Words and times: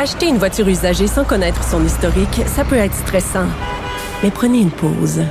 Acheter 0.00 0.28
une 0.28 0.38
voiture 0.38 0.68
usagée 0.68 1.08
sans 1.08 1.24
connaître 1.24 1.64
son 1.64 1.84
historique, 1.84 2.42
ça 2.46 2.64
peut 2.64 2.76
être 2.76 2.94
stressant. 2.94 3.48
Mais 4.22 4.30
prenez 4.30 4.60
une 4.60 4.70
pause. 4.70 5.24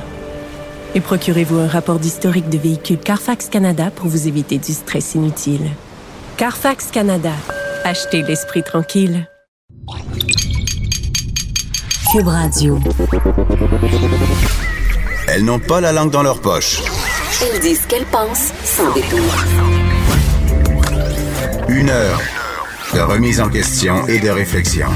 Et 0.94 1.00
procurez-vous 1.00 1.58
un 1.58 1.66
rapport 1.66 1.98
d'historique 1.98 2.50
de 2.50 2.58
véhicule 2.58 2.98
Carfax 2.98 3.48
Canada 3.48 3.90
pour 3.90 4.08
vous 4.08 4.28
éviter 4.28 4.58
du 4.58 4.74
stress 4.74 5.14
inutile. 5.14 5.70
Carfax 6.36 6.90
Canada. 6.90 7.32
Achetez 7.82 8.20
l'esprit 8.20 8.62
tranquille. 8.62 9.26
Cube 12.12 12.28
Radio. 12.28 12.78
Elles 15.28 15.46
n'ont 15.46 15.60
pas 15.60 15.80
la 15.80 15.92
langue 15.92 16.10
dans 16.10 16.22
leur 16.22 16.42
poche. 16.42 16.82
Elles 17.40 17.60
disent 17.60 17.80
ce 17.80 17.86
qu'elles 17.86 18.04
pensent 18.04 18.52
sans 18.64 18.92
détour. 18.92 19.32
Une 21.70 21.88
heure 21.88 22.20
de 22.94 23.00
remise 23.00 23.40
en 23.40 23.48
question 23.48 24.06
et 24.06 24.18
de 24.18 24.30
réflexion. 24.30 24.88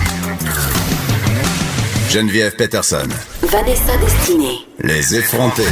Geneviève 2.09 2.55
Peterson. 2.57 3.09
Vanessa 3.43 3.97
Destinée. 3.99 4.67
Les 4.83 5.17
effrontés. 5.17 5.63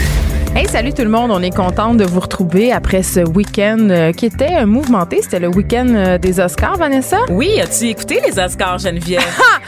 Hey, 0.56 0.66
salut 0.68 0.92
tout 0.92 1.02
le 1.02 1.08
monde. 1.08 1.30
On 1.30 1.40
est 1.42 1.54
content 1.54 1.94
de 1.94 2.04
vous 2.04 2.18
retrouver 2.18 2.72
après 2.72 3.04
ce 3.04 3.20
week-end 3.20 3.78
euh, 3.88 4.12
qui 4.12 4.26
était 4.26 4.66
mouvementé. 4.66 5.20
C'était 5.22 5.38
le 5.38 5.46
week-end 5.48 5.86
euh, 5.94 6.18
des 6.18 6.40
Oscars, 6.40 6.76
Vanessa? 6.76 7.18
Oui, 7.30 7.60
as-tu 7.60 7.86
écouté 7.86 8.20
les 8.26 8.36
Oscars, 8.38 8.78
Geneviève? 8.78 9.22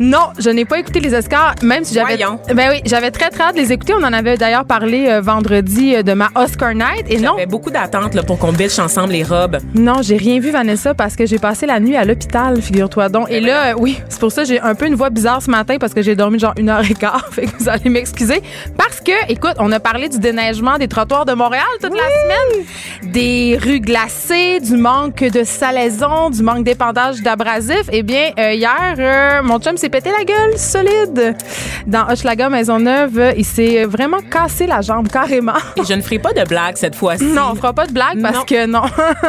Non, 0.00 0.30
je 0.38 0.50
n'ai 0.50 0.64
pas 0.64 0.78
écouté 0.78 1.00
les 1.00 1.14
Oscars, 1.14 1.54
même 1.62 1.84
si 1.84 1.94
j'avais. 1.94 2.16
Voyons. 2.16 2.40
Ben 2.54 2.68
oui, 2.70 2.80
j'avais 2.84 3.10
très 3.10 3.30
très 3.30 3.44
hâte 3.44 3.54
de 3.54 3.60
les 3.60 3.72
écouter. 3.72 3.94
On 3.94 4.02
en 4.02 4.12
avait 4.12 4.36
d'ailleurs 4.36 4.64
parlé 4.64 5.06
euh, 5.08 5.20
vendredi 5.20 5.94
euh, 5.94 6.02
de 6.02 6.12
ma 6.12 6.30
Oscar 6.34 6.74
Night. 6.74 7.04
Et 7.08 7.18
non, 7.18 7.32
J'avais 7.36 7.46
beaucoup 7.46 7.70
d'attentes 7.70 8.14
là, 8.14 8.22
pour 8.22 8.38
qu'on 8.38 8.52
bitch 8.52 8.78
ensemble 8.78 9.12
les 9.12 9.22
robes. 9.22 9.58
non, 9.74 10.02
j'ai 10.02 10.16
rien 10.16 10.40
vu, 10.40 10.50
Vanessa, 10.50 10.94
parce 10.94 11.16
que 11.16 11.26
j'ai 11.26 11.38
passé 11.38 11.66
la 11.66 11.80
nuit 11.80 11.96
à 11.96 12.04
l'hôpital, 12.04 12.60
figure-toi 12.60 13.08
donc. 13.08 13.30
Et 13.30 13.40
là, 13.40 13.68
euh, 13.68 13.74
oui, 13.78 14.00
c'est 14.08 14.20
pour 14.20 14.32
ça 14.32 14.42
que 14.42 14.48
j'ai 14.48 14.60
un 14.60 14.74
peu 14.74 14.86
une 14.86 14.94
voix 14.96 15.10
bizarre 15.10 15.40
ce 15.42 15.50
matin 15.50 15.76
parce 15.78 15.94
que 15.94 16.02
j'ai 16.02 16.16
dormi 16.16 16.38
genre 16.38 16.54
une 16.58 16.68
heure 16.68 16.88
et 16.88 16.94
quart. 16.94 17.28
Fait 17.30 17.46
que 17.46 17.52
vous 17.58 17.68
allez 17.68 17.88
m'excuser. 17.88 18.42
Parce 18.76 19.00
que, 19.00 19.12
écoute, 19.30 19.54
on 19.58 19.70
a 19.72 19.80
parlé 19.80 20.08
du 20.08 20.15
déneigement 20.18 20.78
des 20.78 20.88
trottoirs 20.88 21.24
de 21.24 21.32
Montréal 21.34 21.64
toute 21.82 21.92
la 21.94 21.98
semaine, 21.98 23.12
des 23.12 23.58
rues 23.62 23.80
glacées, 23.80 24.60
du 24.60 24.76
manque 24.76 25.20
de 25.24 25.44
salaison, 25.44 26.30
du 26.30 26.42
manque 26.42 26.64
d'épandage 26.64 27.22
d'abrasifs. 27.22 27.88
Eh 27.92 28.02
bien, 28.02 28.30
euh, 28.38 28.52
hier, 28.52 28.94
euh, 28.98 29.42
mon 29.42 29.58
chum 29.58 29.76
s'est 29.76 29.88
pété 29.88 30.10
la 30.16 30.24
gueule 30.24 30.56
solide. 30.58 31.36
Dans 31.86 32.08
Hochelaga 32.08 32.48
Maisonneuve, 32.48 33.18
euh, 33.18 33.32
il 33.36 33.44
s'est 33.44 33.84
vraiment 33.84 34.20
cassé 34.20 34.66
la 34.66 34.80
jambe 34.80 35.08
carrément. 35.12 35.52
Et 35.76 35.84
je 35.88 35.94
ne 35.94 36.02
ferai 36.02 36.18
pas 36.18 36.32
de 36.32 36.44
blague 36.44 36.76
cette 36.76 36.94
fois-ci. 36.94 37.24
Non, 37.24 37.50
on 37.52 37.54
fera 37.54 37.72
pas 37.72 37.86
de 37.86 37.92
blague 37.92 38.20
parce 38.22 38.36
Non. 38.36 38.44
que 38.44 38.66
non. 38.66 38.82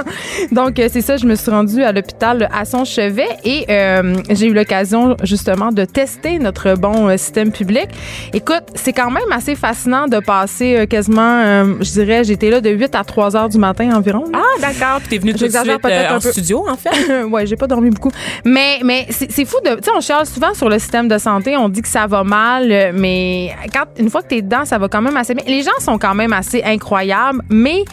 Donc 0.52 0.80
euh, 0.80 0.88
c'est 0.92 1.02
ça, 1.02 1.18
je 1.18 1.26
me 1.26 1.36
suis 1.36 1.52
rendue 1.52 1.84
à 1.84 1.92
l'hôpital 1.92 2.50
à 2.54 2.66
son 2.66 2.86
chevet 2.86 3.28
et 3.44 3.66
euh, 3.70 4.16
j'ai 4.30 4.48
eu 4.48 4.54
l'occasion 4.54 5.16
justement 5.24 5.72
de 5.72 5.86
tester 5.86 6.40
notre 6.40 6.76
bon 6.76 7.08
euh, 7.10 7.18
système 7.18 7.52
public. 7.52 7.88
Écoute, 8.34 8.64
c'est 8.76 8.94
quand 8.94 9.12
même 9.12 9.32
assez 9.32 9.56
fascinant 9.56 10.08
de 10.08 10.20
passer 10.20 10.77
euh, 10.78 10.86
quasiment, 10.86 11.42
euh, 11.44 11.74
je 11.82 11.92
dirais, 11.92 12.24
j'étais 12.24 12.50
là 12.50 12.62
de 12.62 12.70
8 12.70 12.96
à 12.96 13.04
3 13.04 13.36
heures 13.36 13.50
du 13.50 13.58
matin 13.58 13.90
environ. 13.96 14.24
là. 14.32 14.40
Ah, 14.42 14.62
d'accord. 14.62 15.00
Puis 15.00 15.10
t'es 15.10 15.18
venu 15.18 15.34
tout 15.34 15.40
de 15.46 15.50
suite 15.50 15.56
euh, 15.86 16.10
en 16.16 16.20
peu. 16.20 16.32
studio, 16.32 16.66
en 16.70 16.78
fait. 16.78 17.24
ouais, 17.30 17.46
j'ai 17.46 17.56
pas 17.56 17.68
dormi 17.68 17.90
beaucoup. 17.90 18.12
Mais, 18.46 18.80
mais 18.84 19.08
c'est 19.10 19.46
fou 19.46 19.58
de. 19.66 19.76
Tu 19.76 19.84
sais, 19.84 19.92
on 19.96 20.02
chiale 20.02 20.26
souvent 20.26 20.54
sur 20.54 20.70
le 20.70 20.80
système 20.80 21.08
de 21.08 21.18
santé. 21.18 21.58
On 21.58 21.70
dit 21.70 21.82
que 21.82 21.88
ça 21.88 22.08
va 22.08 22.24
mal, 22.24 22.94
mais 22.94 23.52
quand, 23.74 23.86
une 24.00 24.10
fois 24.10 24.22
que 24.22 24.28
t'es 24.28 24.42
dedans, 24.42 24.66
ça 24.66 24.78
va 24.78 24.88
quand 24.88 25.02
même 25.02 25.18
assez 25.18 25.34
bien. 25.34 25.44
Les 25.48 25.64
gens 25.64 25.72
sont 25.80 25.98
quand 25.98 26.16
même 26.16 26.34
assez 26.34 26.62
incroyables, 26.64 27.42
mais. 27.50 27.84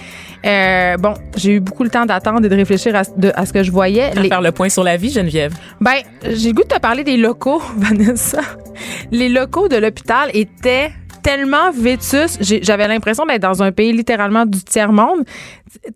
euh, 0.47 0.97
bon, 0.99 1.15
j'ai 1.37 1.53
eu 1.55 1.61
beaucoup 1.61 1.85
le 1.85 1.91
temps 1.91 2.05
d'attendre 2.05 2.45
et 2.45 2.49
de 2.51 2.55
réfléchir 2.55 2.95
à, 2.95 3.03
de- 3.17 3.33
à 3.35 3.47
ce 3.47 3.53
que 3.55 3.63
je 3.63 3.71
voyais. 3.71 4.11
À 4.17 4.21
Les- 4.21 4.29
faire 4.29 4.43
le 4.43 4.53
point 4.53 4.69
sur 4.69 4.85
la 4.85 4.97
vie, 4.99 5.11
Geneviève. 5.11 5.55
ben, 5.81 5.95
j'ai 6.23 6.49
le 6.49 6.55
goût 6.55 6.63
de 6.65 6.69
te 6.69 6.79
parler 6.79 7.03
des 7.03 7.17
locaux, 7.17 7.63
Vanessa. 7.79 8.41
Les 9.11 9.29
locaux 9.31 9.69
de 9.69 9.77
l'hôpital 9.77 10.31
étaient 10.35 10.91
tellement 11.25 11.73
vétus. 11.73 12.39
J'avais 12.41 12.87
l'impression 12.87 13.27
d'être 13.27 13.43
dans 13.43 13.63
un 13.63 13.73
pays 13.73 13.93
littéralement 13.93 14.47
du 14.47 14.63
tiers-monde. 14.63 15.25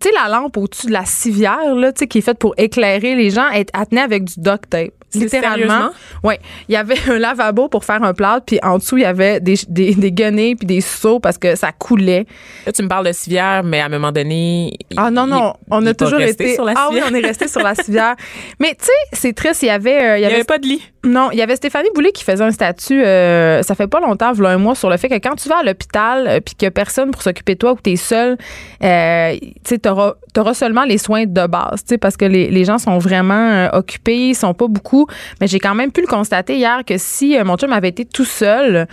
Tu 0.01 0.09
la 0.11 0.27
lampe 0.27 0.57
au-dessus 0.57 0.87
de 0.87 0.91
la 0.91 1.05
civière, 1.05 1.75
là, 1.75 1.93
qui 1.93 2.17
est 2.17 2.21
faite 2.21 2.39
pour 2.39 2.53
éclairer 2.57 3.15
les 3.15 3.29
gens, 3.29 3.47
elle, 3.53 3.65
elle 3.73 3.87
tenait 3.87 4.01
avec 4.01 4.25
du 4.25 4.33
duct 4.37 4.69
tape. 4.69 4.98
Littéralement. 5.15 5.89
Oui. 6.23 6.35
Il 6.67 6.73
y 6.73 6.75
avait 6.75 6.97
un 7.09 7.17
lavabo 7.19 7.67
pour 7.69 7.85
faire 7.85 8.03
un 8.03 8.13
plat, 8.13 8.39
puis 8.45 8.59
en 8.63 8.77
dessous, 8.77 8.97
il 8.97 9.01
y 9.01 9.05
avait 9.05 9.39
des, 9.39 9.55
des, 9.67 9.95
des 9.95 10.11
guenilles 10.11 10.55
puis 10.55 10.67
des 10.67 10.81
seaux 10.81 11.19
parce 11.19 11.37
que 11.37 11.55
ça 11.55 11.71
coulait. 11.71 12.25
Là, 12.65 12.71
tu 12.71 12.83
me 12.83 12.87
parles 12.87 13.07
de 13.07 13.11
civière, 13.13 13.63
mais 13.63 13.81
à 13.81 13.85
un 13.85 13.89
moment 13.89 14.11
donné. 14.11 14.73
Ah 14.97 15.09
non, 15.11 15.25
non, 15.25 15.53
il- 15.55 15.67
on 15.71 15.85
a 15.85 15.93
toujours 15.93 16.19
été. 16.21 16.55
sur 16.55 16.65
la 16.65 16.73
ah 16.75 16.89
oui, 16.91 16.99
on 17.09 17.13
est 17.13 17.19
resté 17.25 17.47
sur 17.47 17.61
la 17.61 17.75
civière. 17.75 18.15
Mais 18.59 18.69
tu 18.69 18.85
sais, 18.85 18.91
c'est 19.13 19.33
triste. 19.33 19.63
Il 19.63 19.67
y 19.67 19.69
avait, 19.69 20.01
euh, 20.03 20.17
il 20.17 20.21
y 20.21 20.23
Il 20.23 20.27
n'y 20.27 20.33
avait 20.33 20.43
pas 20.43 20.57
de 20.59 20.67
lit. 20.67 20.81
non, 21.03 21.29
il 21.31 21.37
y 21.37 21.41
avait 21.41 21.55
Stéphanie 21.55 21.89
Boulay 21.95 22.11
qui 22.11 22.23
faisait 22.23 22.43
un 22.43 22.51
statut, 22.51 23.01
euh, 23.03 23.63
ça 23.63 23.73
fait 23.75 23.87
pas 23.87 23.99
longtemps, 23.99 24.31
voilà 24.33 24.53
un 24.55 24.57
mois, 24.57 24.75
sur 24.75 24.89
le 24.89 24.97
fait 24.97 25.09
que 25.09 25.15
quand 25.15 25.35
tu 25.35 25.49
vas 25.49 25.57
à 25.59 25.63
l'hôpital 25.63 26.27
euh, 26.27 26.39
puis 26.39 26.55
qu'il 26.55 26.65
y 26.65 26.67
a 26.67 26.71
personne 26.71 27.11
pour 27.11 27.21
s'occuper 27.21 27.53
de 27.53 27.59
toi 27.59 27.71
ou 27.71 27.75
que 27.75 27.81
tu 27.81 27.91
es 27.91 27.95
seul, 27.95 28.37
euh, 28.83 29.35
tu 29.65 29.79
auras 29.89 30.53
seulement 30.53 30.83
les 30.83 30.97
soins 30.97 31.25
de 31.25 31.47
base, 31.47 31.83
parce 32.01 32.17
que 32.17 32.25
les, 32.25 32.49
les 32.49 32.65
gens 32.65 32.77
sont 32.77 32.97
vraiment 32.97 33.69
occupés, 33.73 34.29
ils 34.29 34.35
sont 34.35 34.53
pas 34.53 34.67
beaucoup. 34.67 34.98
Mais 35.39 35.47
j'ai 35.47 35.59
quand 35.59 35.75
même 35.75 35.91
pu 35.91 36.01
le 36.01 36.07
constater 36.07 36.55
hier 36.57 36.83
que 36.85 36.97
si 36.97 37.37
euh, 37.37 37.43
mon 37.43 37.57
chum 37.57 37.71
avait 37.73 37.89
été 37.89 38.05
tout 38.05 38.25
seul, 38.25 38.87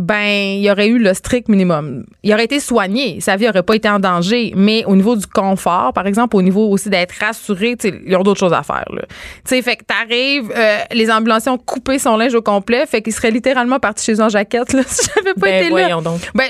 ben, 0.00 0.56
il 0.56 0.62
y 0.62 0.70
aurait 0.70 0.88
eu 0.88 0.98
le 0.98 1.14
strict 1.14 1.48
minimum. 1.48 2.04
Il 2.22 2.32
aurait 2.34 2.44
été 2.44 2.60
soigné, 2.60 3.20
sa 3.20 3.36
vie 3.36 3.48
aurait 3.48 3.62
pas 3.62 3.74
été 3.74 3.88
en 3.88 3.98
danger, 3.98 4.52
mais 4.56 4.84
au 4.86 4.96
niveau 4.96 5.16
du 5.16 5.26
confort, 5.26 5.92
par 5.92 6.06
exemple, 6.06 6.36
au 6.36 6.42
niveau 6.42 6.68
aussi 6.68 6.88
d'être 6.90 7.14
rassuré, 7.20 7.76
ils 8.06 8.16
ont 8.16 8.22
d'autres 8.22 8.40
choses 8.40 8.52
à 8.52 8.62
faire, 8.62 8.84
là. 8.92 9.02
Tu 9.08 9.16
sais, 9.46 9.62
fait 9.62 9.76
que 9.76 9.84
t'arrives, 9.84 10.50
euh, 10.56 10.78
les 10.92 11.10
ambulanciers 11.10 11.50
ont 11.52 11.58
coupé 11.58 11.98
son 11.98 12.16
linge 12.16 12.34
au 12.34 12.42
complet, 12.42 12.86
fait 12.86 13.02
qu'il 13.02 13.12
serait 13.12 13.30
littéralement 13.30 13.78
parti 13.78 14.04
chez 14.04 14.14
eux 14.14 14.20
en 14.22 14.28
jaquette, 14.28 14.72
là, 14.72 14.82
si 14.86 15.08
j'avais 15.14 15.34
pas 15.34 15.40
Ben, 15.46 15.54
été 15.56 15.64
là. 15.64 15.70
voyons 15.70 16.02
donc. 16.02 16.20
Ben, 16.34 16.46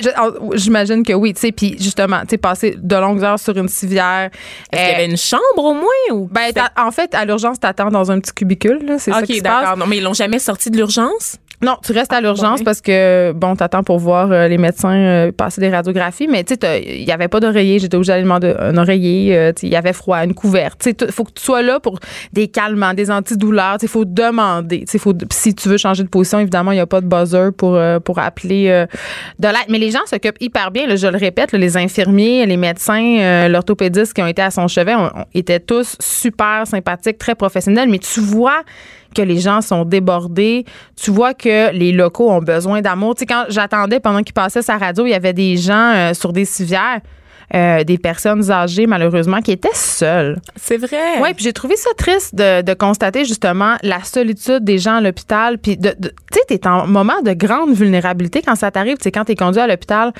j'imagine 0.54 1.04
que 1.04 1.12
oui, 1.12 1.34
tu 1.34 1.40
sais, 1.40 1.52
puis 1.52 1.76
justement, 1.78 2.20
tu 2.22 2.28
sais, 2.30 2.38
passer 2.38 2.76
de 2.80 2.96
longues 2.96 3.22
heures 3.24 3.38
sur 3.38 3.56
une 3.56 3.68
civière. 3.68 4.30
Est-ce 4.72 4.80
qu'il 4.80 4.88
y 4.90 4.92
euh, 4.92 4.94
avait 4.96 5.06
une 5.10 5.16
chambre 5.16 5.42
au 5.58 5.74
moins? 5.74 5.84
Ou 6.12 6.28
ben, 6.30 6.50
en 6.76 6.90
fait, 6.90 7.14
à 7.14 7.24
l'urgence, 7.24 7.58
t'attends 7.60 7.90
dans 7.90 8.10
un 8.10 8.20
petit 8.20 8.32
cubicule, 8.32 8.80
là, 8.86 8.98
c'est 8.98 9.12
ça 9.12 9.22
qui 9.22 9.32
Ok, 9.32 9.38
se 9.38 9.42
passe. 9.42 9.60
d'accord. 9.62 9.76
Non, 9.76 9.86
mais 9.86 9.98
ils 9.98 10.02
l'ont 10.04 10.12
jamais 10.14 10.38
sorti 10.38 10.70
de 10.70 10.76
l'urgence? 10.76 11.36
Non, 11.62 11.76
tu 11.84 11.92
restes 11.92 12.12
à 12.12 12.20
l'urgence 12.22 12.60
ouais. 12.60 12.64
parce 12.64 12.80
que, 12.80 13.32
bon, 13.32 13.54
t'attends 13.54 13.82
pour 13.82 13.98
voir 13.98 14.32
euh, 14.32 14.48
les 14.48 14.56
médecins 14.56 14.94
euh, 14.94 15.30
passer 15.32 15.60
des 15.60 15.68
radiographies, 15.68 16.26
mais 16.26 16.42
tu 16.42 16.54
sais, 16.60 16.82
il 16.82 17.04
y 17.04 17.12
avait 17.12 17.28
pas 17.28 17.38
d'oreiller. 17.38 17.78
J'étais 17.78 17.96
obligée 17.96 18.12
d'aller 18.12 18.22
demander 18.22 18.54
un 18.58 18.76
oreiller. 18.78 19.36
euh, 19.36 19.52
tu 19.52 19.60
sais, 19.60 19.66
il 19.66 19.72
y 19.72 19.76
avait 19.76 19.92
froid, 19.92 20.24
une 20.24 20.32
couverte. 20.32 20.80
Tu 20.82 20.90
sais, 20.90 20.96
il 21.06 21.12
faut 21.12 21.24
que 21.24 21.32
tu 21.32 21.42
sois 21.44 21.60
là 21.60 21.78
pour 21.78 21.98
des 22.32 22.48
calmants, 22.48 22.94
des 22.94 23.10
antidouleurs. 23.10 23.76
Il 23.82 23.88
faut 23.88 24.06
demander. 24.06 24.80
Tu 24.80 24.92
sais, 24.92 24.98
faut, 24.98 25.12
si 25.30 25.54
tu 25.54 25.68
veux 25.68 25.76
changer 25.76 26.02
de 26.02 26.08
position, 26.08 26.38
évidemment, 26.38 26.72
il 26.72 26.76
n'y 26.76 26.80
a 26.80 26.86
pas 26.86 27.02
de 27.02 27.06
buzzer 27.06 27.50
pour, 27.56 27.78
pour 28.04 28.18
appeler 28.18 28.68
euh, 28.70 28.86
de 29.38 29.48
l'aide. 29.48 29.56
Mais 29.68 29.78
les 29.78 29.90
gens 29.90 30.00
s'occupent 30.06 30.40
hyper 30.40 30.70
bien. 30.70 30.86
là, 30.86 30.96
je 30.96 31.08
le 31.08 31.18
répète, 31.18 31.52
là, 31.52 31.58
les 31.58 31.76
infirmiers, 31.76 32.46
les 32.46 32.56
médecins, 32.56 33.18
euh, 33.20 33.48
l'orthopédiste 33.48 34.14
qui 34.14 34.22
ont 34.22 34.26
été 34.26 34.40
à 34.40 34.50
son 34.50 34.66
chevet 34.66 34.94
ont- 34.94 35.06
ont- 35.14 35.24
étaient 35.34 35.60
tous 35.60 35.96
super 36.00 36.66
sympathiques, 36.66 37.18
très 37.18 37.34
professionnels. 37.34 37.90
Mais 37.90 37.98
tu 37.98 38.20
vois 38.20 38.62
que 39.14 39.22
les 39.22 39.38
gens 39.38 39.60
sont 39.60 39.84
débordés. 39.84 40.64
Tu 40.96 41.10
vois 41.10 41.34
que 41.34 41.72
les 41.72 41.92
locaux 41.92 42.30
ont 42.30 42.40
besoin 42.40 42.80
d'amour. 42.80 43.14
Tu 43.14 43.20
sais, 43.20 43.26
quand 43.26 43.44
j'attendais 43.48 44.00
pendant 44.00 44.22
qu'il 44.22 44.34
passait 44.34 44.62
sa 44.62 44.78
radio, 44.78 45.06
il 45.06 45.10
y 45.10 45.14
avait 45.14 45.32
des 45.32 45.56
gens 45.56 45.92
euh, 45.94 46.14
sur 46.14 46.32
des 46.32 46.44
civières, 46.44 47.00
euh, 47.54 47.84
des 47.84 47.98
personnes 47.98 48.50
âgées, 48.50 48.86
malheureusement, 48.86 49.40
qui 49.40 49.52
étaient 49.52 49.68
seules. 49.74 50.40
C'est 50.56 50.76
vrai. 50.76 50.96
Oui, 51.20 51.34
puis 51.34 51.44
j'ai 51.44 51.52
trouvé 51.52 51.76
ça 51.76 51.90
triste 51.96 52.34
de, 52.34 52.62
de 52.62 52.74
constater 52.74 53.24
justement 53.24 53.76
la 53.82 54.02
solitude 54.04 54.64
des 54.64 54.78
gens 54.78 54.96
à 54.96 55.00
l'hôpital. 55.00 55.58
Puis, 55.58 55.76
tu 55.78 55.88
sais, 56.32 56.40
t'es 56.48 56.66
en 56.66 56.86
moment 56.86 57.20
de 57.22 57.32
grande 57.32 57.72
vulnérabilité 57.74 58.42
quand 58.42 58.54
ça 58.54 58.70
t'arrive. 58.70 58.96
Tu 58.98 59.04
sais, 59.04 59.12
quand 59.12 59.24
t'es 59.24 59.34
conduit 59.34 59.60
à 59.60 59.66
l'hôpital 59.66 60.12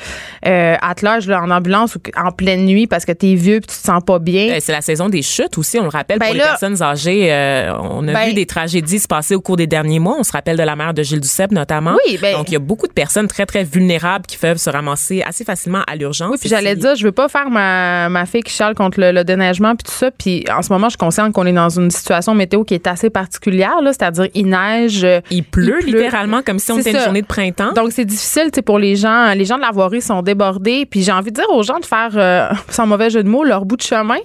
euh, 0.47 0.75
à 0.81 0.95
l'âge 1.03 1.29
en 1.31 1.51
ambulance 1.51 1.95
ou 1.97 2.01
en 2.17 2.33
pleine 2.33 2.65
nuit 2.67 2.87
parce 2.87 3.05
que 3.05 3.13
t'es 3.13 3.35
vieux 3.35 3.61
puis 3.61 3.69
tu 3.75 3.81
te 3.81 3.87
sens 3.87 4.03
pas 4.05 4.19
bien. 4.19 4.51
Euh, 4.51 4.57
C'est 4.61 4.73
la 4.73 4.81
saison 4.83 5.09
des 5.09 5.23
chutes 5.23 5.57
aussi, 5.57 5.79
on 5.79 5.85
le 5.85 5.89
rappelle 5.89 6.19
Ben 6.19 6.27
pour 6.27 6.35
là- 6.37 6.43
les 6.45 6.49
personnes 6.51 6.83
âgées. 6.83 7.33
euh, 7.33 7.73
on 7.81 8.07
a 8.09 8.13
Ben- 8.13 8.27
vu 8.29 8.35
des 8.35 8.47
tragédies 8.47 8.99
se 8.99 9.09
passer 9.09 9.35
au 9.35 9.41
cours 9.41 9.57
des 9.57 9.67
derniers 9.67 9.99
mois. 9.99 10.17
On 10.19 10.25
se 10.25 10.33
rappelle 10.33 10.57
de 10.57 10.63
la 10.63 10.77
mère 10.77 10.93
de 10.95 11.03
Gilles 11.03 11.21
Duceppe 11.21 11.53
notamment. 11.53 11.97
Oui, 12.07 12.19
ben- 12.21 12.37
Donc 12.37 12.49
il 12.49 12.53
y 12.53 12.57
a 12.57 12.61
beaucoup 12.61 12.87
de 12.87 12.93
personnes 12.93 13.29
très 13.29 13.47
très 13.47 13.65
vulnérables 13.65 14.27
qui 14.27 14.37
peuvent 14.37 14.59
se 14.59 14.69
ramasser 14.71 15.23
assez 15.23 15.45
facilement 15.45 15.83
à 15.87 15.97
l'urgence. 15.97 16.31
Oui, 16.33 16.39
puis 16.41 16.49
j'allais 16.49 16.77
dire, 16.77 16.95
je 16.97 17.05
veux 17.05 17.13
pas 17.13 17.20
faire 17.29 17.51
ma, 17.51 18.09
ma 18.09 18.27
fille 18.27 18.43
qui 18.43 18.53
chiale 18.53 18.75
contre 18.75 19.01
le, 19.01 19.13
le 19.13 19.25
déneigement 19.25 19.75
puis 19.77 19.85
tout 19.85 19.93
ça. 19.93 20.11
Puis 20.11 20.45
en 20.55 20.63
ce 20.63 20.73
moment, 20.73 20.87
je 20.89 20.93
suis 20.93 20.99
consciente 20.99 21.33
qu'on 21.33 21.47
est 21.47 21.53
dans 21.53 21.69
une 21.69 21.91
situation 21.91 22.35
météo 22.35 22.65
qui 22.65 22.75
est 22.75 22.87
assez 22.87 23.11
particulière, 23.11 23.77
c'est-à-dire 23.87 24.29
il 24.35 24.47
neige. 24.49 25.05
euh, 25.05 25.21
Il 25.31 25.45
pleut, 25.45 25.79
il 25.81 25.87
pleut. 25.93 25.99
littéralement 26.01 26.43
comme 26.43 26.59
si 26.59 26.73
on 26.73 26.79
était 26.79 26.93
une 26.93 27.01
journée 27.01 27.23
de 27.23 27.27
printemps. 27.27 27.73
Donc 27.75 27.93
c'est 27.93 28.05
difficile, 28.05 28.51
pour 28.65 28.79
les 28.79 28.97
gens. 28.97 29.33
Les 29.35 29.45
gens 29.45 29.57
de 29.57 29.63
la 29.63 29.71
voirie 29.71 30.03
sont 30.03 30.23
débordés. 30.23 30.87
Puis 30.87 31.03
j'ai 31.03 31.13
envie 31.13 31.31
de 31.31 31.37
dire 31.37 31.51
aux 31.51 31.63
gens 31.63 31.79
de 31.79 31.85
faire, 31.87 32.11
euh, 32.15 32.49
sans 32.69 32.87
mauvais 32.87 33.11
jeu 33.11 33.23
de 33.23 33.29
mots, 33.29 33.45
leur 33.45 33.65
bout 33.65 33.77
de 33.77 33.83
chemin. 33.83 34.19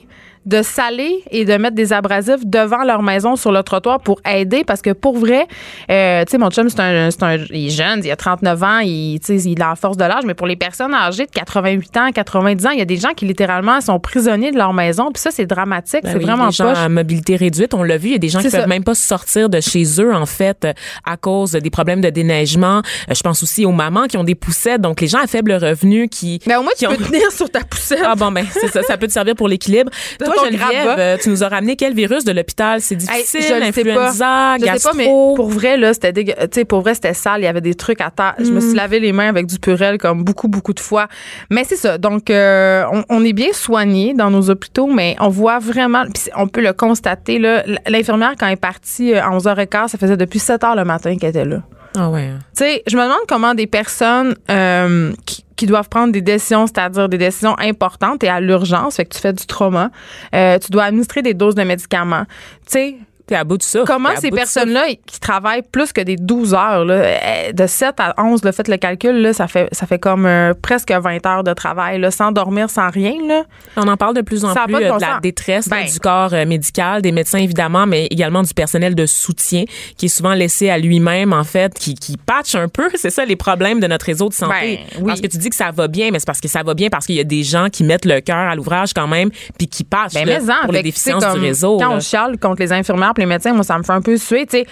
De 0.46 0.62
saler 0.62 1.24
et 1.32 1.44
de 1.46 1.54
mettre 1.58 1.76
des 1.76 1.92
abrasifs 1.94 2.46
devant 2.46 2.84
leur 2.84 3.02
maison 3.02 3.36
sur 3.36 3.52
le 3.52 3.64
trottoir 3.64 4.00
pour 4.00 4.20
aider 4.30 4.64
parce 4.66 4.82
que 4.82 4.92
pour 4.92 5.18
vrai, 5.18 5.48
euh, 5.90 6.24
tu 6.26 6.32
sais, 6.32 6.38
mon 6.38 6.50
chum, 6.52 6.70
c'est 6.70 6.80
un, 6.80 7.10
c'est 7.10 7.24
un, 7.24 7.38
il 7.50 7.68
est 7.68 7.70
jeune, 7.70 8.02
il 8.04 8.12
a 8.12 8.16
39 8.16 8.64
ans, 8.64 8.80
il, 8.80 9.20
tu 9.20 9.40
sais, 9.40 9.50
il 9.50 9.62
a 9.62 9.70
la 9.70 9.76
force 9.76 9.98
de 9.98 10.04
l'âge, 10.04 10.24
mais 10.26 10.34
pour 10.36 10.48
les 10.48 10.56
personnes 10.56 10.94
âgées 10.94 11.26
de 11.26 11.32
88 11.32 11.98
ans, 11.98 12.12
90 12.14 12.66
ans, 12.68 12.70
il 12.72 12.80
y 12.80 12.82
a 12.82 12.86
des 12.86 12.98
gens 12.98 13.14
qui 13.16 13.26
littéralement 13.26 13.82
sont 13.82 14.00
prisonniers 14.00 14.52
de 14.52 14.58
leur 14.58 14.74
maison. 14.74 15.12
Puis 15.12 15.22
ça, 15.22 15.32
c'est 15.32 15.46
dramatique. 15.46 16.04
Ben 16.04 16.12
c'est 16.12 16.18
oui, 16.20 16.26
vraiment 16.26 16.48
des 16.48 16.54
gens 16.54 16.74
à 16.74 16.90
mobilité 16.90 17.36
réduite, 17.36 17.74
on 17.74 17.84
l'a 17.84 17.98
vu, 17.98 18.10
il 18.10 18.12
y 18.14 18.16
a 18.16 18.20
des 18.20 18.30
gens 18.30 18.40
qui 18.40 18.50
peuvent 18.50 18.68
même 18.68 18.84
pas 18.84 18.96
sortir 18.96 19.50
de 19.50 19.60
chez 19.62 19.84
eux 20.00 20.14
en 20.14 20.26
fait 20.26 20.66
euh, 20.66 20.74
à 21.06 21.18
cause 21.18 21.54
des 21.54 21.70
problèmes 21.70 22.02
de 22.02 22.10
déneigement. 22.10 22.82
Euh, 23.10 23.14
Je 23.16 23.22
pense 23.22 23.42
aussi 23.42 23.66
aux 23.66 23.72
mamans 23.72 24.06
qui 24.06 24.18
ont 24.18 24.24
des 24.24 24.36
poussettes, 24.36 24.82
donc 24.82 25.02
les 25.02 25.08
gens 25.08 25.20
à 25.20 25.28
faible 25.28 25.54
revenu 25.54 26.08
qui 26.08 26.40
Mais 26.46 26.56
au 26.56 26.62
moins, 26.64 26.72
tu 26.78 26.86
peux 26.88 26.98
tenir 26.98 27.32
sur 27.32 27.50
ta 27.50 27.62
poussette. 27.62 28.04
Ah 28.06 28.16
bon 28.16 28.32
ben 28.32 28.46
c'est 28.52 28.68
ça, 28.68 28.84
ça 28.84 28.98
peut 28.98 29.08
te 29.08 29.12
servir 29.12 29.36
pour 29.36 29.48
l'équilibre. 29.48 29.92
Toi 30.20 30.35
ton 30.36 30.46
Geneviève, 30.46 30.84
grabat. 30.86 31.00
euh, 31.02 31.18
tu 31.22 31.30
nous 31.30 31.44
as 31.44 31.48
ramené 31.50 31.76
quel 31.76 31.94
virus 31.94 32.24
de 32.26 32.32
l'hôpital? 32.32 32.82
C'est 32.82 32.96
Hey, 32.96 33.00
difficile, 33.00 33.42
je 33.42 33.54
le 33.54 33.72
sais 33.72 33.84
pas. 33.96 34.12
Je 34.60 34.66
sais 34.78 34.90
pas, 34.90 34.94
mais 34.96 35.06
pour 35.06 35.50
vrai, 35.50 35.78
là, 35.78 35.94
c'était 35.94 36.14
Tu 36.14 36.32
sais, 36.52 36.66
pour 36.66 36.82
vrai, 36.82 36.94
c'était 36.96 37.14
sale. 37.14 37.42
Il 37.42 37.46
y 37.46 37.48
avait 37.48 37.62
des 37.62 37.76
trucs 37.76 38.02
à 38.02 38.12
terre. 38.12 38.36
Je 38.40 38.52
me 38.52 38.58
Mm. 38.58 38.62
suis 38.62 38.74
lavé 38.76 39.00
les 39.00 39.12
mains 39.12 39.30
avec 39.30 39.46
du 39.48 39.60
purel 39.60 39.98
comme 39.98 40.24
beaucoup, 40.24 40.48
beaucoup 40.48 40.74
de 40.74 40.80
fois. 40.80 41.08
Mais 41.50 41.64
c'est 41.64 41.76
ça. 41.76 41.98
Donc, 41.98 42.30
euh, 42.30 42.84
on, 42.92 43.04
on 43.10 43.24
est 43.26 43.34
bien 43.34 43.54
soigné 43.54 44.14
dans 44.14 44.30
nos 44.30 44.50
hôpitaux, 44.50 44.88
mais 44.88 45.16
on 45.20 45.30
voit 45.30 45.60
vraiment, 45.60 46.04
puis 46.04 46.24
on 46.36 46.48
peut 46.48 46.62
le 46.62 46.74
constater, 46.74 47.40
là. 47.40 47.64
L'infirmière, 47.88 48.34
quand 48.40 48.48
elle 48.48 48.54
est 48.54 48.56
partie 48.58 49.14
euh, 49.14 49.22
à 49.24 49.30
11h15, 49.32 49.90
ça 49.90 49.98
faisait 49.98 50.18
depuis 50.18 50.40
7 50.40 50.62
h 50.62 50.76
le 50.76 50.86
matin 50.86 51.18
qu'elle 51.18 51.30
était 51.32 51.46
là. 51.46 51.58
Ah 51.96 52.10
ouais. 52.10 52.32
Tu 52.56 52.64
sais, 52.64 52.84
je 52.88 52.96
me 52.98 53.04
demande 53.04 53.18
comment 53.28 53.54
des 53.54 53.68
personnes 53.68 54.36
euh, 54.50 55.14
qui, 55.26 55.46
qui 55.56 55.66
doivent 55.66 55.90
prendre 55.90 56.12
des 56.12 56.22
décisions, 56.22 56.68
c'est-à-dire 56.68 57.10
des 57.10 57.18
décisions 57.18 57.58
importantes 57.60 58.24
et 58.24 58.30
à 58.30 58.40
l'urgence, 58.40 58.98
fait 58.98 59.06
que 59.06 59.16
tu 59.16 59.22
fais 59.22 59.34
du 59.34 59.46
trauma, 59.46 59.90
euh, 60.34 60.60
tu 60.60 60.72
dois 60.72 60.84
administrer 60.84 61.22
des 61.22 61.34
doses 61.34 61.56
de 61.56 61.64
médicaments. 61.64 62.26
Tu 62.66 62.72
sais, 62.72 62.96
T'es 63.28 63.36
à 63.36 63.44
bout 63.44 63.58
de 63.58 63.64
ça. 63.64 63.84
Comment 63.88 64.16
ces 64.18 64.30
personnes-là 64.30 64.86
qui 65.06 65.20
travaillent 65.20 65.64
plus 65.64 65.92
que 65.92 66.02
des 66.02 66.16
12 66.16 66.54
heures, 66.54 66.86
là, 66.86 66.94
euh, 66.94 67.52
de 67.52 67.66
7 67.68 67.96
à 68.00 68.14
11, 68.24 68.44
le 68.44 68.52
fait 68.52 68.68
le 68.68 68.78
calcul, 68.78 69.22
là, 69.22 69.34
ça 69.34 69.48
fait 69.48 69.68
ça 69.72 69.88
fait 69.88 70.00
comme 70.00 70.26
euh, 70.26 70.54
presque 70.62 70.92
20 70.92 71.26
heures 71.26 71.44
de 71.44 71.54
travail, 71.54 72.00
là, 72.00 72.12
sans 72.12 72.32
dormir, 72.32 72.70
sans 72.70 72.90
rien. 72.90 73.14
Là. 73.28 73.44
On 73.78 73.88
en 73.88 73.98
parle 73.98 74.16
de 74.16 74.22
plus 74.22 74.46
en 74.46 74.54
Ça 74.54 74.66
plus 74.66 74.74
de 74.74 74.84
euh, 74.84 74.90
bon 74.90 74.98
de 74.98 75.02
la 75.02 75.20
détresse 75.22 75.68
là, 75.70 75.78
Ben. 75.82 75.92
du 75.92 76.00
corps 76.00 76.34
euh, 76.34 76.46
médical, 76.46 77.02
des 77.02 77.12
médecins 77.12 77.40
évidemment, 77.40 77.88
mais 77.88 78.06
également 78.08 78.44
du 78.44 78.54
personnel 78.54 78.96
de 78.96 79.06
soutien 79.06 79.64
qui 79.98 80.06
est 80.06 80.10
souvent 80.10 80.34
laissé 80.34 80.70
à 80.70 80.78
lui-même 80.78 81.34
en 81.34 81.44
fait, 81.44 81.74
qui, 81.74 81.96
qui 81.96 82.18
patche 82.18 82.56
un 82.56 82.68
peu. 82.68 82.90
C'est 82.96 83.10
ça 83.10 83.26
les 83.26 83.36
problèmes 83.36 83.80
de 83.80 83.88
notre 83.88 84.06
réseau 84.06 84.30
de 84.30 84.34
santé. 84.34 84.54
Ben, 84.94 85.00
oui. 85.00 85.08
Parce 85.08 85.22
que 85.22 85.28
tu 85.28 85.38
dis 85.38 85.50
que 85.50 85.56
ça 85.56 85.72
va 85.72 85.88
bien, 85.88 86.12
mais 86.12 86.20
c'est 86.20 86.26
parce 86.26 86.42
que 86.42 86.48
ça 86.48 86.64
va 86.64 86.74
bien 86.74 86.90
parce 86.90 87.06
qu'il 87.06 87.16
y 87.16 87.20
a 87.20 87.24
des 87.24 87.44
gens 87.44 87.70
qui 87.70 87.84
mettent 87.84 88.06
le 88.06 88.22
cœur 88.22 88.38
à 88.38 88.56
l'ouvrage 88.56 88.94
quand 88.94 89.08
même, 89.08 89.30
puis 89.58 89.68
qui 89.68 89.84
patchent 89.84 90.14
Ben, 90.14 90.26
là, 90.28 90.40
mais 90.40 90.52
en, 90.52 90.64
pour 90.64 90.74
les 90.74 90.84
déficiences 90.84 91.26
du 91.34 91.40
réseau. 91.40 91.78
Quand 91.78 91.96
on 91.96 92.00
chiale 92.00 92.38
contre 92.38 92.62
les 92.62 92.72
infirmières 92.72 93.14
les 93.18 93.26
médecins, 93.26 93.54
moi, 93.54 93.64
ça 93.64 93.78
me 93.78 93.84
fait 93.84 93.94
un 93.94 94.02
peu 94.02 94.18
suer, 94.18 94.46
tu 94.46 94.58
sais. 94.58 94.66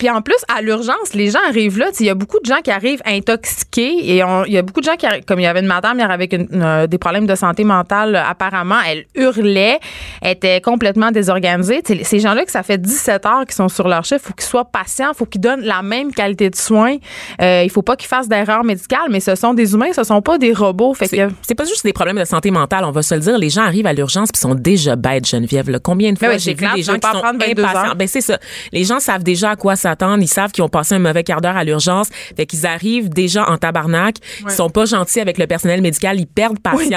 Puis 0.00 0.08
en 0.08 0.22
plus, 0.22 0.38
à 0.48 0.62
l'urgence, 0.62 1.12
les 1.12 1.30
gens 1.30 1.40
arrivent 1.46 1.76
là. 1.78 1.90
Il 2.00 2.06
y 2.06 2.08
a 2.08 2.14
beaucoup 2.14 2.38
de 2.42 2.46
gens 2.46 2.60
qui 2.64 2.70
arrivent 2.70 3.02
intoxiqués 3.04 3.98
et 3.98 4.22
il 4.46 4.52
y 4.52 4.56
a 4.56 4.62
beaucoup 4.62 4.80
de 4.80 4.86
gens 4.86 4.96
qui 4.96 5.04
arrivent, 5.04 5.24
comme 5.26 5.38
il 5.40 5.42
y 5.42 5.46
avait 5.46 5.60
une 5.60 5.66
madame 5.66 5.98
hier 5.98 6.10
avec 6.10 6.32
une- 6.32 6.48
une, 6.50 6.62
euh, 6.62 6.86
des 6.86 6.96
problèmes 6.96 7.26
de 7.26 7.34
santé 7.34 7.64
mentale, 7.64 8.16
euh, 8.16 8.22
apparemment, 8.24 8.78
elle 8.88 9.04
hurlait, 9.14 9.78
était 10.24 10.62
complètement 10.62 11.10
désorganisée. 11.10 11.82
Ces 12.02 12.18
gens-là, 12.18 12.46
que 12.46 12.50
ça 12.50 12.62
fait 12.62 12.78
17 12.80 13.26
heures 13.26 13.42
qu'ils 13.44 13.52
sont 13.54 13.68
sur 13.68 13.88
leur 13.88 14.02
chiffre, 14.06 14.22
il 14.24 14.28
faut 14.28 14.32
qu'ils 14.34 14.46
soient 14.48 14.64
patients, 14.64 15.10
il 15.12 15.16
faut 15.16 15.26
qu'ils 15.26 15.42
donnent 15.42 15.60
la 15.64 15.82
même 15.82 16.12
qualité 16.14 16.48
de 16.48 16.56
soins. 16.56 16.96
Euh, 17.42 17.60
il 17.62 17.70
faut 17.70 17.82
pas 17.82 17.96
qu'ils 17.96 18.08
fassent 18.08 18.28
d'erreurs 18.28 18.64
médicales, 18.64 19.08
mais 19.10 19.20
ce 19.20 19.34
sont 19.34 19.52
des 19.52 19.74
humains, 19.74 19.92
ce 19.94 20.02
sont 20.02 20.22
pas 20.22 20.38
des 20.38 20.54
robots. 20.54 20.94
Fait 20.94 21.08
que, 21.08 21.16
C'est 21.16 21.28
c'est 21.42 21.54
pas 21.54 21.64
juste 21.66 21.84
des 21.84 21.92
problèmes 21.92 22.18
de 22.18 22.24
santé 22.24 22.50
mentale, 22.50 22.84
on 22.86 22.90
va 22.90 23.02
se 23.02 23.14
le 23.14 23.20
dire. 23.20 23.36
Les 23.36 23.50
gens 23.50 23.64
arrivent 23.64 23.86
à 23.86 23.92
l'urgence 23.92 24.30
puis 24.32 24.40
sont 24.40 24.54
déjà 24.54 24.96
bêtes, 24.96 25.28
Geneviève. 25.28 25.68
là. 25.68 25.78
Combien 25.78 26.12
de 26.12 26.18
fois 26.18 26.28
Ben 26.28 26.34
oui, 26.34 26.40
j'ai 26.40 26.44
c'est 26.52 26.54
vu 26.54 26.56
clair, 26.64 26.74
des 26.74 26.82
gens 26.82 26.94
qui 26.94 27.06
sont 27.06 27.18
prendre 27.20 27.38
22 27.38 27.62
impatients? 27.62 27.94
Ben 27.96 28.08
c'est 28.08 28.22
ça. 28.22 28.38
Les 28.72 28.84
gens 28.84 28.98
savent 28.98 29.22
déjà 29.24 29.50
à 29.50 29.56
quoi 29.56 29.76
s'attendre. 29.90 30.22
Ils 30.22 30.28
savent 30.28 30.52
qu'ils 30.52 30.64
ont 30.64 30.68
passé 30.68 30.94
un 30.94 30.98
mauvais 30.98 31.24
quart 31.24 31.40
d'heure 31.40 31.56
à 31.56 31.64
l'urgence. 31.64 32.08
Fait 32.36 32.46
qu'ils 32.46 32.66
arrivent 32.66 33.08
déjà 33.08 33.48
en 33.50 33.56
tabarnak. 33.56 34.16
Ils 34.44 34.50
sont 34.50 34.70
pas 34.70 34.84
gentils 34.84 35.20
avec 35.20 35.38
le 35.38 35.46
personnel 35.46 35.82
médical. 35.82 36.18
Ils 36.20 36.26
perdent 36.26 36.60
patience. 36.60 36.90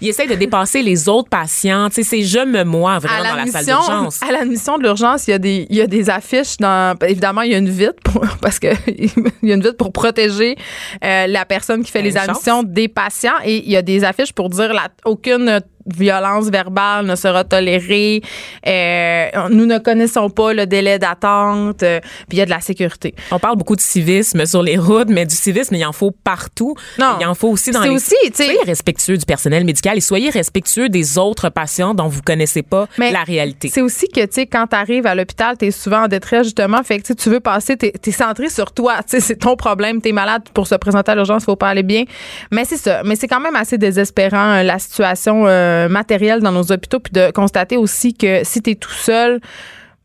Ils 0.00 0.08
essayent 0.08 0.28
de 0.28 0.34
dépasser 0.34 0.82
les 0.82 1.08
autres 1.08 1.28
patients. 1.28 1.88
Tu 1.88 1.96
sais, 1.96 2.02
c'est 2.02 2.22
je 2.22 2.44
me 2.44 2.64
moi 2.64 2.98
vraiment 2.98 3.24
à 3.24 3.30
dans 3.30 3.36
la 3.36 3.46
salle 3.46 3.64
d'urgence. 3.66 4.20
à 4.22 4.32
l'admission 4.32 4.78
de 4.78 4.82
l'urgence, 4.84 5.26
il 5.26 5.30
y 5.32 5.34
a 5.34 5.38
des 5.38 5.66
il 5.70 5.76
y 5.76 5.80
a 5.80 5.86
des 5.86 6.08
affiches 6.10 6.56
dans 6.58 6.96
évidemment 7.06 7.42
il 7.42 7.52
y 7.52 7.54
a 7.54 7.58
une 7.58 7.68
vitre 7.68 8.00
pour- 8.04 8.24
parce 8.40 8.58
que 8.58 8.68
il 8.86 9.10
y 9.48 9.52
a 9.52 9.54
une 9.54 9.62
vitre 9.62 9.76
pour 9.76 9.92
protéger 9.92 10.56
euh, 11.04 11.26
la 11.26 11.44
personne 11.44 11.82
qui 11.82 11.90
fait 11.90 12.00
Ben, 12.02 12.04
les 12.06 12.12
chance. 12.18 12.28
admissions 12.28 12.62
des 12.62 12.88
patients 12.88 13.38
et 13.44 13.56
il 13.66 13.70
y 13.70 13.76
a 13.76 13.82
des 13.82 14.04
affiches 14.04 14.32
pour 14.32 14.48
dire 14.50 14.72
la, 14.72 14.88
aucune 15.04 15.60
violence 15.94 16.48
verbale 16.50 17.06
ne 17.06 17.14
sera 17.16 17.44
tolérée. 17.44 18.22
Euh, 18.66 19.26
nous 19.50 19.66
ne 19.66 19.78
connaissons 19.78 20.30
pas 20.30 20.52
le 20.52 20.66
délai 20.66 20.98
d'attente. 20.98 21.82
euh, 21.82 22.00
puis 22.28 22.36
il 22.36 22.38
y 22.38 22.42
a 22.42 22.44
de 22.44 22.50
la 22.50 22.60
sécurité. 22.60 23.14
On 23.30 23.38
parle 23.38 23.56
beaucoup 23.56 23.76
de 23.76 23.80
civisme 23.80 24.44
sur 24.46 24.62
les 24.62 24.76
routes, 24.76 25.08
mais 25.08 25.26
du 25.26 25.34
civisme, 25.34 25.74
il 25.74 25.84
en 25.84 25.92
faut 25.92 26.10
partout. 26.10 26.74
Non. 26.98 27.16
Il 27.20 27.26
en 27.26 27.34
faut 27.34 27.48
aussi 27.48 27.70
dans 27.70 27.82
les... 27.82 27.90
aussi, 27.90 28.14
tu 28.24 28.32
sais- 28.34 28.44
Soyez 28.44 28.62
respectueux 28.64 29.16
du 29.16 29.24
personnel 29.24 29.64
médical 29.64 29.96
et 29.98 30.00
soyez 30.00 30.30
respectueux 30.30 30.88
des 30.88 31.18
autres 31.18 31.48
patients 31.48 31.94
dont 31.94 32.08
vous 32.08 32.22
connaissez 32.22 32.62
pas 32.62 32.86
Mais 32.98 33.10
la 33.12 33.22
réalité. 33.22 33.68
C'est 33.72 33.82
aussi 33.82 34.08
que, 34.08 34.20
tu 34.20 34.28
sais, 34.32 34.46
quand 34.46 34.66
tu 34.68 34.76
arrives 34.76 35.06
à 35.06 35.14
l'hôpital, 35.14 35.56
tu 35.58 35.66
es 35.66 35.70
souvent 35.70 36.04
en 36.04 36.08
détresse, 36.08 36.44
justement. 36.44 36.82
Fait 36.82 36.98
que, 37.00 37.12
tu 37.12 37.30
veux 37.30 37.40
passer, 37.40 37.76
tu 37.76 37.86
es, 37.86 38.12
centré 38.12 38.48
sur 38.48 38.72
toi. 38.72 38.96
Tu 38.98 39.10
sais, 39.10 39.20
c'est 39.20 39.36
ton 39.36 39.54
problème. 39.56 40.00
Tu 40.02 40.08
es 40.08 40.12
malade 40.12 40.42
pour 40.54 40.66
se 40.66 40.74
présenter 40.74 41.12
à 41.12 41.14
l'urgence, 41.14 41.44
faut 41.44 41.56
pas 41.56 41.68
aller 41.68 41.82
bien. 41.82 42.04
Mais 42.50 42.64
c'est 42.64 42.76
ça. 42.76 43.02
Mais 43.04 43.14
c'est 43.16 43.28
quand 43.28 43.40
même 43.40 43.54
assez 43.56 43.78
désespérant, 43.78 44.54
euh, 44.54 44.62
la 44.62 44.78
situation 44.78 45.44
euh, 45.46 45.77
matérielle 45.86 46.40
dans 46.40 46.52
nos 46.52 46.72
hôpitaux. 46.72 46.98
Puis 46.98 47.12
de 47.12 47.30
constater 47.30 47.76
aussi 47.76 48.14
que 48.14 48.40
si 48.42 48.62
tu 48.62 48.70
es 48.70 48.74
tout 48.74 48.90
seul, 48.90 49.40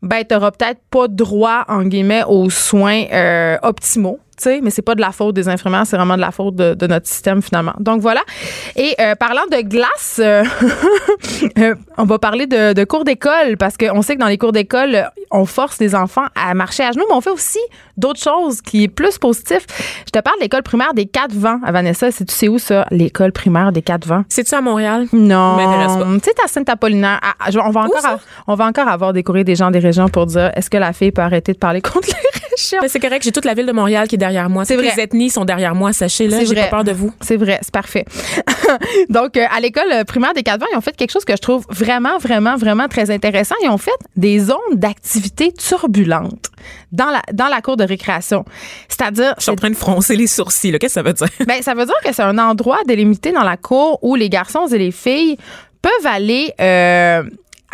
ben, 0.02 0.18
tu 0.20 0.38
peut-être 0.38 0.80
pas 0.90 1.08
droit, 1.08 1.64
en 1.66 1.82
guillemets, 1.84 2.24
aux 2.28 2.50
soins 2.50 3.04
euh, 3.10 3.56
optimaux. 3.62 4.20
Sais, 4.42 4.60
mais 4.62 4.70
c'est 4.70 4.82
pas 4.82 4.94
de 4.94 5.00
la 5.00 5.12
faute 5.12 5.34
des 5.34 5.48
infirmières, 5.48 5.86
c'est 5.86 5.96
vraiment 5.96 6.16
de 6.16 6.20
la 6.20 6.30
faute 6.30 6.54
de, 6.56 6.74
de 6.74 6.86
notre 6.86 7.06
système 7.06 7.42
finalement. 7.42 7.74
Donc 7.78 8.00
voilà. 8.00 8.20
Et 8.76 8.94
euh, 9.00 9.14
parlant 9.14 9.46
de 9.50 9.60
glace, 9.62 10.20
euh, 10.22 10.44
euh, 11.58 11.74
on 11.98 12.04
va 12.04 12.18
parler 12.18 12.46
de, 12.46 12.72
de 12.72 12.84
cours 12.84 13.04
d'école 13.04 13.56
parce 13.58 13.76
qu'on 13.76 14.02
sait 14.02 14.14
que 14.16 14.20
dans 14.20 14.26
les 14.28 14.38
cours 14.38 14.52
d'école, 14.52 15.10
on 15.30 15.44
force 15.46 15.78
les 15.80 15.94
enfants 15.94 16.24
à 16.34 16.54
marcher 16.54 16.82
à 16.84 16.92
genoux, 16.92 17.04
mais 17.08 17.14
on 17.14 17.20
fait 17.20 17.30
aussi 17.30 17.58
d'autres 17.96 18.20
choses 18.22 18.60
qui 18.60 18.84
est 18.84 18.88
plus 18.88 19.18
positif. 19.18 19.66
Je 20.06 20.10
te 20.10 20.18
parle 20.20 20.36
de 20.38 20.42
l'école 20.42 20.62
primaire 20.62 20.94
des 20.94 21.06
quatre 21.06 21.32
vents 21.34 21.60
à 21.64 21.72
Vanessa. 21.72 22.10
C'est 22.10 22.24
tu 22.24 22.34
sais 22.34 22.48
où 22.48 22.58
ça, 22.58 22.86
l'école 22.90 23.32
primaire 23.32 23.72
des 23.72 23.82
quatre 23.82 24.06
vents? 24.06 24.24
C'est-tu 24.28 24.54
à 24.54 24.60
Montréal? 24.60 25.06
Non. 25.12 25.56
Tu 26.18 26.30
sais, 26.30 26.34
à 26.44 26.48
Saint-Apollinaire, 26.48 27.20
à- 27.22 27.46
à- 27.46 27.50
je- 27.50 27.58
on, 27.58 27.70
va 27.70 27.82
encore 27.82 28.18
on 28.46 28.54
va 28.54 28.66
encore 28.66 28.88
avoir 28.88 29.12
des 29.12 29.22
courriers 29.22 29.44
des 29.44 29.56
gens 29.56 29.70
des 29.70 29.78
régions 29.78 30.08
pour 30.08 30.26
dire 30.26 30.50
est-ce 30.54 30.70
que 30.70 30.76
la 30.76 30.92
fille 30.92 31.12
peut 31.12 31.22
arrêter 31.22 31.52
de 31.52 31.58
parler 31.58 31.80
contre 31.82 32.08
les 32.08 32.33
c'est 32.56 33.00
correct, 33.00 33.22
j'ai 33.24 33.32
toute 33.32 33.44
la 33.44 33.54
ville 33.54 33.66
de 33.66 33.72
Montréal 33.72 34.08
qui 34.08 34.14
est 34.14 34.18
derrière 34.18 34.48
moi. 34.48 34.64
C'est 34.64 34.76
vrai. 34.76 34.92
les 34.94 35.02
ethnies 35.02 35.30
sont 35.30 35.44
derrière 35.44 35.74
moi, 35.74 35.92
sachez-le. 35.92 36.44
J'ai 36.44 36.54
pas 36.54 36.66
peur 36.68 36.84
de 36.84 36.92
vous. 36.92 37.12
C'est 37.20 37.36
vrai, 37.36 37.58
c'est 37.62 37.72
parfait. 37.72 38.04
Donc, 39.08 39.36
euh, 39.36 39.44
à 39.50 39.60
l'école 39.60 39.90
euh, 39.92 40.04
primaire 40.04 40.34
des 40.34 40.42
Quatre-Vents, 40.42 40.66
ils 40.72 40.76
ont 40.76 40.80
fait 40.80 40.96
quelque 40.96 41.10
chose 41.10 41.24
que 41.24 41.34
je 41.34 41.40
trouve 41.40 41.64
vraiment, 41.70 42.18
vraiment, 42.18 42.56
vraiment 42.56 42.88
très 42.88 43.10
intéressant. 43.10 43.54
Ils 43.62 43.68
ont 43.68 43.78
fait 43.78 43.90
des 44.16 44.38
zones 44.38 44.56
d'activité 44.74 45.52
turbulentes 45.52 46.50
dans 46.92 47.10
la, 47.10 47.22
dans 47.32 47.48
la 47.48 47.60
cour 47.60 47.76
de 47.76 47.84
récréation. 47.84 48.44
C'est-à-dire, 48.88 49.34
Je 49.38 49.42
suis 49.42 49.50
en 49.52 49.56
train 49.56 49.70
de 49.70 49.76
froncer 49.76 50.16
les 50.16 50.26
sourcils. 50.26 50.70
là. 50.72 50.78
Qu'est-ce 50.78 50.94
que 50.94 51.00
ça 51.00 51.02
veut 51.02 51.12
dire? 51.12 51.28
ben, 51.46 51.62
ça 51.62 51.74
veut 51.74 51.84
dire 51.86 51.94
que 52.04 52.12
c'est 52.12 52.22
un 52.22 52.38
endroit 52.38 52.78
délimité 52.86 53.32
dans 53.32 53.42
la 53.42 53.56
cour 53.56 53.98
où 54.02 54.14
les 54.14 54.28
garçons 54.28 54.66
et 54.66 54.78
les 54.78 54.90
filles 54.90 55.36
peuvent 55.82 56.06
aller 56.06 56.52
euh, 56.60 57.22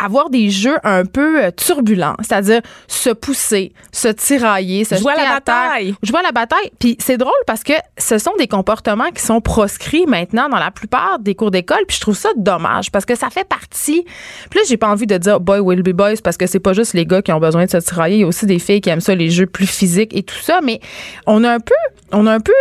avoir 0.03 0.31
des 0.31 0.51
jeux 0.51 0.79
un 0.85 1.05
peu 1.05 1.45
euh, 1.45 1.51
turbulents, 1.51 2.17
c'est-à-dire 2.21 2.61
se 2.89 3.11
pousser, 3.11 3.73
se 3.93 4.09
tirailler, 4.09 4.85
se 4.85 4.97
Jouer 4.97 5.13
à 5.13 5.25
la 5.25 5.35
bataille. 5.35 5.95
jouer 6.03 6.19
à 6.21 6.23
la 6.23 6.33
bataille. 6.33 6.71
Puis 6.79 6.97
c'est 6.99 7.17
drôle 7.17 7.33
parce 7.47 7.63
que 7.63 7.73
ce 7.99 8.19
sont 8.19 8.33
des 8.39 8.49
comportements 8.49 9.11
qui 9.11 9.23
sont 9.23 9.41
proscrits 9.41 10.07
maintenant 10.07 10.49
dans 10.49 10.59
la 10.59 10.71
plupart 10.71 11.19
des 11.19 11.35
cours 11.35 11.51
d'école. 11.51 11.85
Puis 11.87 11.97
je 11.97 12.01
trouve 12.01 12.17
ça 12.17 12.31
dommage 12.37 12.91
parce 12.91 13.05
que 13.05 13.15
ça 13.15 13.31
fait 13.31 13.47
partie. 13.47 14.05
Puis 14.51 14.59
là, 14.59 14.65
j'ai 14.69 14.77
pas 14.77 14.89
envie 14.89 15.07
de 15.07 15.17
dire 15.17 15.41
boy 15.41 15.61
will 15.61 15.83
be 15.83 15.91
boys 15.91 16.21
parce 16.23 16.37
que 16.37 16.47
c'est 16.47 16.61
pas 16.61 16.73
juste 16.73 16.95
les 16.95 17.07
gars 17.07 17.23
qui 17.23 17.33
ont 17.33 17.41
besoin 17.41 17.65
de 17.65 17.71
se 17.71 17.79
tirailler. 17.79 18.17
Il 18.17 18.21
y 18.21 18.25
a 18.25 18.27
aussi 18.27 18.47
des 18.47 18.59
filles 18.59 18.81
qui 18.81 18.91
aiment 18.91 19.01
ça, 19.01 19.15
les 19.15 19.31
jeux 19.31 19.47
plus 19.47 19.67
physiques 19.67 20.17
et 20.17 20.23
tout 20.23 20.39
ça. 20.41 20.61
Mais 20.63 20.81
on 21.27 21.45
a 21.45 21.53
un 21.53 21.61
peu, 21.61 21.75
on 22.13 22.27
a 22.27 22.33
un 22.33 22.41
peu 22.41 22.53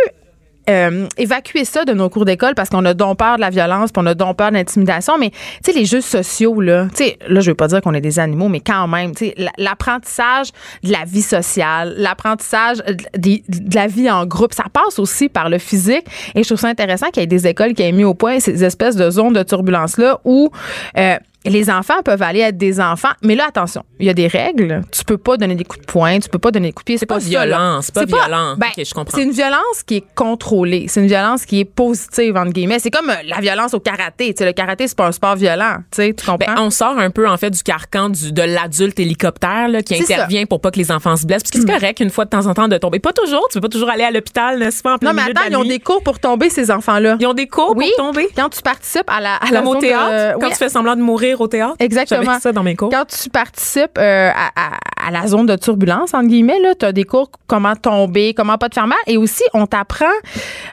euh, 0.68 1.06
évacuer 1.16 1.64
ça 1.64 1.84
de 1.84 1.92
nos 1.92 2.08
cours 2.10 2.24
d'école 2.24 2.54
parce 2.54 2.68
qu'on 2.68 2.84
a 2.84 2.94
donc 2.94 3.18
peur 3.18 3.36
de 3.36 3.40
la 3.40 3.50
violence, 3.50 3.90
puis 3.92 4.02
on 4.02 4.06
a 4.06 4.14
donc 4.14 4.36
peur 4.36 4.50
de 4.50 4.54
l'intimidation. 4.56 5.18
Mais, 5.18 5.30
tu 5.30 5.38
sais, 5.64 5.72
les 5.72 5.84
jeux 5.84 6.00
sociaux, 6.00 6.60
là, 6.60 6.86
tu 6.94 7.04
sais, 7.04 7.18
là, 7.28 7.40
je 7.40 7.50
veux 7.50 7.54
pas 7.56 7.68
dire 7.68 7.80
qu'on 7.80 7.94
est 7.94 8.00
des 8.00 8.18
animaux, 8.18 8.48
mais 8.48 8.60
quand 8.60 8.86
même, 8.88 9.14
tu 9.14 9.26
sais, 9.26 9.34
la- 9.36 9.50
l'apprentissage 9.58 10.48
de 10.82 10.92
la 10.92 11.04
vie 11.06 11.22
sociale, 11.22 11.94
l'apprentissage 11.96 12.78
de, 13.16 13.40
de 13.48 13.74
la 13.74 13.86
vie 13.86 14.10
en 14.10 14.26
groupe, 14.26 14.52
ça 14.52 14.64
passe 14.72 14.98
aussi 14.98 15.28
par 15.28 15.48
le 15.48 15.58
physique. 15.58 16.04
Et 16.34 16.42
je 16.42 16.48
trouve 16.48 16.58
ça 16.60 16.68
intéressant 16.68 17.08
qu'il 17.10 17.22
y 17.22 17.24
ait 17.24 17.26
des 17.26 17.46
écoles 17.46 17.74
qui 17.74 17.82
aient 17.82 17.92
mis 17.92 18.04
au 18.04 18.14
point 18.14 18.40
ces 18.40 18.62
espèces 18.64 18.96
de 18.96 19.10
zones 19.10 19.32
de 19.32 19.42
turbulence-là 19.42 20.20
où, 20.24 20.50
euh, 20.98 21.16
les 21.44 21.70
enfants 21.70 22.02
peuvent 22.04 22.22
aller 22.22 22.40
être 22.40 22.58
des 22.58 22.80
enfants, 22.80 23.12
mais 23.22 23.34
là, 23.34 23.46
attention, 23.48 23.82
il 23.98 24.06
y 24.06 24.10
a 24.10 24.14
des 24.14 24.26
règles. 24.26 24.82
Tu 24.92 25.04
peux 25.04 25.16
pas 25.16 25.36
donner 25.36 25.54
des 25.54 25.64
coups 25.64 25.80
de 25.80 25.90
poing, 25.90 26.18
tu 26.18 26.28
peux 26.28 26.38
pas 26.38 26.50
donner 26.50 26.68
des 26.68 26.72
coups 26.72 26.84
de 26.84 26.92
pied. 26.92 26.98
C'est 26.98 27.06
pas, 27.06 27.18
violent, 27.18 27.80
c'est 27.80 27.94
pas 27.94 28.04
violent. 28.04 28.56
Ben, 28.58 28.68
je 28.76 28.92
comprends. 28.92 29.16
C'est 29.16 29.24
une 29.24 29.30
violence 29.30 29.82
qui 29.86 29.96
est 29.96 30.04
contrôlée. 30.14 30.86
C'est 30.88 31.00
une 31.00 31.06
violence 31.06 31.46
qui 31.46 31.60
est 31.60 31.64
positive, 31.64 32.36
entre 32.36 32.52
guillemets. 32.52 32.78
C'est 32.78 32.90
comme 32.90 33.08
euh, 33.08 33.14
la 33.24 33.40
violence 33.40 33.72
au 33.72 33.80
karaté. 33.80 34.34
sais, 34.36 34.44
le 34.44 34.52
karaté, 34.52 34.86
c'est 34.86 34.96
pas 34.96 35.06
un 35.06 35.12
sport 35.12 35.36
violent. 35.36 35.78
Tu 35.90 36.14
comprends? 36.14 36.36
Ben, 36.36 36.56
on 36.58 36.70
sort 36.70 36.98
un 36.98 37.10
peu, 37.10 37.28
en 37.28 37.36
fait, 37.36 37.50
du 37.50 37.62
carcan 37.62 38.10
du, 38.10 38.32
de 38.32 38.42
l'adulte 38.42 39.00
hélicoptère 39.00 39.68
là, 39.68 39.82
qui 39.82 40.00
intervient 40.00 40.44
pour 40.44 40.60
pas 40.60 40.70
que 40.70 40.78
les 40.78 40.92
enfants 40.92 41.16
se 41.16 41.26
blessent. 41.26 41.42
Parce 41.42 41.52
que 41.52 41.58
c'est 41.58 41.64
hmm. 41.64 41.78
correct, 41.78 42.00
une 42.00 42.10
fois 42.10 42.26
de 42.26 42.30
temps 42.30 42.46
en 42.46 42.54
temps, 42.54 42.68
de 42.68 42.76
tomber. 42.76 42.98
Pas 42.98 43.12
toujours. 43.12 43.46
Tu 43.50 43.54
peux 43.54 43.62
pas 43.62 43.72
toujours 43.72 43.90
aller 43.90 44.04
à 44.04 44.10
l'hôpital, 44.10 44.58
n'est-ce 44.58 44.82
pas? 44.82 44.94
En 44.94 44.98
non, 45.02 45.12
mais 45.14 45.22
attends, 45.22 45.48
ils 45.48 45.56
ont 45.56 45.64
des 45.64 45.80
cours 45.80 46.02
pour 46.02 46.18
tomber, 46.18 46.50
ces 46.50 46.70
enfants-là. 46.70 47.16
Ils 47.18 47.26
ont 47.26 47.34
des 47.34 47.46
cours 47.46 47.74
pour 47.74 47.96
tomber? 47.96 48.28
Quand 48.36 48.50
tu 48.50 48.60
participes 48.60 49.08
à 49.08 49.20
la, 49.20 49.36
à 49.36 49.62
au 49.62 49.76
théâtre? 49.76 50.38
Quand 50.38 50.50
tu 50.50 50.56
fais 50.56 50.68
semblant 50.68 50.96
de 50.96 51.02
mourir 51.02 51.29
au 51.38 51.48
théâtre? 51.48 51.76
Exactement. 51.78 52.38
ça 52.38 52.52
dans 52.52 52.62
mes 52.62 52.76
cours. 52.76 52.90
Quand 52.90 53.04
tu 53.06 53.28
participes 53.28 53.98
euh, 53.98 54.30
à, 54.30 55.10
la 55.10 55.26
zone 55.26 55.46
de 55.46 55.56
turbulence, 55.56 56.14
entre 56.14 56.28
guillemets, 56.28 56.58
tu 56.78 56.86
as 56.86 56.92
des 56.92 57.04
cours 57.04 57.30
comment 57.46 57.74
tomber, 57.74 58.34
comment 58.34 58.58
pas 58.58 58.68
te 58.68 58.74
faire 58.74 58.86
mal. 58.86 58.98
Et 59.06 59.16
aussi, 59.16 59.42
on 59.54 59.66
t'apprend 59.66 60.06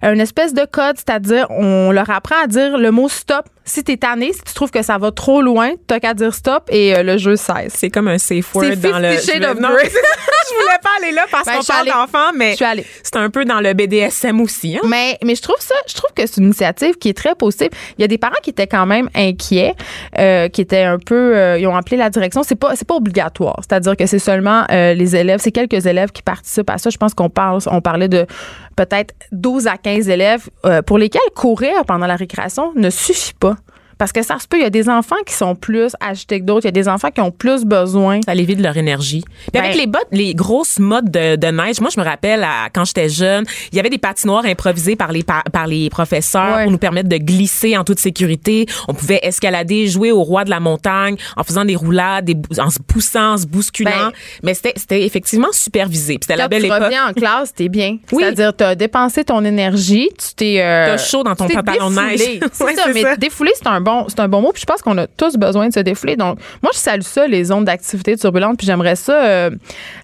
une 0.04 0.20
espèce 0.20 0.54
de 0.54 0.66
code, 0.70 0.96
c'est-à-dire, 0.98 1.48
on 1.50 1.92
leur 1.92 2.10
apprend 2.10 2.36
à 2.44 2.48
dire 2.48 2.78
le 2.78 2.92
mot 2.92 3.10
stop 3.10 3.46
si 3.68 3.84
t'es 3.84 3.98
tanné, 3.98 4.34
si 4.34 4.42
tu 4.42 4.54
trouves 4.54 4.72
que 4.72 4.82
ça 4.82 4.98
va 4.98 5.12
trop 5.12 5.42
loin, 5.42 5.72
t'as 5.86 6.00
qu'à 6.00 6.14
dire 6.14 6.34
stop 6.34 6.64
et 6.70 6.96
euh, 6.96 7.04
le 7.04 7.18
jeu 7.18 7.36
cesse. 7.36 7.74
C'est 7.76 7.90
comme 7.90 8.08
un 8.08 8.18
safe 8.18 8.56
word 8.56 8.78
dans 8.78 9.00
le. 9.00 9.12
Je, 9.12 9.40
non, 9.40 9.70
je 9.80 10.54
voulais 10.56 10.80
pas 10.82 10.90
aller 11.02 11.12
là 11.12 11.26
parce 11.30 11.46
ben, 11.46 11.58
qu'on 11.58 11.64
parle 11.64 11.88
d'enfants, 11.88 12.32
mais 12.34 12.56
c'est 12.56 13.18
un 13.18 13.30
peu 13.30 13.44
dans 13.46 13.60
le 13.60 13.74
BDSM 13.74 14.40
aussi. 14.40 14.78
Hein? 14.78 14.88
Mais 14.88 15.18
mais 15.24 15.36
je 15.36 15.42
trouve 15.42 15.60
ça, 15.60 15.76
je 15.88 15.94
trouve 15.94 16.10
que 16.16 16.26
c'est 16.26 16.38
une 16.38 16.46
initiative 16.46 16.96
qui 16.98 17.10
est 17.10 17.18
très 17.18 17.36
possible. 17.36 17.76
Il 17.98 18.02
y 18.02 18.06
a 18.06 18.08
des 18.08 18.18
parents 18.18 18.40
qui 18.42 18.52
étaient 18.52 18.68
quand 18.68 18.86
même 18.86 19.10
inquiets, 19.14 19.76
euh, 20.18 20.48
qui 20.48 20.62
étaient 20.62 20.84
un 20.84 21.00
peu, 21.00 21.36
euh, 21.36 21.60
ils 21.60 21.68
ont 21.68 21.76
appelé 21.76 21.98
la 21.98 22.10
direction. 22.10 22.44
C'est 22.44 22.56
pas 22.56 22.76
c'est 22.76 22.88
pas 22.88 22.96
obligatoire, 22.96 23.60
c'est-à-dire 23.60 23.98
que 23.98 24.06
c'est 24.06 24.20
seulement 24.20 24.66
les 24.70 25.16
élèves, 25.16 25.42
c'est 25.42 25.52
quelques 25.52 25.86
élèves 25.86 26.12
qui 26.12 26.22
participent 26.22 26.70
à 26.70 26.78
ça. 26.78 26.90
Je 26.90 26.98
pense 26.98 27.14
qu'on 27.14 27.30
parle, 27.30 27.60
on 27.68 27.82
parlait 27.82 28.08
de 28.08 28.26
peut-être 28.78 29.14
12 29.34 29.68
à 29.68 29.76
15 29.78 30.08
élèves 30.08 30.48
pour 30.86 30.98
lesquels 30.98 31.20
courir 31.36 31.84
pendant 31.86 32.08
la 32.08 32.16
récréation 32.16 32.72
ne 32.76 32.90
suffit 32.90 33.34
pas. 33.34 33.58
Parce 33.98 34.12
que 34.12 34.24
ça 34.24 34.40
se 34.40 34.48
peut, 34.48 34.58
il 34.58 34.64
y 34.64 34.66
a 34.66 34.70
des 34.70 34.90
enfants 34.90 35.16
qui 35.26 35.34
sont 35.34 35.56
plus 35.56 35.94
agités 36.00 36.40
que 36.40 36.46
d'autres. 36.46 36.66
Il 36.66 36.68
y 36.68 36.70
a 36.70 36.72
des 36.72 36.88
enfants 36.88 37.10
qui 37.12 37.22
ont 37.22 37.32
plus 37.32 37.66
besoin. 37.66 38.20
Ça 38.26 38.36
de 38.36 38.64
leur 38.64 38.78
énergie. 38.78 39.24
Puis 39.52 39.60
avec 39.60 39.74
ben 39.74 39.80
les 39.80 39.88
bottes, 39.88 40.08
les 40.12 40.36
grosses 40.36 40.80
modes 40.80 41.10
de, 41.10 41.52
neige, 41.52 41.82
moi, 41.82 41.90
je 41.94 42.00
me 42.00 42.06
rappelle, 42.06 42.46
quand 42.74 42.86
j'étais 42.86 43.10
jeune, 43.10 43.46
il 43.72 43.76
y 43.76 43.80
avait 43.80 43.90
des 43.90 43.98
patinoires 43.98 44.46
improvisées 44.46 44.96
par 44.96 45.12
les, 45.12 45.24
par, 45.24 45.68
les 45.68 45.90
professeurs 45.90 46.64
pour 46.64 46.72
nous 46.72 46.78
permettre 46.78 47.10
de 47.10 47.18
glisser 47.18 47.78
en 47.78 47.84
toute 47.84 48.00
sécurité. 48.00 48.66
On 48.88 48.94
pouvait 48.94 49.20
escalader, 49.24 49.88
jouer 49.88 50.12
au 50.12 50.24
roi 50.24 50.44
de 50.44 50.50
la 50.50 50.60
montagne 50.60 51.16
en 51.36 51.44
faisant 51.44 51.66
des 51.66 51.76
roulades, 51.76 52.26
des, 52.26 52.36
en 52.60 52.70
se 52.70 52.80
poussant, 52.80 53.34
en 53.34 53.38
se 53.38 53.46
bousculant. 53.46 53.92
Ben, 53.92 54.12
Mais 54.44 54.54
c'était 54.54 55.04
effectivement 55.04 55.52
supervisé. 55.52 56.18
C'était 56.22 56.36
la 56.36 56.48
belle 56.48 56.64
tu 56.64 56.72
reviens 56.72 57.10
en 57.10 57.14
classe, 57.14 57.54
t'es 57.54 57.70
bien. 57.70 57.98
Oui. 58.12 58.24
C'est-à-dire, 58.24 58.56
t'as 58.56 58.76
dépensé 58.76 59.26
ton 59.26 59.44
énergie, 59.44 60.10
tu 60.18 60.34
t'es... 60.36 60.62
Euh, 60.62 60.88
t'as 60.88 60.98
chaud 60.98 61.24
dans 61.24 61.36
ton 61.36 61.48
pantalon 61.48 61.90
de 61.90 61.96
neige. 61.96 62.20
c'est 62.54 62.76
ça, 62.76 62.88
mais 62.94 63.18
défouler, 63.18 63.52
c'est 63.56 63.68
un 63.68 63.82
c'est 64.08 64.20
un 64.20 64.28
bon 64.28 64.42
mot. 64.42 64.52
Puis 64.52 64.62
je 64.62 64.66
pense 64.66 64.82
qu'on 64.82 64.98
a 64.98 65.08
tous 65.08 65.36
besoin 65.36 65.68
de 65.68 65.74
se 65.74 65.80
défouler. 65.80 66.16
Donc, 66.16 66.40
moi, 66.62 66.72
je 66.74 66.80
salue 66.80 67.02
ça, 67.02 67.28
les 67.28 67.46
zones 67.46 67.66
d'activité 67.66 68.18
turbulentes. 68.18 68.58
Puis 68.58 68.68
j'aimerais 68.68 68.96
ça 68.96 69.24
euh, 69.24 69.50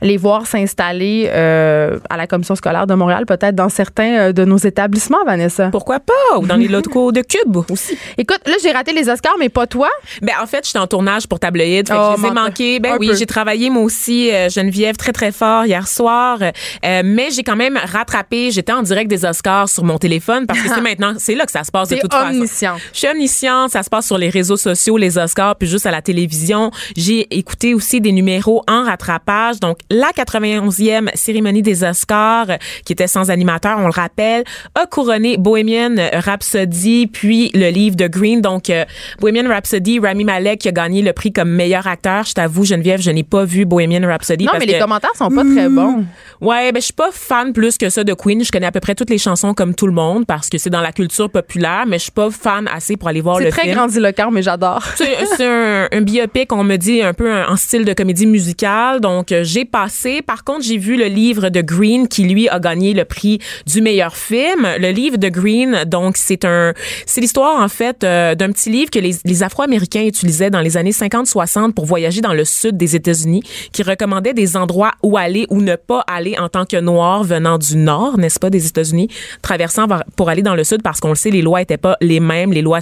les 0.01 0.17
voir 0.17 0.47
s'installer 0.47 1.29
euh, 1.29 1.99
à 2.09 2.17
la 2.17 2.27
commission 2.27 2.55
scolaire 2.55 2.87
de 2.87 2.93
Montréal, 2.93 3.25
peut-être 3.25 3.55
dans 3.55 3.69
certains 3.69 4.17
euh, 4.17 4.31
de 4.33 4.45
nos 4.45 4.57
établissements, 4.57 5.23
Vanessa. 5.25 5.69
Pourquoi 5.69 5.99
pas? 5.99 6.37
Ou 6.37 6.45
dans 6.45 6.55
les 6.55 6.67
locaux 6.67 7.11
de 7.11 7.21
Cube 7.21 7.57
aussi. 7.69 7.97
Écoute, 8.17 8.41
là, 8.45 8.53
j'ai 8.61 8.71
raté 8.71 8.93
les 8.93 9.09
Oscars, 9.09 9.35
mais 9.39 9.49
pas 9.49 9.67
toi. 9.67 9.89
Ben, 10.21 10.33
en 10.41 10.47
fait, 10.47 10.65
j'étais 10.65 10.79
en 10.79 10.87
tournage 10.87 11.27
pour 11.27 11.39
Tabloïd. 11.39 11.87
Fait 11.87 11.95
oh, 11.97 12.13
je 12.17 12.21
les 12.21 12.27
ai 12.27 12.31
manqués. 12.31 12.79
Ben 12.79 12.97
oui, 12.99 13.11
j'ai 13.17 13.25
travaillé, 13.25 13.69
moi 13.69 13.83
aussi, 13.83 14.29
Geneviève, 14.49 14.95
très, 14.95 15.11
très 15.11 15.31
fort 15.31 15.65
hier 15.65 15.87
soir. 15.87 16.39
mais 16.83 17.29
j'ai 17.31 17.43
quand 17.43 17.55
même 17.55 17.77
rattrapé. 17.77 18.51
J'étais 18.51 18.73
en 18.73 18.81
direct 18.81 19.09
des 19.09 19.25
Oscars 19.25 19.69
sur 19.69 19.83
mon 19.83 19.97
téléphone 19.97 20.45
parce 20.45 20.59
que 20.59 20.69
c'est 20.69 20.81
maintenant, 20.81 21.13
c'est 21.17 21.35
là 21.35 21.45
que 21.45 21.51
ça 21.51 21.63
se 21.63 21.71
passe 21.71 21.89
de 21.89 21.97
toute 21.97 22.13
omniscient. 22.13 22.75
Je 22.93 22.99
suis 22.99 23.07
omnisciente. 23.07 23.72
Ça 23.73 23.81
se 23.81 23.89
passe 23.89 24.05
sur 24.05 24.19
les 24.19 24.29
réseaux 24.29 24.55
sociaux, 24.55 24.97
les 24.97 25.17
Oscars, 25.17 25.55
puis 25.55 25.67
juste 25.67 25.87
à 25.87 25.91
la 25.91 26.03
télévision. 26.03 26.69
J'ai 26.95 27.25
écouté 27.35 27.73
aussi 27.73 27.99
des 27.99 28.11
numéros 28.11 28.61
en 28.67 28.83
rattrapage. 28.83 29.59
Donc, 29.59 29.79
la 29.89 30.11
91e 30.11 31.09
cérémonie 31.15 31.63
des 31.63 31.83
Oscars, 31.83 32.59
qui 32.85 32.93
était 32.93 33.07
sans 33.07 33.31
animateur, 33.31 33.79
on 33.79 33.87
le 33.87 33.91
rappelle, 33.91 34.43
a 34.75 34.85
couronné 34.85 35.37
Bohemian 35.37 35.95
Rhapsody, 36.13 37.07
puis 37.07 37.49
le 37.55 37.71
livre 37.71 37.95
de 37.95 38.05
Green. 38.05 38.41
Donc, 38.41 38.69
euh, 38.69 38.85
Bohemian 39.19 39.49
Rhapsody, 39.49 39.97
Rami 39.97 40.23
Malek 40.23 40.59
qui 40.59 40.67
a 40.67 40.71
gagné 40.71 41.01
le 41.01 41.13
prix 41.13 41.33
comme 41.33 41.49
meilleur 41.49 41.87
acteur. 41.87 42.25
Je 42.25 42.33
t'avoue, 42.33 42.65
Geneviève, 42.65 43.01
je 43.01 43.09
n'ai 43.09 43.23
pas 43.23 43.43
vu 43.43 43.65
Bohemian 43.65 44.07
Rhapsody. 44.07 44.45
Non, 44.45 44.51
mais 44.59 44.67
les 44.67 44.77
commentaires 44.77 45.15
sont 45.15 45.31
pas 45.31 45.43
très 45.43 45.67
bons. 45.67 45.97
Hmm. 45.97 46.05
Ouais, 46.41 46.71
ben 46.71 46.79
je 46.79 46.85
suis 46.85 46.93
pas 46.93 47.09
fan 47.11 47.53
plus 47.53 47.79
que 47.79 47.89
ça 47.89 48.03
de 48.03 48.13
Queen. 48.13 48.43
Je 48.43 48.51
connais 48.51 48.67
à 48.67 48.71
peu 48.71 48.81
près 48.81 48.93
toutes 48.93 49.09
les 49.09 49.17
chansons 49.17 49.55
comme 49.55 49.73
tout 49.73 49.87
le 49.87 49.93
monde 49.93 50.27
parce 50.27 50.49
que 50.49 50.59
c'est 50.59 50.69
dans 50.69 50.81
la 50.81 50.91
culture 50.91 51.29
populaire, 51.29 51.85
mais 51.87 51.97
je 51.97 52.03
suis 52.03 52.11
pas 52.11 52.29
fan 52.29 52.67
assez 52.71 52.97
pour 52.97 53.07
aller 53.07 53.21
voir 53.21 53.39
le 53.39 53.49
film. 53.49 53.62
Très 53.63 53.73
grandiloquent, 53.73 54.31
mais 54.31 54.41
j'adore. 54.41 54.83
C'est 54.95 55.45
un, 55.45 55.87
un, 55.91 56.01
biopic, 56.01 56.51
on 56.51 56.63
me 56.63 56.77
dit, 56.77 57.01
un 57.01 57.13
peu 57.13 57.31
en 57.43 57.55
style 57.55 57.85
de 57.85 57.93
comédie 57.93 58.25
musicale. 58.25 58.99
Donc, 58.99 59.31
euh, 59.31 59.43
j'ai 59.43 59.65
passé. 59.65 60.21
Par 60.21 60.43
contre, 60.43 60.63
j'ai 60.63 60.77
vu 60.77 60.97
le 60.97 61.05
livre 61.05 61.49
de 61.49 61.61
Green 61.61 62.07
qui, 62.07 62.23
lui, 62.23 62.49
a 62.49 62.59
gagné 62.59 62.93
le 62.93 63.05
prix 63.05 63.39
du 63.65 63.81
meilleur 63.81 64.15
film. 64.15 64.67
Le 64.77 64.91
livre 64.91 65.17
de 65.17 65.29
Green, 65.29 65.83
donc, 65.85 66.17
c'est 66.17 66.45
un, 66.45 66.73
c'est 67.05 67.21
l'histoire, 67.21 67.61
en 67.61 67.67
fait, 67.67 68.03
euh, 68.03 68.35
d'un 68.35 68.51
petit 68.51 68.69
livre 68.69 68.91
que 68.91 68.99
les, 68.99 69.15
les 69.23 69.43
Afro-Américains 69.43 70.03
utilisaient 70.03 70.49
dans 70.49 70.61
les 70.61 70.77
années 70.77 70.91
50-60 70.91 71.73
pour 71.73 71.85
voyager 71.85 72.21
dans 72.21 72.33
le 72.33 72.45
sud 72.45 72.77
des 72.77 72.95
États-Unis, 72.95 73.43
qui 73.71 73.83
recommandait 73.83 74.33
des 74.33 74.57
endroits 74.57 74.91
où 75.01 75.17
aller 75.17 75.45
ou 75.49 75.61
ne 75.61 75.75
pas 75.75 76.03
aller 76.07 76.35
en 76.37 76.49
tant 76.49 76.65
que 76.65 76.77
noir 76.77 77.23
venant 77.23 77.57
du 77.57 77.77
nord, 77.77 78.17
n'est-ce 78.17 78.39
pas, 78.39 78.49
des 78.49 78.67
États-Unis, 78.67 79.09
traversant 79.41 79.87
pour 80.15 80.29
aller 80.29 80.41
dans 80.41 80.55
le 80.55 80.63
sud 80.63 80.81
parce 80.81 80.99
qu'on 80.99 81.09
le 81.09 81.15
sait, 81.15 81.29
les 81.29 81.41
lois 81.41 81.61
étaient 81.61 81.77
pas 81.77 81.97
les 82.01 82.19
mêmes, 82.19 82.51
les 82.51 82.61
lois 82.61 82.81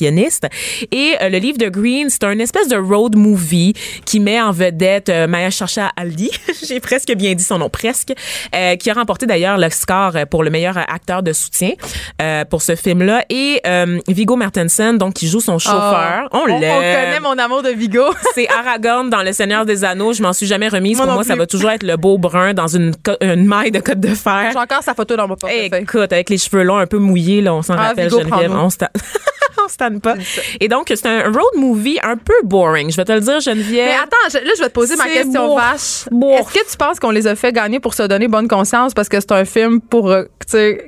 Et 0.00 1.14
euh, 1.20 1.28
le 1.28 1.38
livre 1.38 1.58
de 1.58 1.68
Green, 1.68 2.08
c'est 2.10 2.24
un 2.24 2.38
espèce 2.38 2.68
de 2.68 2.76
road 2.76 3.16
movie 3.16 3.74
qui 4.04 4.20
met 4.20 4.40
en 4.40 4.52
vedette 4.52 5.08
euh, 5.08 5.26
Maya 5.26 5.50
Chacha 5.50 5.90
Ali, 5.96 6.30
j'ai 6.66 6.80
presque 6.80 7.12
bien 7.12 7.34
dit 7.34 7.44
son 7.44 7.58
nom, 7.58 7.68
presque, 7.68 8.12
euh, 8.54 8.76
qui 8.76 8.90
a 8.90 8.94
remporté 8.94 9.26
d'ailleurs 9.26 9.58
le 9.58 9.70
score 9.70 10.12
pour 10.30 10.42
le 10.42 10.50
meilleur 10.50 10.76
acteur 10.76 11.22
de 11.22 11.32
soutien 11.32 11.72
euh, 12.20 12.44
pour 12.44 12.62
ce 12.62 12.74
film-là. 12.76 13.24
Et 13.30 13.60
euh, 13.66 13.98
Vigo 14.08 14.36
Mortensen, 14.36 14.98
donc, 14.98 15.14
qui 15.14 15.28
joue 15.28 15.40
son 15.40 15.58
chauffeur. 15.58 16.28
Oh. 16.32 16.38
on, 16.38 16.50
on, 16.50 16.60
connaît 16.60 17.20
mon 17.20 17.38
amour 17.38 17.62
de 17.62 17.70
Vigo. 17.70 18.04
c'est 18.34 18.48
Aragorn 18.48 19.10
dans 19.10 19.22
Le 19.22 19.32
Seigneur 19.32 19.66
des 19.66 19.84
Anneaux. 19.84 20.12
Je 20.12 20.22
m'en 20.22 20.32
suis 20.32 20.46
jamais 20.46 20.68
remise. 20.68 20.98
pour 20.98 21.06
moi, 21.06 21.24
ça 21.24 21.36
va 21.36 21.46
toujours 21.46 21.70
être 21.70 21.82
le 21.82 21.96
beau 21.96 22.18
brun 22.18 22.54
dans 22.54 22.68
une, 22.68 22.94
une 23.20 23.44
maille 23.44 23.70
de 23.70 23.80
côte 23.80 24.00
de 24.00 24.14
fer. 24.14 24.50
J'ai 24.52 24.58
encore 24.58 24.82
sa 24.82 24.94
photo 24.94 25.16
dans 25.16 25.28
mon 25.28 25.36
portefeuille. 25.36 25.70
Écoute, 25.72 26.12
avec 26.12 26.30
les 26.30 26.38
cheveux 26.38 26.62
longs 26.62 26.78
un 26.78 26.86
peu 26.86 26.98
mouillés, 26.98 27.40
là, 27.40 27.54
on 27.54 27.62
s'en 27.62 27.74
ah, 27.74 27.88
rappelle, 27.88 28.10
Geneviève. 28.10 28.52
On 28.52 28.68
on 29.64 29.68
pas. 29.90 30.14
Et 30.60 30.68
donc, 30.68 30.86
c'est 30.88 31.06
un 31.06 31.24
road 31.24 31.54
movie 31.56 31.98
un 32.02 32.16
peu 32.16 32.34
boring. 32.44 32.90
Je 32.90 32.96
vais 32.96 33.04
te 33.04 33.12
le 33.12 33.20
dire, 33.20 33.40
Geneviève. 33.40 33.86
Mais 33.86 33.94
attends, 33.94 34.38
là, 34.44 34.52
je 34.56 34.62
vais 34.62 34.68
te 34.68 34.74
poser 34.74 34.96
ma 34.96 35.08
question 35.08 35.56
vache. 35.56 36.06
Est-ce 36.12 36.52
que 36.52 36.70
tu 36.70 36.76
penses 36.76 37.00
qu'on 37.00 37.10
les 37.10 37.26
a 37.26 37.34
fait 37.34 37.52
gagner 37.52 37.80
pour 37.80 37.94
se 37.94 38.02
donner 38.02 38.28
bonne 38.28 38.48
conscience 38.48 38.94
parce 38.94 39.08
que 39.08 39.20
c'est 39.20 39.32
un 39.32 39.44
film 39.44 39.80
pour, 39.80 40.10
euh, 40.10 40.24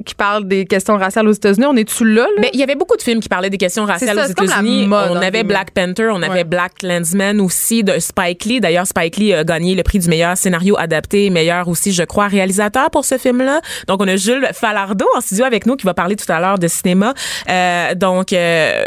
qui 0.04 0.14
parle 0.14 0.46
des 0.46 0.66
questions 0.66 0.96
raciales 0.96 1.28
aux 1.28 1.32
États-Unis? 1.32 1.66
On 1.66 1.76
est-tu 1.76 2.04
là, 2.04 2.22
là? 2.36 2.42
Ben, 2.42 2.50
il 2.52 2.60
y 2.60 2.62
avait 2.62 2.74
beaucoup 2.74 2.96
de 2.96 3.02
films 3.02 3.20
qui 3.20 3.28
parlaient 3.28 3.50
des 3.50 3.58
questions 3.58 3.84
raciales 3.84 4.18
aux 4.18 4.30
États-Unis. 4.30 4.88
On 4.90 5.16
avait 5.16 5.42
Black 5.42 5.72
Panther, 5.72 6.10
on 6.12 6.22
avait 6.22 6.44
Black 6.44 6.74
Clansman 6.80 7.40
aussi 7.40 7.82
de 7.84 7.98
Spike 7.98 8.44
Lee. 8.44 8.60
D'ailleurs, 8.60 8.86
Spike 8.86 9.16
Lee 9.16 9.34
a 9.34 9.44
gagné 9.44 9.74
le 9.74 9.82
prix 9.82 9.98
du 9.98 10.08
meilleur 10.08 10.36
scénario 10.36 10.76
adapté, 10.78 11.30
meilleur 11.30 11.68
aussi, 11.68 11.92
je 11.92 12.02
crois, 12.02 12.26
réalisateur 12.26 12.90
pour 12.90 13.04
ce 13.04 13.18
film-là. 13.18 13.60
Donc, 13.86 14.00
on 14.02 14.08
a 14.08 14.16
Jules 14.16 14.48
Falardeau 14.52 15.06
en 15.16 15.20
studio 15.20 15.44
avec 15.44 15.66
nous 15.66 15.76
qui 15.76 15.86
va 15.86 15.94
parler 15.94 16.16
tout 16.16 16.30
à 16.30 16.40
l'heure 16.40 16.58
de 16.58 16.68
cinéma. 16.68 17.14
Euh, 17.48 17.94
donc, 17.94 18.32
euh, 18.32 18.84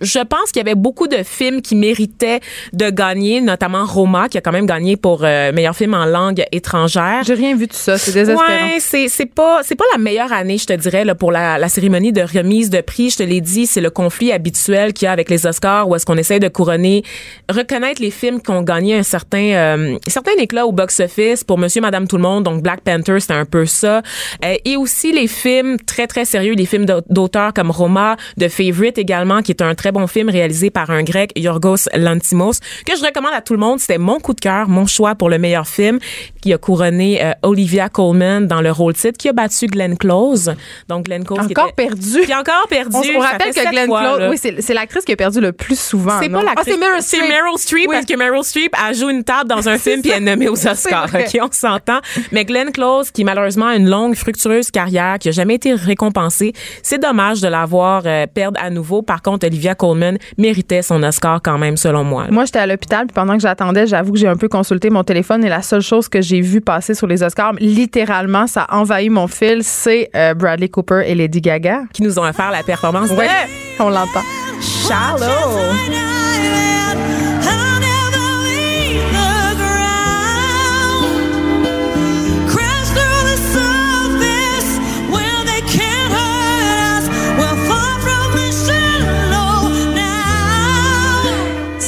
je 0.00 0.18
pense 0.18 0.52
qu'il 0.52 0.60
y 0.60 0.66
avait 0.66 0.74
beaucoup 0.74 1.08
de 1.08 1.22
films 1.22 1.62
qui 1.62 1.74
méritaient 1.74 2.40
de 2.72 2.90
gagner, 2.90 3.40
notamment 3.40 3.84
Roma, 3.84 4.28
qui 4.28 4.38
a 4.38 4.40
quand 4.40 4.52
même 4.52 4.66
gagné 4.66 4.96
pour 4.96 5.24
euh, 5.24 5.52
meilleur 5.52 5.76
film 5.76 5.94
en 5.94 6.04
langue 6.04 6.44
étrangère. 6.52 7.22
J'ai 7.24 7.34
rien 7.34 7.56
vu 7.56 7.66
de 7.66 7.72
ça, 7.72 7.98
c'est 7.98 8.12
désespérant. 8.12 8.48
Ouais, 8.48 8.78
c'est 8.80 9.08
c'est 9.08 9.26
pas 9.26 9.60
c'est 9.62 9.74
pas 9.74 9.84
la 9.92 9.98
meilleure 9.98 10.32
année, 10.32 10.58
je 10.58 10.66
te 10.66 10.72
dirais 10.72 11.04
là 11.04 11.14
pour 11.14 11.32
la, 11.32 11.58
la 11.58 11.68
cérémonie 11.68 12.12
de 12.12 12.22
remise 12.22 12.70
de 12.70 12.80
prix. 12.80 13.10
Je 13.10 13.18
te 13.18 13.22
l'ai 13.22 13.40
dit, 13.40 13.66
c'est 13.66 13.80
le 13.80 13.90
conflit 13.90 14.32
habituel 14.32 14.92
qu'il 14.92 15.06
y 15.06 15.08
a 15.08 15.12
avec 15.12 15.28
les 15.30 15.46
Oscars, 15.46 15.88
où 15.88 15.94
est-ce 15.96 16.06
qu'on 16.06 16.16
essaie 16.16 16.40
de 16.40 16.48
couronner, 16.48 17.02
reconnaître 17.50 18.00
les 18.00 18.10
films 18.10 18.40
qui 18.40 18.50
ont 18.50 18.62
gagné 18.62 18.96
un 18.96 19.02
certain 19.02 19.52
euh, 19.52 19.98
certain 20.08 20.32
éclat 20.38 20.66
au 20.66 20.72
box-office. 20.72 21.44
Pour 21.44 21.58
Monsieur, 21.58 21.80
Madame, 21.80 22.08
tout 22.08 22.16
le 22.16 22.22
monde, 22.22 22.44
donc 22.44 22.62
Black 22.62 22.80
Panther, 22.80 23.20
c'était 23.20 23.34
un 23.34 23.44
peu 23.44 23.66
ça, 23.66 24.02
euh, 24.44 24.54
et 24.64 24.76
aussi 24.76 25.12
les 25.12 25.26
films 25.26 25.76
très 25.78 26.06
très 26.06 26.24
sérieux, 26.24 26.54
les 26.54 26.66
films 26.66 26.86
d'auteurs 27.10 27.52
comme 27.52 27.70
Roma, 27.70 28.16
de 28.36 28.48
Favorite 28.48 28.98
également, 28.98 29.41
qui 29.42 29.52
est 29.52 29.62
un 29.62 29.74
très 29.74 29.92
bon 29.92 30.06
film 30.06 30.28
réalisé 30.28 30.70
par 30.70 30.90
un 30.90 31.02
grec, 31.02 31.32
Yorgos 31.36 31.88
Lantimos, 31.94 32.60
que 32.86 32.96
je 32.96 33.04
recommande 33.04 33.34
à 33.34 33.40
tout 33.40 33.52
le 33.52 33.58
monde. 33.58 33.80
C'était 33.80 33.98
mon 33.98 34.20
coup 34.20 34.34
de 34.34 34.40
cœur, 34.40 34.68
mon 34.68 34.86
choix 34.86 35.14
pour 35.14 35.30
le 35.30 35.38
meilleur 35.38 35.66
film, 35.66 35.98
qui 36.40 36.52
a 36.52 36.58
couronné 36.58 37.24
euh, 37.24 37.32
Olivia 37.42 37.88
Colman 37.88 38.46
dans 38.46 38.60
le 38.60 38.70
rôle 38.70 38.94
titre, 38.94 39.18
qui 39.18 39.28
a 39.28 39.32
battu 39.32 39.66
Glenn 39.66 39.96
Close. 39.96 40.54
Donc, 40.88 41.06
Glenn 41.06 41.24
Close. 41.24 41.40
Encore 41.40 41.74
qui 41.74 41.82
était, 41.82 41.88
perdu. 41.88 42.20
Qui 42.24 42.30
est 42.30 42.34
encore 42.34 42.66
perdu. 42.68 42.96
On, 43.14 43.18
on 43.18 43.20
rappelle 43.20 43.54
que 43.54 43.70
Glenn 43.70 43.86
Close, 43.86 44.30
oui, 44.30 44.54
c'est 44.60 44.74
l'actrice 44.74 45.04
qui 45.04 45.12
a 45.12 45.16
perdu 45.16 45.40
le 45.40 45.52
plus 45.52 45.78
souvent. 45.78 46.18
C'est 46.20 46.28
pas 46.28 46.42
l'actrice. 46.42 46.58
Ah, 46.66 46.70
c'est 46.72 46.78
Meryl 46.78 47.02
Streep. 47.02 47.22
C'est 47.22 47.28
Meryl 47.28 47.58
Streep 47.58 47.88
Oui. 47.88 47.94
parce 47.94 48.06
que 48.06 48.16
Meryl 48.16 48.44
Streep 48.44 48.74
a 48.78 48.92
joué 48.92 49.12
une 49.12 49.24
table 49.24 49.48
dans 49.48 49.68
un 49.68 49.78
film 49.82 50.02
puis 50.02 50.10
elle 50.10 50.18
est 50.18 50.30
nommée 50.30 50.48
aux 50.48 50.66
Oscars. 50.66 51.08
OK, 51.14 51.38
on 51.40 51.48
s'entend. 51.52 52.00
Mais 52.30 52.44
Glenn 52.44 52.72
Close, 52.72 53.10
qui 53.10 53.24
malheureusement 53.24 53.66
a 53.66 53.76
une 53.76 53.88
longue, 53.88 54.14
fructueuse 54.14 54.70
carrière, 54.70 55.18
qui 55.18 55.28
a 55.28 55.32
jamais 55.32 55.54
été 55.54 55.74
récompensée, 55.74 56.52
c'est 56.82 56.98
dommage 56.98 57.40
de 57.40 57.48
l'avoir 57.48 58.02
euh, 58.06 58.26
perdre 58.26 58.60
à 58.62 58.70
nouveau. 58.70 59.02
Par 59.02 59.21
contre, 59.22 59.46
Olivia 59.46 59.74
Colman 59.74 60.18
méritait 60.38 60.82
son 60.82 61.02
Oscar 61.02 61.40
quand 61.42 61.58
même, 61.58 61.76
selon 61.76 62.04
moi. 62.04 62.26
Moi, 62.30 62.44
j'étais 62.44 62.58
à 62.58 62.66
l'hôpital, 62.66 63.06
puis 63.06 63.14
pendant 63.14 63.34
que 63.34 63.40
j'attendais, 63.40 63.86
j'avoue 63.86 64.12
que 64.12 64.18
j'ai 64.18 64.28
un 64.28 64.36
peu 64.36 64.48
consulté 64.48 64.90
mon 64.90 65.04
téléphone 65.04 65.44
et 65.44 65.48
la 65.48 65.62
seule 65.62 65.80
chose 65.82 66.08
que 66.08 66.20
j'ai 66.20 66.40
vu 66.40 66.60
passer 66.60 66.94
sur 66.94 67.06
les 67.06 67.22
Oscars, 67.22 67.52
littéralement, 67.60 68.46
ça 68.46 68.62
a 68.62 68.76
envahi 68.78 69.08
mon 69.08 69.26
fil, 69.26 69.62
c'est 69.62 70.10
euh, 70.14 70.34
Bradley 70.34 70.68
Cooper 70.68 71.02
et 71.06 71.14
Lady 71.14 71.40
Gaga. 71.40 71.82
Qui 71.92 72.02
nous 72.02 72.18
ont 72.18 72.24
offert 72.24 72.50
la 72.50 72.62
performance 72.62 73.10
Ouais, 73.10 73.26
de 73.26 73.82
on 73.82 73.90
l'entend. 73.90 74.22
Shallow. 74.60 76.21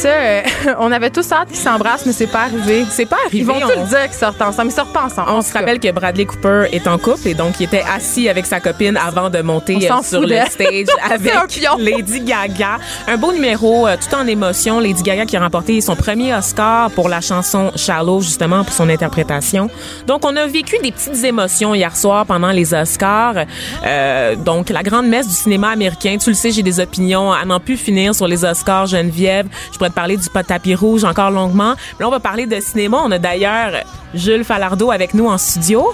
Ça, 0.05 0.11
euh, 0.11 0.43
on 0.81 0.93
avait 0.93 1.09
tous 1.09 1.33
hâte 1.33 1.49
qu'ils 1.49 1.57
s'embrassent, 1.57 2.05
mais 2.05 2.13
c'est 2.13 2.27
pas 2.27 2.43
arrivé. 2.43 2.85
C'est 2.91 3.07
pas 3.07 3.17
arrivé. 3.25 3.39
Ils 3.39 3.47
vont 3.47 3.55
on- 3.57 3.61
tous 3.61 3.69
le 3.81 3.87
dire 3.89 4.05
qu'ils 4.05 4.13
sortent 4.19 4.43
ensemble? 4.43 4.69
Ils 4.71 4.75
sortent 4.75 4.93
pas 4.93 5.05
ensemble. 5.05 5.29
On 5.31 5.37
en 5.39 5.41
se 5.43 5.47
tout 5.49 5.55
cas. 5.55 5.61
rappelle 5.61 5.81
que 5.81 5.91
Bradley 5.93 6.27
Cooper 6.27 6.65
est 6.73 6.87
en 6.87 6.99
couple 6.99 7.29
et 7.29 7.33
donc 7.35 7.55
il 7.59 7.65
était 7.65 7.83
assis 7.91 8.29
avec 8.29 8.45
sa 8.45 8.61
copine 8.61 8.99
avant 8.99 9.31
de 9.31 9.41
monter 9.41 9.77
euh, 9.91 10.03
sur 10.03 10.21
le 10.21 10.37
stage 10.51 10.87
avec. 11.11 11.33
Lady 11.79 12.21
Gaga. 12.21 12.77
Un 13.09 13.17
beau 13.17 13.33
numéro, 13.33 13.87
euh, 13.87 13.97
tout 13.97 14.15
en 14.15 14.27
émotion. 14.27 14.79
Lady 14.79 15.03
Gaga 15.03 15.25
qui 15.25 15.39
a 15.39 15.41
remporté 15.41 15.81
son 15.81 15.97
premier 15.97 16.35
Oscar 16.35 16.91
pour 16.91 17.09
la 17.09 17.23
chanson 17.23 17.73
Shallow, 17.75 18.21
justement, 18.21 18.63
pour 18.63 18.75
son 18.75 18.91
interprétation. 18.91 19.71
Donc, 20.07 20.27
on 20.27 20.37
a 20.37 20.47
vécu 20.47 20.77
des 20.83 20.93
petites 20.93 21.25
émotions 21.25 21.75
hier 21.75 21.97
soir 21.97 22.27
pendant 22.27 22.51
les 22.51 22.75
Oscars. 22.75 23.47
Euh, 23.87 24.37
donc, 24.37 24.69
la 24.69 24.83
grande 24.83 25.07
messe 25.07 25.29
du 25.29 25.35
cinéma 25.35 25.71
américain. 25.71 26.17
Tu 26.21 26.29
le 26.29 26.37
sais, 26.37 26.51
j'ai 26.51 26.63
des 26.63 26.79
opinions 26.81 27.33
à 27.33 27.45
n'en 27.47 27.59
plus 27.61 27.79
finir 27.79 28.15
sur 28.15 28.29
les 28.29 28.45
Oscars, 28.45 28.87
Geneviève. 28.87 29.47
Je 29.73 29.79
pourrais 29.79 29.91
te 29.91 29.94
parler 29.95 30.17
du 30.17 30.29
pas 30.29 30.43
de 30.43 30.49
tapis 30.49 30.75
rouge 30.75 31.05
encore 31.05 31.31
longuement. 31.31 31.75
Mais 31.99 32.03
là, 32.05 32.09
on 32.09 32.11
va 32.11 32.21
parler 32.21 32.47
de 32.47 32.61
cinéma. 32.61 33.01
On 33.05 33.11
a 33.11 33.19
d'ailleurs 33.19 33.73
Jules 34.13 34.45
Falardeau 34.45 34.91
avec 34.91 35.15
nous 35.15 35.27
en 35.27 35.39
studio. 35.39 35.93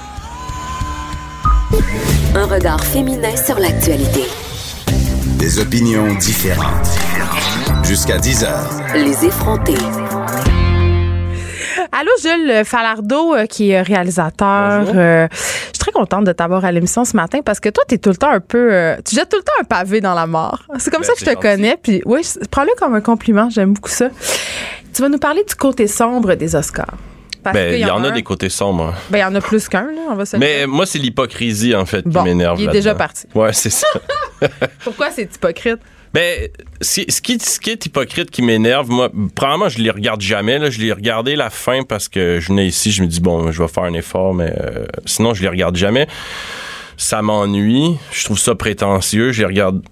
Un 2.34 2.46
regard 2.46 2.82
féminin 2.84 3.36
sur 3.36 3.58
l'actualité. 3.58 4.24
Des 5.38 5.58
opinions 5.58 6.14
différentes. 6.14 6.88
Jusqu'à 7.84 8.18
10 8.18 8.44
heures. 8.44 8.70
Les 8.94 9.24
effrontés. 9.24 9.78
Allô, 12.00 12.10
Jules 12.22 12.64
Falardeau, 12.64 13.34
euh, 13.34 13.44
qui 13.46 13.70
est 13.70 13.82
réalisateur. 13.82 14.86
Euh, 14.94 15.28
je 15.32 15.36
suis 15.66 15.78
très 15.78 15.92
contente 15.92 16.24
de 16.24 16.32
t'avoir 16.32 16.64
à 16.64 16.72
l'émission 16.72 17.04
ce 17.04 17.14
matin 17.14 17.40
parce 17.44 17.60
que 17.60 17.68
toi, 17.68 17.84
tu 17.86 17.96
es 17.96 17.98
tout 17.98 18.08
le 18.10 18.16
temps 18.16 18.30
un 18.30 18.40
peu. 18.40 18.72
euh, 18.72 18.96
tu 19.06 19.14
jettes 19.16 19.28
tout 19.28 19.36
le 19.36 19.42
temps 19.42 19.52
un 19.60 19.64
pavé 19.64 20.00
dans 20.00 20.14
la 20.14 20.26
mort. 20.26 20.62
C'est 20.78 20.90
comme 20.90 21.02
Ben, 21.02 21.06
ça 21.08 21.12
que 21.12 21.18
je 21.20 21.24
te 21.26 21.30
gentil. 21.30 21.42
connais. 21.42 21.76
Puis, 21.82 22.00
oui, 22.06 22.22
je- 22.22 22.46
prends-le 22.48 22.70
comme 22.78 22.94
un 22.94 23.00
compliment. 23.02 23.50
J'aime 23.50 23.74
beaucoup 23.74 23.90
ça. 23.90 24.08
Tu 24.94 25.02
vas 25.02 25.08
nous 25.10 25.18
parler 25.18 25.44
du 25.46 25.54
côté 25.54 25.86
sombre 25.86 26.34
des 26.36 26.54
Oscars. 26.56 26.94
Parce 27.42 27.54
Ben, 27.54 27.70
qu'il 27.70 27.80
il 27.80 27.86
y 27.86 27.90
en 27.90 28.02
a 28.04 28.08
un- 28.08 28.12
des 28.12 28.22
côtés 28.22 28.48
sombres. 28.48 28.94
Ben, 29.10 29.18
il 29.18 29.20
y 29.20 29.24
en 29.24 29.34
a 29.34 29.40
plus 29.42 29.68
qu'un, 29.68 29.82
là, 29.92 30.00
on 30.10 30.14
va 30.14 30.24
se 30.24 30.36
le 30.36 30.40
Mais 30.40 30.58
dire. 30.60 30.68
moi, 30.68 30.86
c'est 30.86 30.98
l'hypocrisie, 30.98 31.74
en 31.74 31.84
fait, 31.86 32.06
Bon, 32.06 32.20
qui 32.20 32.24
m'énerve. 32.24 32.58
il 32.58 32.62
est 32.62 32.66
là-dedans. 32.66 32.78
déjà 32.78 32.94
parti. 32.94 33.26
Ouais, 33.34 33.52
c'est 33.52 33.70
ça. 33.70 33.86
Pourquoi 34.84 35.10
c'est 35.10 35.22
hypocrite? 35.34 35.78
Ben, 36.12 36.48
ce 36.80 37.20
qui, 37.20 37.38
ce 37.38 37.60
qui 37.60 37.70
est 37.70 37.86
hypocrite 37.86 38.30
qui 38.30 38.42
m'énerve, 38.42 38.90
moi, 38.90 39.10
probablement, 39.34 39.68
je 39.68 39.78
les 39.78 39.90
regarde 39.90 40.20
jamais. 40.20 40.58
Là. 40.58 40.70
Je 40.70 40.80
les 40.80 40.92
regardé 40.92 41.36
la 41.36 41.50
fin 41.50 41.84
parce 41.84 42.08
que 42.08 42.40
je 42.40 42.48
venais 42.48 42.66
ici, 42.66 42.90
je 42.90 43.02
me 43.02 43.06
dis, 43.06 43.20
bon, 43.20 43.52
je 43.52 43.62
vais 43.62 43.68
faire 43.68 43.84
un 43.84 43.94
effort, 43.94 44.34
mais 44.34 44.52
euh, 44.60 44.86
sinon, 45.06 45.34
je 45.34 45.42
les 45.42 45.48
regarde 45.48 45.76
jamais. 45.76 46.08
Ça 46.96 47.22
m'ennuie. 47.22 47.96
Je 48.12 48.24
trouve 48.24 48.38
ça 48.38 48.54
prétentieux. 48.54 49.32
Je 49.32 49.40
les 49.40 49.46
regarde 49.46 49.82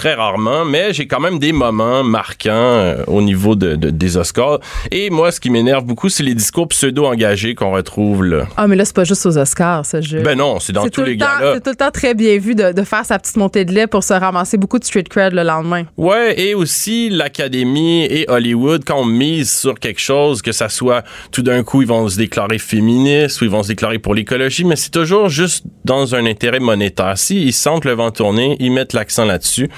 très 0.00 0.14
rarement, 0.14 0.64
mais 0.64 0.94
j'ai 0.94 1.06
quand 1.06 1.20
même 1.20 1.38
des 1.38 1.52
moments 1.52 2.02
marquants 2.02 2.48
euh, 2.54 3.04
au 3.06 3.20
niveau 3.20 3.54
de, 3.54 3.76
de- 3.76 3.90
des 3.90 4.16
Oscars. 4.16 4.58
Et 4.90 5.10
moi, 5.10 5.30
ce 5.30 5.38
qui 5.40 5.50
m'énerve 5.50 5.84
beaucoup, 5.84 6.08
c'est 6.08 6.22
les 6.22 6.34
discours 6.34 6.68
pseudo-engagés 6.68 7.54
qu'on 7.54 7.72
retrouve 7.72 8.24
là. 8.24 8.46
Ah, 8.56 8.66
mais 8.66 8.76
là, 8.76 8.86
c'est 8.86 8.96
pas 8.96 9.04
juste 9.04 9.26
aux 9.26 9.36
Oscars, 9.36 9.84
ça, 9.84 10.00
Jules. 10.00 10.22
Ben 10.22 10.38
non, 10.38 10.58
c'est 10.58 10.72
dans 10.72 10.88
tous 10.88 11.02
les 11.02 11.10
le 11.10 11.16
gars-là. 11.16 11.52
C'est 11.56 11.60
tout 11.64 11.68
le 11.70 11.76
temps 11.76 11.90
très 11.90 12.14
bien 12.14 12.38
vu 12.38 12.54
de, 12.54 12.72
de 12.72 12.82
faire 12.82 13.04
sa 13.04 13.18
petite 13.18 13.36
montée 13.36 13.66
de 13.66 13.72
lait 13.74 13.86
pour 13.86 14.02
se 14.02 14.14
ramasser 14.14 14.56
beaucoup 14.56 14.78
de 14.78 14.84
street 14.84 15.04
cred 15.10 15.34
le 15.34 15.42
lendemain. 15.42 15.82
Ouais, 15.98 16.40
et 16.40 16.54
aussi 16.54 17.10
l'Académie 17.10 18.04
et 18.06 18.24
Hollywood, 18.30 18.82
quand 18.86 19.00
on 19.00 19.04
mise 19.04 19.52
sur 19.52 19.78
quelque 19.78 20.00
chose, 20.00 20.40
que 20.40 20.52
ça 20.52 20.70
soit 20.70 21.02
tout 21.30 21.42
d'un 21.42 21.62
coup, 21.62 21.82
ils 21.82 21.88
vont 21.88 22.08
se 22.08 22.16
déclarer 22.16 22.58
féministes 22.58 23.42
ou 23.42 23.44
ils 23.44 23.50
vont 23.50 23.62
se 23.62 23.68
déclarer 23.68 23.98
pour 23.98 24.14
l'écologie, 24.14 24.64
mais 24.64 24.76
c'est 24.76 24.88
toujours 24.90 25.28
juste 25.28 25.64
dans 25.84 26.14
un 26.14 26.24
intérêt 26.24 26.58
monétaire. 26.60 27.18
Si 27.18 27.42
ils 27.42 27.52
sentent 27.52 27.84
le 27.84 27.92
vent 27.92 28.10
tourner, 28.10 28.56
ils 28.60 28.72
mettent 28.72 28.94
l'accent 28.94 29.26
là-dessus. 29.26 29.68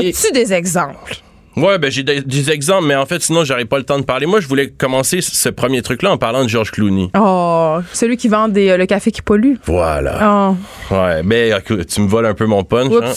Et- 0.00 0.08
As-tu 0.10 0.32
des 0.32 0.52
exemples? 0.52 1.16
Ouais, 1.54 1.78
ben 1.78 1.90
j'ai 1.90 2.02
des, 2.02 2.22
des 2.22 2.50
exemples, 2.50 2.86
mais 2.86 2.94
en 2.96 3.04
fait, 3.04 3.20
sinon, 3.20 3.44
j'aurais 3.44 3.66
pas 3.66 3.76
le 3.76 3.84
temps 3.84 3.98
de 3.98 4.04
parler. 4.04 4.24
Moi, 4.24 4.40
je 4.40 4.48
voulais 4.48 4.70
commencer 4.70 5.20
ce 5.20 5.50
premier 5.50 5.82
truc-là 5.82 6.10
en 6.10 6.16
parlant 6.16 6.44
de 6.44 6.48
George 6.48 6.70
Clooney. 6.70 7.10
Oh, 7.14 7.78
celui 7.92 8.16
qui 8.16 8.28
vend 8.28 8.48
des, 8.48 8.70
euh, 8.70 8.78
le 8.78 8.86
café 8.86 9.10
qui 9.12 9.20
pollue. 9.20 9.56
Voilà. 9.66 10.54
Oh. 10.90 10.94
Ouais, 10.94 11.22
ben 11.22 11.58
écoute, 11.58 11.86
tu 11.88 12.00
me 12.00 12.08
voles 12.08 12.24
un 12.24 12.32
peu 12.32 12.46
mon 12.46 12.64
punch. 12.64 12.90
Hein. 13.02 13.12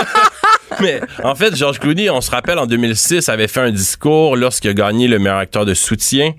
Mais 0.80 1.00
en 1.24 1.34
fait, 1.34 1.56
George 1.56 1.78
Clooney, 1.78 2.10
on 2.10 2.20
se 2.20 2.30
rappelle, 2.30 2.58
en 2.58 2.66
2006, 2.66 3.30
avait 3.30 3.48
fait 3.48 3.60
un 3.60 3.70
discours 3.70 4.36
lorsqu'il 4.36 4.70
a 4.70 4.74
gagné 4.74 5.08
le 5.08 5.18
meilleur 5.18 5.38
acteur 5.38 5.64
de 5.64 5.72
soutien. 5.72 6.34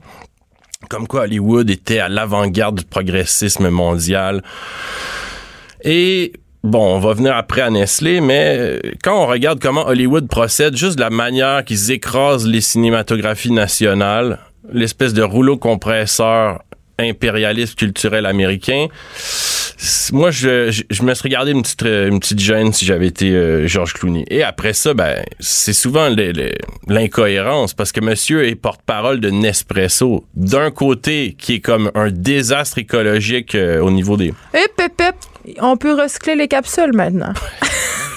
Comme 0.89 1.07
quoi 1.07 1.21
Hollywood 1.21 1.69
était 1.71 1.99
à 1.99 2.07
l'avant-garde 2.07 2.79
du 2.79 2.85
progressisme 2.85 3.69
mondial. 3.69 4.43
Et 5.83 6.33
bon, 6.63 6.95
on 6.95 6.99
va 6.99 7.13
venir 7.13 7.35
après 7.35 7.61
à 7.61 7.69
Nestlé, 7.69 8.21
mais 8.21 8.57
euh, 8.57 8.79
quand 9.03 9.23
on 9.23 9.27
regarde 9.27 9.59
comment 9.59 9.87
Hollywood 9.87 10.27
procède, 10.27 10.75
juste 10.75 10.95
de 10.95 11.01
la 11.01 11.09
manière 11.09 11.63
qu'ils 11.65 11.91
écrasent 11.91 12.47
les 12.47 12.61
cinématographies 12.61 13.51
nationales, 13.51 14.39
l'espèce 14.71 15.13
de 15.13 15.23
rouleau 15.23 15.57
compresseur 15.57 16.63
impérialiste 16.99 17.75
culturel 17.75 18.25
américain, 18.25 18.87
moi, 20.11 20.29
je, 20.31 20.69
je, 20.69 20.83
je 20.89 21.03
me 21.03 21.13
serais 21.13 21.29
gardé 21.29 21.51
une 21.51 21.63
petite, 21.63 21.83
euh, 21.83 22.07
une 22.07 22.19
petite 22.19 22.39
gêne 22.39 22.71
si 22.71 22.85
j'avais 22.85 23.07
été 23.07 23.31
euh, 23.31 23.67
George 23.67 23.93
Clooney. 23.93 24.25
Et 24.29 24.43
après 24.43 24.73
ça, 24.73 24.93
ben, 24.93 25.23
c'est 25.39 25.73
souvent 25.73 26.07
l'incohérence 26.87 27.73
parce 27.73 27.91
que 27.91 27.99
monsieur 27.99 28.47
est 28.47 28.55
porte-parole 28.55 29.19
de 29.19 29.29
Nespresso. 29.29 30.25
D'un 30.35 30.69
côté, 30.69 31.35
qui 31.37 31.55
est 31.55 31.59
comme 31.59 31.91
un 31.95 32.11
désastre 32.11 32.77
écologique 32.77 33.55
euh, 33.55 33.79
au 33.79 33.89
niveau 33.89 34.17
des... 34.17 34.33
Hip, 34.53 34.79
hip, 34.79 35.01
hip. 35.01 35.55
On 35.59 35.77
peut 35.77 35.99
recycler 35.99 36.35
les 36.35 36.47
capsules 36.47 36.93
maintenant. 36.93 37.33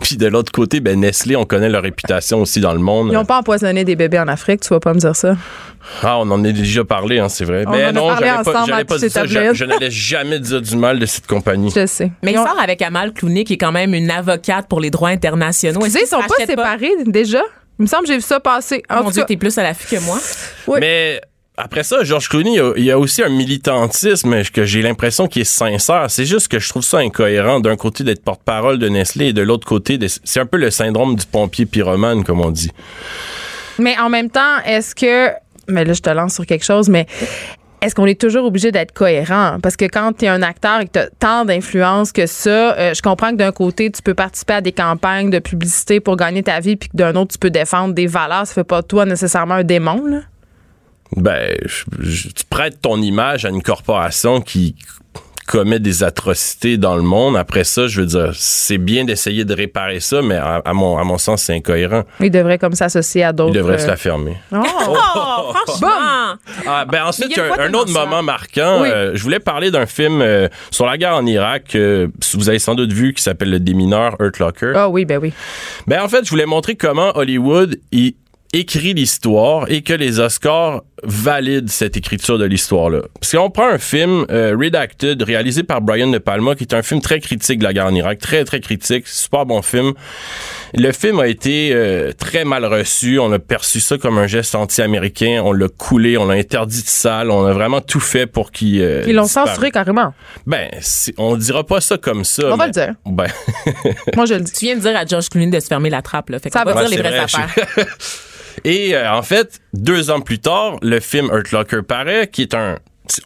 Puis 0.00 0.16
de 0.16 0.26
l'autre 0.26 0.50
côté, 0.52 0.80
ben, 0.80 0.98
Nestlé, 1.00 1.36
on 1.36 1.44
connaît 1.44 1.68
leur 1.68 1.82
réputation 1.82 2.40
aussi 2.42 2.60
dans 2.60 2.72
le 2.72 2.78
monde. 2.78 3.08
Ils 3.10 3.14
n'ont 3.14 3.24
pas 3.24 3.38
empoisonné 3.38 3.84
des 3.84 3.94
bébés 3.96 4.18
en 4.18 4.28
Afrique, 4.28 4.60
tu 4.60 4.68
vas 4.70 4.80
pas 4.80 4.94
me 4.94 4.98
dire 4.98 5.14
ça. 5.14 5.36
Ah, 6.02 6.18
on 6.18 6.30
en 6.30 6.42
a 6.44 6.52
déjà 6.52 6.84
parlé, 6.84 7.18
hein, 7.18 7.28
c'est 7.28 7.44
vrai. 7.44 7.64
On 7.66 7.70
ben 7.70 7.96
en 7.96 8.08
non, 8.08 8.16
j'allais 8.16 8.42
pas, 8.42 8.64
j'allais 8.66 8.84
dire 8.84 9.10
ça. 9.10 9.26
Je, 9.26 9.54
je 9.54 9.64
n'allais 9.64 9.90
jamais 9.90 10.38
dire 10.40 10.60
du 10.60 10.76
mal 10.76 10.98
de 10.98 11.06
cette 11.06 11.26
compagnie. 11.26 11.72
Je 11.74 11.86
sais. 11.86 12.10
Mais 12.22 12.30
Ils 12.30 12.34
il 12.34 12.38
ont- 12.38 12.46
sort 12.46 12.58
avec 12.60 12.80
Amal 12.82 13.12
Clooney, 13.12 13.44
qui 13.44 13.54
est 13.54 13.58
quand 13.58 13.72
même 13.72 13.92
une 13.94 14.10
avocate 14.10 14.68
pour 14.68 14.80
les 14.80 14.90
droits 14.90 15.08
internationaux. 15.10 15.80
Tu 15.84 15.90
sais, 15.90 16.00
ils 16.04 16.06
sont 16.08 16.20
pas 16.20 16.46
séparés 16.46 16.92
déjà? 17.06 17.42
Il 17.78 17.82
me 17.82 17.86
semble 17.88 18.02
que 18.04 18.08
j'ai 18.10 18.16
vu 18.16 18.22
ça 18.22 18.38
passer. 18.38 18.82
En 18.88 19.02
mon 19.02 19.10
Dieu, 19.10 19.22
cas, 19.22 19.26
t'es 19.26 19.36
plus 19.36 19.56
à 19.58 19.62
l'affût 19.62 19.96
que 19.96 20.00
moi. 20.02 20.18
Oui. 20.68 20.78
Mais 20.80 21.20
après 21.56 21.82
ça, 21.82 22.02
George 22.04 22.28
Clooney, 22.28 22.58
il 22.76 22.84
y 22.84 22.90
a- 22.90 22.98
aussi 22.98 23.22
un 23.22 23.28
militantisme 23.28 24.42
que 24.52 24.64
j'ai 24.64 24.82
l'impression 24.82 25.26
qui 25.28 25.40
est 25.40 25.44
sincère. 25.44 26.06
C'est 26.08 26.24
juste 26.24 26.48
que 26.48 26.58
je 26.58 26.68
trouve 26.68 26.82
ça 26.82 26.98
incohérent 26.98 27.60
d'un 27.60 27.76
côté 27.76 28.04
d'être 28.04 28.24
porte-parole 28.24 28.78
de 28.78 28.88
Nestlé 28.88 29.26
et 29.28 29.32
de 29.32 29.42
l'autre 29.42 29.66
côté, 29.66 29.98
c'est 30.24 30.40
un 30.40 30.46
peu 30.46 30.56
le 30.56 30.70
syndrome 30.70 31.16
du 31.16 31.26
pompier 31.26 31.66
pyromane, 31.66 32.24
comme 32.24 32.40
on 32.40 32.50
dit. 32.50 32.70
Mais 33.78 33.98
en 33.98 34.08
même 34.08 34.30
temps, 34.30 34.58
est-ce 34.66 34.94
que. 34.94 35.30
Mais 35.68 35.84
là, 35.84 35.92
je 35.92 36.00
te 36.02 36.10
lance 36.10 36.34
sur 36.34 36.46
quelque 36.46 36.64
chose, 36.64 36.88
mais. 36.88 37.06
Est-ce 37.84 37.96
qu'on 37.96 38.06
est 38.06 38.20
toujours 38.20 38.44
obligé 38.44 38.70
d'être 38.70 38.92
cohérent? 38.92 39.58
Parce 39.60 39.76
que 39.76 39.86
quand 39.86 40.12
tu 40.16 40.24
es 40.26 40.28
un 40.28 40.40
acteur 40.42 40.80
et 40.82 40.86
que 40.86 40.92
tu 40.92 40.98
as 41.00 41.08
tant 41.18 41.44
d'influence 41.44 42.12
que 42.12 42.26
ça, 42.26 42.78
euh, 42.78 42.94
je 42.94 43.02
comprends 43.02 43.32
que 43.32 43.36
d'un 43.36 43.50
côté, 43.50 43.90
tu 43.90 44.02
peux 44.02 44.14
participer 44.14 44.52
à 44.52 44.60
des 44.60 44.70
campagnes 44.70 45.30
de 45.30 45.40
publicité 45.40 45.98
pour 45.98 46.14
gagner 46.16 46.44
ta 46.44 46.60
vie, 46.60 46.76
puis 46.76 46.88
que 46.90 46.96
d'un 46.96 47.16
autre, 47.16 47.32
tu 47.32 47.38
peux 47.38 47.50
défendre 47.50 47.92
des 47.92 48.06
valeurs. 48.06 48.46
Ça 48.46 48.54
fait 48.54 48.62
pas 48.62 48.82
de 48.82 48.86
toi 48.86 49.04
nécessairement 49.04 49.54
un 49.54 49.64
démon, 49.64 50.06
là. 50.06 50.20
Ben, 51.16 51.56
je- 51.66 51.84
je- 52.00 52.28
tu 52.28 52.44
prêtes 52.48 52.80
ton 52.80 53.00
image 53.02 53.44
à 53.44 53.48
une 53.50 53.62
corporation 53.62 54.40
qui 54.40 54.74
commet 55.48 55.80
des 55.80 56.02
atrocités 56.04 56.78
dans 56.78 56.94
le 56.96 57.02
monde. 57.02 57.36
Après 57.36 57.64
ça, 57.64 57.86
je 57.86 58.00
veux 58.00 58.06
dire, 58.06 58.30
c'est 58.34 58.78
bien 58.78 59.04
d'essayer 59.04 59.44
de 59.44 59.52
réparer 59.52 60.00
ça, 60.00 60.22
mais 60.22 60.36
à, 60.36 60.62
à 60.64 60.72
mon, 60.72 60.96
à 60.96 61.04
mon 61.04 61.18
sens, 61.18 61.42
c'est 61.42 61.52
incohérent. 61.54 62.04
Il 62.20 62.30
devrait 62.30 62.58
comme 62.58 62.72
s'associer 62.74 63.24
à 63.24 63.32
d'autres. 63.32 63.50
Il 63.52 63.58
devrait 63.58 63.74
euh, 63.74 63.78
se 63.78 63.86
la 63.88 63.96
fermer. 63.96 64.36
Oh! 64.52 64.56
Oh, 64.64 65.52
franchement. 65.66 65.88
Ah, 66.66 66.84
ben 66.88 67.04
ensuite, 67.04 67.36
un, 67.38 67.74
autre 67.74 67.90
ça. 67.92 68.04
moment 68.06 68.22
marquant. 68.22 68.82
Oui. 68.82 68.88
euh, 68.90 69.10
je 69.14 69.22
voulais 69.22 69.40
parler 69.40 69.70
d'un 69.70 69.84
film 69.84 70.22
euh, 70.22 70.48
sur 70.70 70.86
la 70.86 70.96
guerre 70.96 71.16
en 71.16 71.26
Irak 71.26 71.64
que 71.70 72.10
vous 72.34 72.48
avez 72.48 72.60
sans 72.60 72.74
doute 72.76 72.92
vu 72.92 73.12
qui 73.12 73.22
s'appelle 73.22 73.50
Le 73.50 73.60
Démineur, 73.60 74.16
Hurt 74.20 74.38
Locker. 74.38 74.72
Ah 74.76 74.88
oui, 74.88 75.04
ben 75.04 75.18
oui. 75.20 75.32
Ben 75.86 76.00
en 76.02 76.08
fait, 76.08 76.24
je 76.24 76.30
voulais 76.30 76.46
montrer 76.46 76.76
comment 76.76 77.14
Hollywood 77.16 77.78
il 77.90 78.14
écrit 78.54 78.92
l'histoire 78.92 79.64
et 79.70 79.80
que 79.82 79.94
les 79.94 80.20
Oscars 80.20 80.82
valident 81.04 81.68
cette 81.70 81.96
écriture 81.96 82.38
de 82.38 82.44
l'histoire-là. 82.44 83.00
Parce 83.18 83.32
qu'on 83.32 83.50
prend 83.50 83.66
un 83.68 83.78
film 83.78 84.26
euh, 84.30 84.54
Redacted, 84.56 85.20
réalisé 85.22 85.62
par 85.62 85.80
Brian 85.80 86.08
De 86.08 86.18
Palma, 86.18 86.54
qui 86.54 86.64
est 86.64 86.74
un 86.74 86.82
film 86.82 87.00
très 87.00 87.18
critique 87.18 87.58
de 87.58 87.64
la 87.64 87.72
guerre 87.72 87.86
en 87.86 87.94
Irak, 87.94 88.18
très 88.18 88.44
très 88.44 88.60
critique, 88.60 89.08
super 89.08 89.46
bon 89.46 89.62
film. 89.62 89.94
Le 90.74 90.92
film 90.92 91.18
a 91.18 91.26
été 91.28 91.70
euh, 91.72 92.12
très 92.12 92.44
mal 92.44 92.64
reçu, 92.66 93.18
on 93.18 93.32
a 93.32 93.38
perçu 93.38 93.80
ça 93.80 93.96
comme 93.98 94.18
un 94.18 94.26
geste 94.26 94.54
anti-américain, 94.54 95.40
on 95.44 95.52
l'a 95.52 95.68
coulé, 95.68 96.16
on 96.18 96.26
l'a 96.26 96.34
interdit 96.34 96.82
de 96.82 96.88
salle, 96.88 97.30
on 97.30 97.44
a 97.46 97.52
vraiment 97.52 97.80
tout 97.80 98.00
fait 98.00 98.26
pour 98.26 98.52
qu'il 98.52 98.80
euh, 98.82 99.02
Ils 99.06 99.14
l'ont 99.14 99.26
censuré 99.26 99.70
carrément. 99.70 100.14
Ben, 100.46 100.68
c'est- 100.80 101.14
on 101.18 101.36
dira 101.36 101.64
pas 101.64 101.80
ça 101.80 101.96
comme 101.98 102.24
ça. 102.24 102.44
On 102.46 102.56
va 102.56 102.56
mais- 102.58 102.66
le 102.66 102.70
dire. 102.72 102.94
Ben, 103.06 103.26
Moi, 104.14 104.26
je 104.26 104.34
le 104.34 104.40
dis. 104.40 104.52
Tu 104.52 104.66
viens 104.66 104.76
de 104.76 104.80
dire 104.82 104.96
à 104.96 105.04
George 105.06 105.28
Clooney 105.30 105.50
de 105.50 105.58
se 105.58 105.66
fermer 105.66 105.90
la 105.90 106.02
trappe, 106.02 106.30
là. 106.30 106.38
Fait 106.38 106.50
Ça 106.52 106.64
va 106.64 106.74
va. 106.74 106.82
dire 106.82 106.90
les 106.90 106.98
vraies 106.98 107.10
vrai, 107.10 107.18
affaires. 107.20 107.54
Et 108.64 108.94
euh, 108.94 109.12
en 109.12 109.22
fait, 109.22 109.60
deux 109.72 110.10
ans 110.10 110.20
plus 110.20 110.38
tard, 110.38 110.76
le 110.82 111.00
film 111.00 111.26
Hurt 111.32 111.50
Locker 111.52 111.82
paraît, 111.86 112.28
qui 112.28 112.42
est 112.42 112.54
un... 112.54 112.78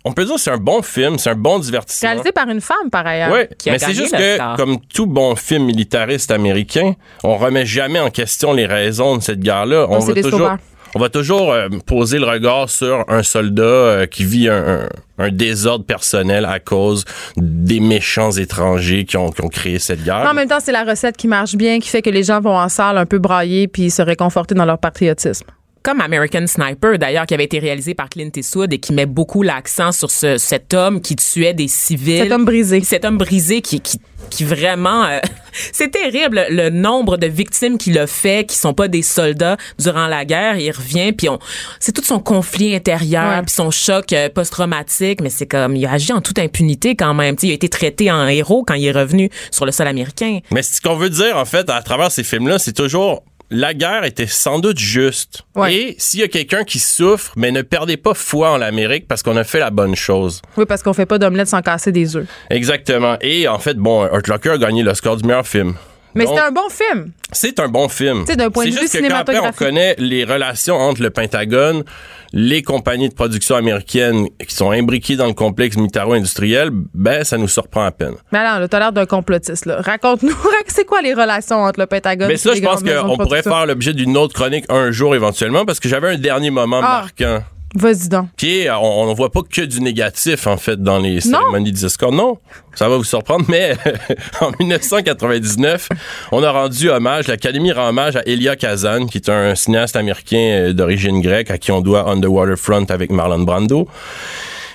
On 0.04 0.12
peut 0.12 0.24
dire 0.24 0.36
que 0.36 0.40
c'est 0.40 0.50
un 0.50 0.56
bon 0.56 0.82
film, 0.82 1.18
c'est 1.18 1.30
un 1.30 1.34
bon 1.34 1.58
divertissement. 1.58 2.08
Réalisé 2.08 2.32
par 2.32 2.48
une 2.48 2.60
femme, 2.60 2.90
par 2.90 3.06
ailleurs. 3.06 3.30
Oui, 3.32 3.40
qui 3.58 3.68
a 3.68 3.72
mais 3.72 3.78
c'est 3.78 3.94
juste 3.94 4.16
que, 4.16 4.56
comme 4.56 4.80
tout 4.80 5.06
bon 5.06 5.36
film 5.36 5.64
militariste 5.64 6.30
américain, 6.30 6.94
on 7.22 7.36
remet 7.36 7.66
jamais 7.66 8.00
en 8.00 8.10
question 8.10 8.52
les 8.52 8.66
raisons 8.66 9.18
de 9.18 9.22
cette 9.22 9.40
guerre-là. 9.40 9.86
On 9.88 10.04
des 10.12 10.22
toujours. 10.22 10.56
On 10.96 10.98
va 10.98 11.10
toujours 11.10 11.52
euh, 11.52 11.68
poser 11.84 12.18
le 12.18 12.24
regard 12.24 12.70
sur 12.70 13.04
un 13.08 13.22
soldat 13.22 13.62
euh, 13.62 14.06
qui 14.06 14.24
vit 14.24 14.48
un, 14.48 14.88
désordre 15.30 15.84
personnel 15.84 16.46
à 16.46 16.58
cause 16.58 17.04
des 17.36 17.80
méchants 17.80 18.30
étrangers 18.30 19.04
qui 19.04 19.18
ont, 19.18 19.30
qui 19.30 19.46
créé 19.50 19.78
cette 19.78 20.02
guerre. 20.02 20.26
En 20.26 20.32
même 20.32 20.48
temps, 20.48 20.58
c'est 20.58 20.72
la 20.72 20.84
recette 20.84 21.18
qui 21.18 21.28
marche 21.28 21.54
bien, 21.54 21.80
qui 21.80 21.90
fait 21.90 22.00
que 22.00 22.08
les 22.08 22.22
gens 22.22 22.40
vont 22.40 22.56
en 22.56 22.70
salle 22.70 22.96
un 22.96 23.04
peu 23.04 23.18
brailler 23.18 23.68
puis 23.68 23.90
se 23.90 24.00
réconforter 24.00 24.54
dans 24.54 24.64
leur 24.64 24.78
patriotisme. 24.78 25.46
Comme 25.86 26.00
American 26.00 26.48
Sniper, 26.48 26.98
d'ailleurs, 26.98 27.26
qui 27.26 27.34
avait 27.34 27.44
été 27.44 27.60
réalisé 27.60 27.94
par 27.94 28.08
Clint 28.08 28.32
Eastwood 28.34 28.72
et 28.72 28.78
qui 28.78 28.92
met 28.92 29.06
beaucoup 29.06 29.44
l'accent 29.44 29.92
sur 29.92 30.10
ce, 30.10 30.36
cet 30.36 30.74
homme 30.74 31.00
qui 31.00 31.14
tuait 31.14 31.54
des 31.54 31.68
civils. 31.68 32.24
Cet 32.24 32.32
homme 32.32 32.44
brisé. 32.44 32.80
Cet 32.82 33.04
homme 33.04 33.18
brisé 33.18 33.60
qui, 33.60 33.80
qui, 33.80 34.00
qui 34.28 34.42
vraiment... 34.42 35.04
euh, 35.04 35.20
c'est 35.72 35.92
terrible 35.92 36.44
le 36.50 36.70
nombre 36.70 37.16
de 37.16 37.28
victimes 37.28 37.78
qu'il 37.78 37.96
a 38.00 38.08
fait, 38.08 38.44
qui 38.48 38.56
sont 38.56 38.74
pas 38.74 38.88
des 38.88 39.02
soldats 39.02 39.56
durant 39.78 40.08
la 40.08 40.24
guerre. 40.24 40.58
Il 40.58 40.72
revient, 40.72 41.12
puis 41.12 41.28
on... 41.28 41.38
C'est 41.78 41.92
tout 41.92 42.02
son 42.02 42.18
conflit 42.18 42.74
intérieur, 42.74 43.42
puis 43.42 43.54
son 43.54 43.70
choc 43.70 44.12
euh, 44.12 44.28
post-traumatique, 44.28 45.20
mais 45.20 45.30
c'est 45.30 45.46
comme... 45.46 45.76
Il 45.76 45.86
a 45.86 45.92
agi 45.92 46.12
en 46.12 46.20
toute 46.20 46.40
impunité 46.40 46.96
quand 46.96 47.14
même. 47.14 47.36
Il 47.42 47.50
a 47.52 47.54
été 47.54 47.68
traité 47.68 48.10
en 48.10 48.26
héros 48.26 48.64
quand 48.66 48.74
il 48.74 48.86
est 48.86 48.90
revenu 48.90 49.30
sur 49.52 49.64
le 49.64 49.70
sol 49.70 49.86
américain. 49.86 50.40
Mais 50.50 50.62
ce 50.62 50.80
qu'on 50.80 50.96
veut 50.96 51.10
dire, 51.10 51.36
en 51.36 51.44
fait, 51.44 51.70
à 51.70 51.80
travers 51.80 52.10
ces 52.10 52.24
films-là, 52.24 52.58
c'est 52.58 52.72
toujours 52.72 53.22
la 53.50 53.74
guerre 53.74 54.04
était 54.04 54.26
sans 54.26 54.58
doute 54.58 54.78
juste. 54.78 55.42
Ouais. 55.54 55.74
Et 55.74 55.94
s'il 55.98 56.20
y 56.20 56.22
a 56.22 56.28
quelqu'un 56.28 56.64
qui 56.64 56.78
souffre, 56.78 57.32
mais 57.36 57.52
ne 57.52 57.62
perdez 57.62 57.96
pas 57.96 58.14
foi 58.14 58.50
en 58.50 58.58
l'Amérique 58.58 59.06
parce 59.06 59.22
qu'on 59.22 59.36
a 59.36 59.44
fait 59.44 59.60
la 59.60 59.70
bonne 59.70 59.94
chose. 59.94 60.42
Oui, 60.56 60.64
parce 60.66 60.82
qu'on 60.82 60.92
fait 60.92 61.06
pas 61.06 61.18
d'omelette 61.18 61.48
sans 61.48 61.62
casser 61.62 61.92
des 61.92 62.16
œufs. 62.16 62.26
Exactement. 62.50 63.16
Et 63.20 63.48
en 63.48 63.58
fait, 63.58 63.74
bon, 63.74 64.04
Hurt 64.04 64.28
Locker 64.28 64.50
a 64.50 64.58
gagné 64.58 64.82
l'Oscar 64.82 65.16
du 65.16 65.24
meilleur 65.24 65.46
film. 65.46 65.74
Mais 66.16 66.26
c'était 66.26 66.40
un 66.40 66.50
bon 66.50 66.68
film. 66.70 67.10
c'est 67.32 67.60
un 67.60 67.68
bon 67.68 67.88
film. 67.88 68.24
Sais, 68.26 68.36
d'un 68.36 68.50
point 68.50 68.64
de 68.64 68.70
C'est 68.70 68.76
vue 68.76 68.82
juste 68.82 68.94
que 68.94 68.98
quand 69.08 69.14
après 69.14 69.34
on 69.34 69.42
cinématographique. 69.42 69.58
connaît 69.58 69.94
les 69.98 70.24
relations 70.24 70.76
entre 70.76 71.02
le 71.02 71.10
Pentagone, 71.10 71.84
les 72.32 72.62
compagnies 72.62 73.08
de 73.08 73.14
production 73.14 73.54
américaines 73.56 74.28
qui 74.46 74.54
sont 74.54 74.70
imbriquées 74.70 75.16
dans 75.16 75.26
le 75.26 75.32
complexe 75.34 75.76
militaro-industriel, 75.76 76.70
ben 76.94 77.22
ça 77.24 77.38
nous 77.38 77.48
surprend 77.48 77.84
à 77.84 77.90
peine. 77.92 78.14
Mais 78.32 78.38
alors, 78.38 78.68
t'as 78.68 78.78
l'air 78.78 78.92
d'un 78.92 79.06
complotiste, 79.06 79.66
là. 79.66 79.80
Raconte-nous, 79.80 80.36
c'est 80.66 80.84
quoi 80.84 81.02
les 81.02 81.14
relations 81.14 81.62
entre 81.62 81.80
le 81.80 81.86
Pentagone 81.86 82.28
Mais 82.28 82.34
et 82.34 82.38
ça, 82.38 82.50
les 82.52 82.56
je 82.60 82.62
pense 82.64 82.82
qu'on 82.82 83.16
pourrait 83.16 83.42
faire 83.42 83.66
l'objet 83.66 83.92
d'une 83.94 84.16
autre 84.16 84.34
chronique 84.34 84.64
un 84.68 84.90
jour 84.90 85.14
éventuellement 85.14 85.64
parce 85.64 85.80
que 85.80 85.88
j'avais 85.88 86.08
un 86.08 86.18
dernier 86.18 86.50
moment 86.50 86.80
Ah. 86.82 87.02
marquant. 87.02 87.42
Vas-y 87.74 88.08
donc. 88.08 88.28
Qui 88.36 88.60
est, 88.60 88.70
on 88.70 89.10
ne 89.10 89.14
voit 89.14 89.30
pas 89.30 89.42
que 89.42 89.60
du 89.62 89.80
négatif, 89.80 90.46
en 90.46 90.56
fait, 90.56 90.82
dans 90.82 90.98
les 90.98 91.16
Non. 91.26 91.40
cérémonies 91.40 91.72
des 91.72 91.84
Oscars. 91.84 92.12
Non, 92.12 92.38
ça 92.74 92.88
va 92.88 92.96
vous 92.96 93.04
surprendre, 93.04 93.44
mais 93.48 93.76
en 94.40 94.50
1999, 94.58 95.88
on 96.32 96.42
a 96.42 96.50
rendu 96.50 96.88
hommage, 96.88 97.26
l'Académie 97.28 97.72
rend 97.72 97.88
hommage 97.88 98.16
à 98.16 98.22
Elia 98.24 98.56
Kazan, 98.56 99.06
qui 99.06 99.18
est 99.18 99.28
un 99.28 99.54
cinéaste 99.54 99.96
américain 99.96 100.36
euh, 100.38 100.72
d'origine 100.72 101.20
grecque, 101.20 101.50
à 101.50 101.58
qui 101.58 101.70
on 101.72 101.80
doit 101.82 102.08
Underwater 102.08 102.56
Front 102.56 102.86
avec 102.88 103.10
Marlon 103.10 103.40
Brando. 103.40 103.88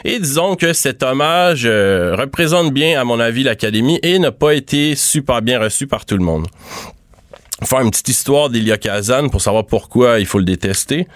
Et 0.03 0.19
disons 0.19 0.55
que 0.55 0.73
cet 0.73 1.01
hommage 1.01 1.63
euh, 1.65 2.15
représente 2.17 2.71
bien, 2.71 2.99
à 2.99 3.03
mon 3.03 3.19
avis, 3.19 3.43
l'Académie 3.43 3.99
et 4.03 4.19
n'a 4.19 4.31
pas 4.31 4.53
été 4.53 4.95
super 4.95 5.41
bien 5.41 5.59
reçu 5.59 5.87
par 5.87 6.05
tout 6.05 6.17
le 6.17 6.23
monde. 6.23 6.47
Faire 7.63 7.81
une 7.81 7.91
petite 7.91 8.09
histoire 8.09 8.49
d'Elia 8.49 8.77
Kazan 8.77 9.29
pour 9.29 9.41
savoir 9.41 9.65
pourquoi 9.65 10.19
il 10.19 10.25
faut 10.25 10.39
le 10.39 10.45
détester. 10.45 11.07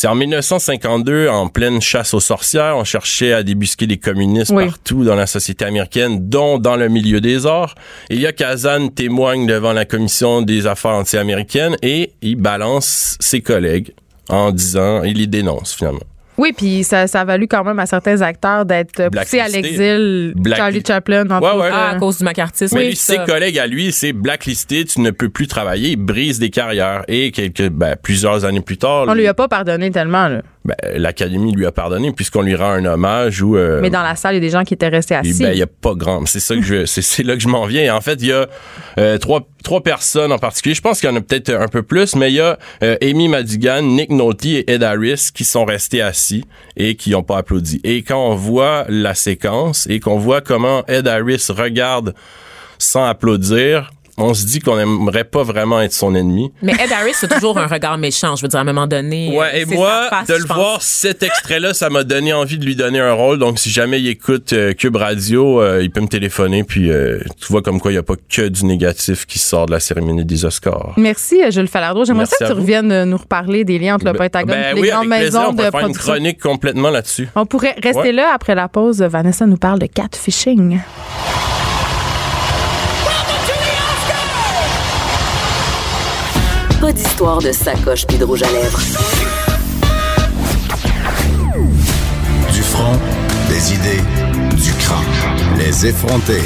C'est 0.00 0.06
en 0.06 0.14
1952, 0.14 1.28
en 1.28 1.48
pleine 1.48 1.80
chasse 1.80 2.14
aux 2.14 2.20
sorcières, 2.20 2.76
on 2.76 2.84
cherchait 2.84 3.32
à 3.32 3.42
débusquer 3.42 3.88
des 3.88 3.96
communistes 3.96 4.52
Oui. 4.54 4.66
partout 4.66 5.02
dans 5.02 5.16
la 5.16 5.26
société 5.26 5.64
américaine, 5.64 6.28
dont 6.28 6.60
dans 6.60 6.76
le 6.76 6.88
milieu 6.88 7.20
des 7.20 7.46
arts. 7.46 7.74
Elia 8.08 8.30
Kazan 8.30 8.90
témoigne 8.90 9.48
devant 9.48 9.72
la 9.72 9.86
commission 9.86 10.40
des 10.40 10.68
affaires 10.68 10.92
anti-américaines 10.92 11.76
et 11.82 12.12
il 12.22 12.36
balance 12.36 13.16
ses 13.18 13.40
collègues 13.40 13.92
en 14.28 14.52
disant, 14.52 15.02
il 15.02 15.16
les 15.18 15.26
dénonce 15.26 15.74
finalement. 15.74 15.98
Oui, 16.38 16.52
puis 16.56 16.84
ça, 16.84 17.06
ça 17.08 17.22
a 17.22 17.24
valu 17.24 17.48
quand 17.48 17.64
même 17.64 17.78
à 17.80 17.86
certains 17.86 18.22
acteurs 18.22 18.64
d'être 18.64 19.08
poussés 19.10 19.40
à 19.40 19.48
l'exil. 19.48 20.32
Black- 20.36 20.56
Charlie 20.58 20.82
Chaplin, 20.86 21.22
entre 21.28 21.42
Ouais, 21.42 21.48
autres. 21.50 21.60
ouais. 21.62 21.70
Ah, 21.72 21.90
à 21.90 21.94
cause 21.98 22.18
du 22.18 22.24
macartisme. 22.24 22.76
Mais 22.76 22.82
oui, 22.84 22.88
lui, 22.90 22.96
ça. 22.96 23.12
ses 23.14 23.30
collègues 23.30 23.58
à 23.58 23.66
lui, 23.66 23.92
c'est 23.92 24.12
blacklisté, 24.12 24.84
tu 24.84 25.00
ne 25.00 25.10
peux 25.10 25.28
plus 25.28 25.48
travailler, 25.48 25.90
il 25.90 25.96
brise 25.96 26.38
des 26.38 26.50
carrières. 26.50 27.02
Et 27.08 27.32
quelques, 27.32 27.68
ben, 27.68 27.96
plusieurs 28.00 28.44
années 28.44 28.60
plus 28.60 28.78
tard, 28.78 29.04
On 29.08 29.14
lui- 29.14 29.22
lui 29.22 29.26
a 29.28 29.34
pas 29.34 29.48
pardonné 29.48 29.90
tellement, 29.90 30.28
là. 30.28 30.42
ben, 30.64 30.74
l'Académie 30.96 31.52
lui 31.52 31.66
a 31.66 31.72
pardonné 31.72 32.12
puisqu'on 32.12 32.42
lui 32.42 32.54
rend 32.54 32.70
un 32.70 32.84
hommage 32.84 33.42
où... 33.42 33.56
euh, 33.56 33.80
Mais 33.82 33.90
dans 33.90 34.02
la 34.02 34.14
salle, 34.14 34.34
il 34.34 34.36
y 34.36 34.38
a 34.38 34.40
des 34.40 34.50
gens 34.50 34.62
qui 34.64 34.74
étaient 34.74 34.88
restés 34.88 35.16
Puis, 35.20 35.30
assis. 35.30 35.42
ben, 35.42 35.50
il 35.52 35.58
y 35.58 35.62
a 35.62 35.66
pas 35.66 35.94
grand. 35.94 36.24
C'est 36.26 36.40
ça 36.40 36.54
que 36.54 36.62
je, 36.62 36.84
c'est, 36.86 37.02
c'est 37.02 37.22
là 37.24 37.34
que 37.34 37.40
je 37.42 37.48
m'en 37.48 37.66
viens. 37.66 37.94
En 37.96 38.00
fait, 38.00 38.14
il 38.20 38.28
y 38.28 38.32
a 38.32 38.46
euh, 38.98 39.18
trois, 39.18 39.48
trois 39.62 39.82
personnes 39.82 40.32
en 40.32 40.38
particulier. 40.38 40.74
Je 40.74 40.80
pense 40.80 41.00
qu'il 41.00 41.08
y 41.08 41.12
en 41.12 41.16
a 41.16 41.20
peut-être 41.20 41.50
un 41.50 41.68
peu 41.68 41.82
plus, 41.82 42.14
mais 42.14 42.30
il 42.30 42.36
y 42.36 42.40
a 42.40 42.58
euh, 42.82 42.96
Amy 43.02 43.28
Madigan, 43.28 43.82
Nick 43.82 44.10
Nolte 44.10 44.46
et 44.46 44.70
Ed 44.70 44.82
Harris 44.82 45.28
qui 45.34 45.44
sont 45.44 45.64
restés 45.64 46.02
assis 46.02 46.44
et 46.76 46.94
qui 46.94 47.10
n'ont 47.10 47.22
pas 47.22 47.38
applaudi. 47.38 47.80
Et 47.84 48.02
quand 48.02 48.30
on 48.30 48.34
voit 48.34 48.84
la 48.88 49.14
séquence 49.14 49.86
et 49.88 50.00
qu'on 50.00 50.18
voit 50.18 50.40
comment 50.40 50.84
Ed 50.86 51.06
Harris 51.08 51.46
regarde 51.48 52.14
sans 52.78 53.04
applaudir, 53.04 53.90
on 54.18 54.34
se 54.34 54.44
dit 54.46 54.58
qu'on 54.60 54.76
n'aimerait 54.76 55.24
pas 55.24 55.42
vraiment 55.42 55.80
être 55.80 55.92
son 55.92 56.14
ennemi. 56.14 56.52
Mais 56.62 56.72
Ed 56.72 56.92
Harris, 56.92 57.14
c'est 57.14 57.28
toujours 57.32 57.56
un 57.58 57.66
regard 57.66 57.96
méchant. 57.98 58.36
Je 58.36 58.42
veux 58.42 58.48
dire, 58.48 58.58
à 58.58 58.62
un 58.62 58.64
moment 58.64 58.86
donné. 58.86 59.36
Ouais, 59.36 59.60
et 59.60 59.64
moi, 59.64 60.08
face, 60.10 60.26
de 60.28 60.34
le 60.34 60.44
pense. 60.44 60.56
voir, 60.56 60.82
cet 60.82 61.22
extrait-là, 61.22 61.72
ça 61.74 61.88
m'a 61.90 62.04
donné 62.04 62.32
envie 62.32 62.58
de 62.58 62.64
lui 62.64 62.76
donner 62.76 63.00
un 63.00 63.12
rôle. 63.12 63.38
Donc, 63.38 63.58
si 63.58 63.70
jamais 63.70 64.00
il 64.00 64.08
écoute 64.08 64.52
euh, 64.52 64.72
Cube 64.74 64.96
Radio, 64.96 65.60
euh, 65.62 65.82
il 65.82 65.90
peut 65.90 66.00
me 66.00 66.08
téléphoner. 66.08 66.64
Puis, 66.64 66.90
euh, 66.90 67.20
tu 67.40 67.46
vois 67.52 67.62
comme 67.62 67.80
quoi 67.80 67.90
il 67.90 67.94
n'y 67.94 67.98
a 67.98 68.02
pas 68.02 68.14
que 68.28 68.48
du 68.48 68.64
négatif 68.64 69.26
qui 69.26 69.38
sort 69.38 69.66
de 69.66 69.72
la 69.72 69.80
cérémonie 69.80 70.24
des 70.24 70.44
Oscars. 70.44 70.92
Merci, 70.96 71.42
euh, 71.42 71.50
Jules 71.50 71.68
Falardeau. 71.68 72.04
J'aimerais 72.04 72.26
ça 72.26 72.36
que 72.38 72.44
tu 72.44 72.52
vous. 72.52 72.60
reviennes 72.60 72.92
euh, 72.92 73.04
nous 73.04 73.16
reparler 73.18 73.64
des 73.64 73.78
liens 73.78 73.94
entre 73.94 74.06
le 74.06 74.12
Pentagone 74.14 74.54
Ben 74.54 74.72
et 74.72 74.74
les 74.74 74.80
oui, 74.82 74.88
grandes 74.90 75.08
maisons 75.08 75.52
de 75.52 75.62
faire 75.62 75.66
une 75.66 75.80
production. 75.80 76.12
chronique 76.12 76.40
complètement 76.40 76.90
là-dessus. 76.90 77.28
On 77.36 77.46
pourrait 77.46 77.74
rester 77.82 77.98
Ouais. 78.00 78.12
là 78.12 78.30
après 78.34 78.54
la 78.54 78.68
pause. 78.68 79.00
Vanessa 79.02 79.46
nous 79.46 79.56
parle 79.56 79.78
de 79.78 79.86
catfishing. 79.86 80.78
D'histoire 86.94 87.40
de 87.40 87.52
sacoche 87.52 88.06
puis 88.06 88.16
de 88.16 88.24
rouge 88.24 88.42
à 88.42 88.50
lèvres. 88.50 88.80
Du 92.52 92.62
front, 92.62 92.98
des 93.48 93.74
idées, 93.74 94.02
du 94.56 94.72
crâne. 94.72 95.04
Les 95.58 95.86
effronter. 95.86 96.40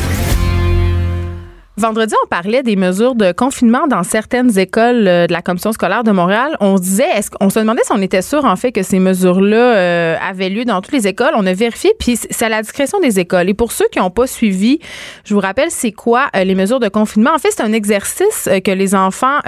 Vendredi, 1.78 2.14
on 2.22 2.26
parlait 2.28 2.62
des 2.62 2.76
mesures 2.76 3.14
de 3.14 3.32
confinement 3.32 3.86
dans 3.86 4.02
certaines 4.02 4.58
écoles 4.58 5.08
euh, 5.08 5.26
de 5.26 5.32
la 5.32 5.40
commission 5.40 5.72
scolaire 5.72 6.04
de 6.04 6.10
Montréal. 6.10 6.54
On 6.60 6.76
se 6.76 6.82
disait, 6.82 7.08
est-ce 7.16 7.30
qu'on 7.30 7.48
se 7.48 7.58
demandait 7.58 7.80
si 7.82 7.92
on 7.92 8.02
était 8.02 8.20
sûr 8.20 8.44
en 8.44 8.56
fait 8.56 8.72
que 8.72 8.82
ces 8.82 8.98
mesures-là 8.98 9.56
euh, 9.56 10.16
avaient 10.22 10.50
lieu 10.50 10.66
dans 10.66 10.82
toutes 10.82 10.92
les 10.92 11.08
écoles? 11.08 11.30
On 11.34 11.46
a 11.46 11.54
vérifié, 11.54 11.94
puis 11.98 12.16
c'est 12.16 12.44
à 12.44 12.50
la 12.50 12.60
discrétion 12.60 13.00
des 13.00 13.18
écoles. 13.18 13.48
Et 13.48 13.54
pour 13.54 13.72
ceux 13.72 13.86
qui 13.90 14.00
n'ont 14.00 14.10
pas 14.10 14.26
suivi, 14.26 14.80
je 15.24 15.32
vous 15.32 15.40
rappelle, 15.40 15.70
c'est 15.70 15.92
quoi 15.92 16.28
euh, 16.36 16.44
les 16.44 16.54
mesures 16.54 16.78
de 16.78 16.88
confinement? 16.88 17.30
En 17.34 17.38
fait, 17.38 17.48
c'est 17.52 17.62
un 17.62 17.72
exercice 17.72 18.50
que 18.62 18.70
les 18.70 18.94
enfants 18.94 19.38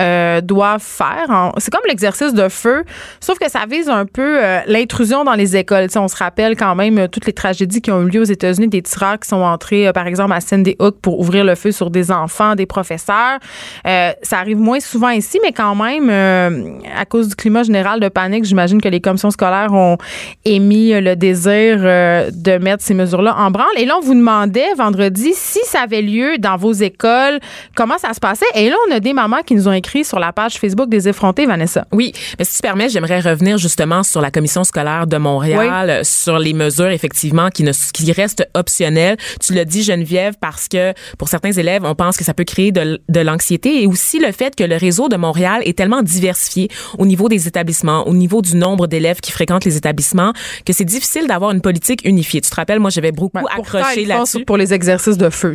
doivent 0.43 0.83
faire. 0.83 1.53
C'est 1.59 1.73
comme 1.73 1.85
l'exercice 1.87 2.33
de 2.33 2.49
feu, 2.49 2.85
sauf 3.21 3.39
que 3.39 3.51
ça 3.51 3.67
vise 3.71 3.91
un 3.91 4.07
peu 4.07 4.39
l'intrusion 4.67 5.25
dans 5.25 5.35
les 5.35 5.57
écoles. 5.57 5.89
on 5.97 6.09
se 6.09 6.17
rappelle 6.17 6.57
quand 6.57 6.75
même 6.75 7.09
toutes 7.09 7.27
les 7.27 7.33
tragédies 7.33 7.83
qui 7.83 7.91
ont 7.91 8.03
eu 8.03 8.09
lieu 8.09 8.21
aux 8.23 8.25
États-Unis, 8.25 8.69
des 8.69 8.83
tireurs 8.83 9.19
qui 9.19 9.29
sont 9.29 9.43
entrés, 9.43 9.93
par 9.93 10.07
exemple, 10.07 10.33
à 10.33 10.41
Sandy 10.41 10.77
Hook 10.81 10.97
pour 11.01 11.21
ouvrir 11.21 11.45
le 11.45 11.55
feu 11.55 11.71
sur 11.71 11.91
des 11.91 12.11
enfants, 12.15 12.55
des 12.55 12.67
professeurs. 12.67 13.39
Euh, 13.87 14.13
ça 14.23 14.39
arrive 14.39 14.59
moins 14.59 14.81
souvent 14.81 15.11
ici, 15.11 15.39
mais 15.43 15.53
quand 15.53 15.75
même, 15.75 16.09
euh, 16.11 16.79
à 16.97 17.05
cause 17.05 17.29
du 17.29 17.35
climat 17.35 17.63
général 17.63 18.01
de 18.01 18.09
panique, 18.09 18.45
j'imagine 18.45 18.81
que 18.81 18.89
les 18.89 19.01
commissions 19.01 19.31
scolaires 19.31 19.73
ont 19.73 19.99
émis 20.45 20.93
le 21.01 21.17
désir 21.17 21.79
euh, 21.81 22.31
de 22.33 22.59
mettre 22.59 22.83
ces 22.83 22.95
mesures-là 22.95 23.37
en 23.37 23.51
branle. 23.51 23.67
Et 23.77 23.85
là, 23.85 23.97
on 23.99 24.05
vous 24.05 24.15
demandait 24.15 24.75
vendredi 24.77 25.33
si 25.35 25.61
ça 25.65 25.83
avait 25.83 26.03
lieu 26.03 26.39
dans 26.39 26.57
vos 26.57 26.73
écoles, 26.73 27.41
comment 27.75 27.99
ça 27.99 28.13
se 28.15 28.21
passait. 28.21 28.47
Et 28.55 28.69
là, 28.69 28.77
on 28.89 28.95
a 28.95 29.01
des 29.01 29.13
mamans 29.13 29.43
qui 29.45 29.55
nous 29.55 29.69
ont 29.69 29.73
écrit 29.73 30.05
sur 30.05 30.19
la 30.19 30.33
page 30.33 30.55
Facebook 30.55 30.89
des 30.89 31.09
effrontés, 31.09 31.47
Vanessa. 31.47 31.87
Oui, 31.93 32.13
mais 32.39 32.45
si 32.45 32.57
tu 32.57 32.63
permets, 32.63 32.89
j'aimerais 32.89 33.21
revenir 33.21 33.59
justement 33.59 34.03
sur 34.03 34.21
la 34.21 34.31
commission 34.31 34.65
scolaire 34.65 35.07
de 35.07 35.17
Montréal, 35.17 36.05
sur 36.05 36.39
les 36.39 36.53
mesures 36.53 36.91
effectivement 36.91 37.51
qui 37.51 37.63
ne 37.63 37.73
qui 37.93 38.13
restent 38.13 38.49
optionnelles. 38.55 39.17
Tu 39.41 39.53
l'as 39.55 39.65
dit 39.65 39.83
Geneviève 39.83 40.35
parce 40.41 40.69
que 40.69 40.93
pour 41.19 41.29
certains 41.29 41.53
élèves, 41.53 41.83
on 41.85 41.95
pense 41.95 42.04
que 42.13 42.25
ça 42.25 42.35
peut 42.35 42.45
créer 42.45 42.73
de, 42.73 43.01
de 43.09 43.21
l'anxiété 43.21 43.83
et 43.83 43.87
aussi 43.87 44.19
le 44.19 44.33
fait 44.33 44.55
que 44.55 44.65
le 44.65 44.77
réseau 44.77 45.09
de 45.09 45.17
Montréal 45.17 45.63
est 45.65 45.77
tellement 45.77 46.03
diversifié 46.03 46.69
au 46.99 47.07
niveau 47.07 47.29
des 47.29 47.49
établissements, 47.49 48.07
au 48.07 48.15
niveau 48.15 48.43
du 48.43 48.57
nombre 48.57 48.87
d'élèves 48.87 49.21
qui 49.21 49.33
fréquentent 49.33 49.65
les 49.65 49.77
établissements, 49.77 50.33
que 50.65 50.73
c'est 50.73 50.85
difficile 50.85 51.27
d'avoir 51.27 51.51
une 51.51 51.61
politique 51.61 52.03
unifiée. 52.05 52.41
Tu 52.41 52.51
te 52.51 52.55
rappelles, 52.55 52.81
moi, 52.81 52.91
j'avais 52.91 53.13
beaucoup 53.13 53.39
accroché 53.47 54.05
là-dessus. 54.05 54.45
Pour 54.45 54.57
les 54.57 54.73
exercices 54.75 55.17
de 55.17 55.31
feu, 55.31 55.55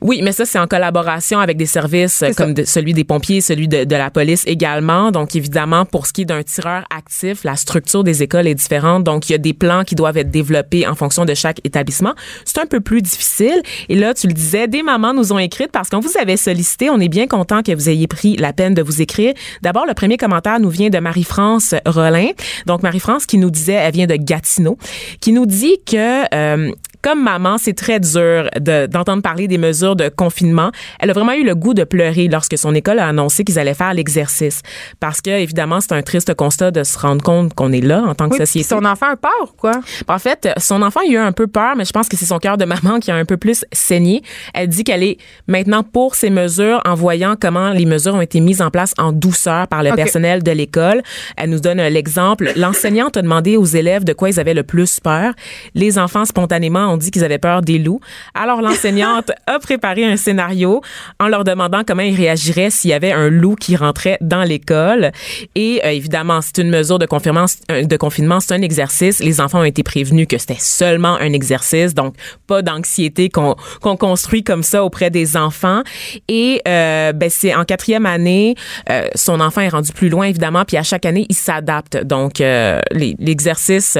Oui, 0.00 0.20
mais 0.22 0.32
ça, 0.32 0.44
c'est 0.44 0.58
en 0.58 0.66
collaboration 0.66 1.38
avec 1.40 1.56
des 1.56 1.66
services 1.66 2.24
comme 2.36 2.54
celui 2.64 2.92
des 2.92 3.04
pompiers, 3.04 3.40
celui 3.40 3.68
de, 3.68 3.84
de 3.84 3.96
la 3.96 4.10
police 4.10 4.44
également. 4.46 5.10
Donc, 5.10 5.34
évidemment, 5.36 5.84
pour 5.84 6.06
ce 6.06 6.12
qui 6.12 6.22
est 6.22 6.24
d'un 6.24 6.42
tireur 6.42 6.84
actif, 6.94 7.44
la 7.44 7.56
structure 7.56 8.04
des 8.04 8.22
écoles 8.22 8.46
est 8.46 8.54
différente. 8.54 9.04
Donc, 9.04 9.28
il 9.28 9.32
y 9.32 9.34
a 9.34 9.38
des 9.38 9.54
plans 9.54 9.84
qui 9.84 9.94
doivent 9.94 10.16
être 10.16 10.30
développés 10.30 10.86
en 10.86 10.94
fonction 10.94 11.24
de 11.24 11.34
chaque 11.34 11.60
établissement. 11.64 12.14
C'est 12.44 12.58
un 12.58 12.66
peu 12.66 12.80
plus 12.80 13.02
difficile. 13.02 13.62
Et 13.88 13.94
là, 13.94 14.14
tu 14.14 14.26
le 14.26 14.32
disais, 14.32 14.68
des 14.68 14.82
mamans 14.82 15.14
nous 15.14 15.32
ont 15.32 15.38
écrit 15.38 15.66
parce 15.70 15.87
qu'on 15.90 16.00
vous 16.00 16.18
avait 16.20 16.36
sollicité. 16.36 16.90
On 16.90 17.00
est 17.00 17.08
bien 17.08 17.26
content 17.26 17.62
que 17.62 17.72
vous 17.72 17.88
ayez 17.88 18.06
pris 18.06 18.36
la 18.36 18.52
peine 18.52 18.74
de 18.74 18.82
vous 18.82 19.02
écrire. 19.02 19.34
D'abord, 19.62 19.86
le 19.86 19.94
premier 19.94 20.16
commentaire 20.16 20.60
nous 20.60 20.70
vient 20.70 20.90
de 20.90 20.98
Marie-France 20.98 21.74
Rollin. 21.86 22.30
Donc, 22.66 22.82
Marie-France 22.82 23.26
qui 23.26 23.38
nous 23.38 23.50
disait, 23.50 23.74
elle 23.74 23.92
vient 23.92 24.06
de 24.06 24.16
Gatineau, 24.16 24.78
qui 25.20 25.32
nous 25.32 25.46
dit 25.46 25.78
que 25.86 26.34
euh, 26.34 26.72
comme 27.02 27.22
maman, 27.22 27.58
c'est 27.58 27.74
très 27.74 28.00
dur 28.00 28.48
d'entendre 28.60 29.22
parler 29.22 29.48
des 29.48 29.58
mesures 29.58 29.96
de 29.96 30.08
confinement. 30.08 30.70
Elle 31.00 31.10
a 31.10 31.12
vraiment 31.12 31.32
eu 31.32 31.44
le 31.44 31.54
goût 31.54 31.74
de 31.74 31.84
pleurer 31.84 32.28
lorsque 32.28 32.58
son 32.58 32.74
école 32.74 32.98
a 32.98 33.08
annoncé 33.08 33.44
qu'ils 33.44 33.58
allaient 33.58 33.74
faire 33.74 33.94
l'exercice. 33.94 34.62
Parce 35.00 35.20
que, 35.20 35.30
évidemment, 35.30 35.80
c'est 35.80 35.92
un 35.92 36.02
triste 36.02 36.34
constat 36.34 36.70
de 36.70 36.84
se 36.84 36.98
rendre 36.98 37.22
compte 37.22 37.54
qu'on 37.54 37.72
est 37.72 37.80
là 37.80 38.02
en 38.02 38.14
tant 38.14 38.28
que 38.28 38.34
oui, 38.34 38.38
société. 38.38 38.68
Son 38.68 38.84
enfant 38.84 39.06
a 39.10 39.16
peur, 39.16 39.54
quoi? 39.56 39.80
En 40.08 40.18
fait, 40.18 40.48
son 40.58 40.82
enfant 40.82 41.00
a 41.00 41.06
eu 41.06 41.16
un 41.16 41.32
peu 41.32 41.46
peur, 41.46 41.74
mais 41.76 41.84
je 41.84 41.92
pense 41.92 42.08
que 42.08 42.16
c'est 42.16 42.26
son 42.26 42.38
cœur 42.38 42.56
de 42.56 42.64
maman 42.64 43.00
qui 43.00 43.10
a 43.10 43.16
un 43.16 43.24
peu 43.24 43.36
plus 43.36 43.64
saigné. 43.72 44.22
Elle 44.54 44.68
dit 44.68 44.84
qu'elle 44.84 45.02
est 45.02 45.18
maintenant 45.46 45.82
pour 45.82 46.14
ces 46.14 46.30
mesures 46.30 46.80
en 46.84 46.94
voyant 46.94 47.36
comment 47.40 47.70
les 47.70 47.86
mesures 47.86 48.14
ont 48.14 48.20
été 48.20 48.40
mises 48.40 48.62
en 48.62 48.70
place 48.70 48.92
en 48.98 49.12
douceur 49.12 49.68
par 49.68 49.82
le 49.82 49.94
personnel 49.94 50.42
de 50.42 50.50
l'école. 50.50 51.02
Elle 51.36 51.50
nous 51.50 51.60
donne 51.60 51.80
l'exemple. 51.80 52.52
L'enseignante 52.56 53.16
a 53.16 53.22
demandé 53.22 53.56
aux 53.56 53.64
élèves 53.64 54.04
de 54.04 54.12
quoi 54.12 54.30
ils 54.30 54.40
avaient 54.40 54.54
le 54.54 54.62
plus 54.62 55.00
peur. 55.00 55.32
Les 55.74 55.98
enfants, 55.98 56.24
spontanément, 56.24 56.87
ont 56.88 56.96
dit 56.96 57.10
qu'ils 57.10 57.24
avaient 57.24 57.38
peur 57.38 57.62
des 57.62 57.78
loups. 57.78 58.00
Alors 58.34 58.62
l'enseignante 58.62 59.30
a 59.46 59.58
préparé 59.58 60.04
un 60.04 60.16
scénario 60.16 60.80
en 61.20 61.28
leur 61.28 61.44
demandant 61.44 61.82
comment 61.86 62.02
ils 62.02 62.16
réagiraient 62.16 62.70
s'il 62.70 62.90
y 62.90 62.92
avait 62.92 63.12
un 63.12 63.28
loup 63.28 63.54
qui 63.54 63.76
rentrait 63.76 64.18
dans 64.20 64.42
l'école. 64.42 65.12
Et 65.54 65.80
euh, 65.84 65.90
évidemment, 65.90 66.40
c'est 66.40 66.58
une 66.58 66.70
mesure 66.70 66.98
de 66.98 67.06
confinement, 67.06 67.46
de 67.68 67.96
confinement, 67.96 68.40
c'est 68.40 68.54
un 68.54 68.62
exercice. 68.62 69.20
Les 69.20 69.40
enfants 69.40 69.60
ont 69.60 69.64
été 69.64 69.82
prévenus 69.82 70.26
que 70.28 70.38
c'était 70.38 70.56
seulement 70.58 71.16
un 71.16 71.32
exercice, 71.32 71.94
donc 71.94 72.14
pas 72.46 72.62
d'anxiété 72.62 73.28
qu'on 73.28 73.56
construit 73.80 74.42
comme 74.42 74.62
ça 74.62 74.84
auprès 74.84 75.10
des 75.10 75.36
enfants. 75.36 75.82
Et 76.28 76.60
euh, 76.66 77.12
ben 77.12 77.30
c'est 77.30 77.54
en 77.54 77.64
quatrième 77.64 78.06
année, 78.06 78.54
euh, 78.90 79.08
son 79.14 79.40
enfant 79.40 79.60
est 79.60 79.68
rendu 79.68 79.92
plus 79.92 80.08
loin 80.08 80.26
évidemment, 80.26 80.64
puis 80.64 80.76
à 80.76 80.82
chaque 80.82 81.06
année 81.06 81.26
il 81.28 81.36
s'adapte. 81.36 81.96
Donc 82.04 82.38
l'exercice 82.38 83.98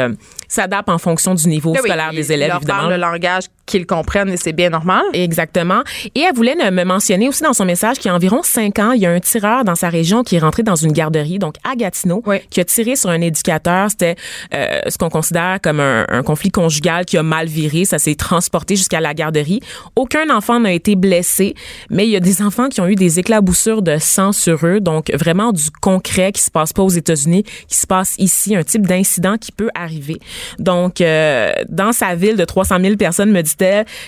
s'adapte 0.48 0.88
en 0.88 0.98
fonction 0.98 1.34
du 1.34 1.48
niveau 1.48 1.72
ben 1.72 1.82
scolaire 1.82 2.10
des 2.12 2.32
élèves, 2.32 2.54
évidemment. 2.56 2.88
le 2.88 2.96
langage 2.96 3.44
qu'ils 3.68 3.86
comprennent 3.86 4.30
et 4.30 4.36
c'est 4.36 4.52
bien 4.52 4.70
normal. 4.70 5.02
Exactement. 5.12 5.82
Et 6.14 6.20
elle 6.20 6.34
voulait 6.34 6.56
me 6.56 6.84
mentionner 6.84 7.28
aussi 7.28 7.42
dans 7.42 7.52
son 7.52 7.64
message 7.64 7.98
qu'il 7.98 8.06
y 8.06 8.10
a 8.10 8.14
environ 8.14 8.40
cinq 8.42 8.78
ans, 8.78 8.92
il 8.92 9.00
y 9.00 9.06
a 9.06 9.10
un 9.10 9.20
tireur 9.20 9.64
dans 9.64 9.74
sa 9.74 9.88
région 9.88 10.24
qui 10.24 10.36
est 10.36 10.40
rentré 10.40 10.62
dans 10.62 10.74
une 10.74 10.92
garderie, 10.92 11.38
donc 11.38 11.54
à 11.62 11.76
Gatineau, 11.76 12.24
qui 12.50 12.60
a 12.60 12.64
tiré 12.64 12.96
sur 12.96 13.10
un 13.10 13.20
éducateur. 13.20 13.90
C'était 13.90 14.16
euh, 14.54 14.80
ce 14.88 14.98
qu'on 14.98 15.10
considère 15.10 15.58
comme 15.62 15.80
un, 15.80 16.06
un, 16.08 16.22
conflit 16.22 16.50
conjugal 16.50 17.04
qui 17.04 17.18
a 17.18 17.22
mal 17.22 17.46
viré. 17.46 17.84
Ça 17.84 17.98
s'est 17.98 18.14
transporté 18.14 18.74
jusqu'à 18.74 19.00
la 19.00 19.14
garderie. 19.14 19.60
Aucun 19.94 20.34
enfant 20.34 20.60
n'a 20.60 20.72
été 20.72 20.96
blessé, 20.96 21.54
mais 21.90 22.06
il 22.06 22.10
y 22.10 22.16
a 22.16 22.20
des 22.20 22.42
enfants 22.42 22.68
qui 22.68 22.80
ont 22.80 22.88
eu 22.88 22.94
des 22.94 23.18
éclaboussures 23.18 23.82
de 23.82 23.98
sang 23.98 24.32
sur 24.32 24.66
eux. 24.66 24.80
Donc 24.80 25.12
vraiment 25.12 25.52
du 25.52 25.70
concret 25.70 26.32
qui 26.32 26.42
se 26.42 26.50
passe 26.50 26.72
pas 26.72 26.82
aux 26.82 26.88
États-Unis, 26.88 27.44
qui 27.68 27.76
se 27.76 27.86
passe 27.86 28.14
ici, 28.18 28.56
un 28.56 28.64
type 28.64 28.86
d'incident 28.86 29.36
qui 29.36 29.52
peut 29.52 29.70
arriver. 29.74 30.18
Donc 30.58 31.00
euh, 31.00 31.52
dans 31.68 31.92
sa 31.92 32.14
ville 32.14 32.36
de 32.36 32.44
300 32.44 32.78
000 32.80 32.96
personnes, 32.96 33.30
me 33.30 33.42
dit 33.42 33.56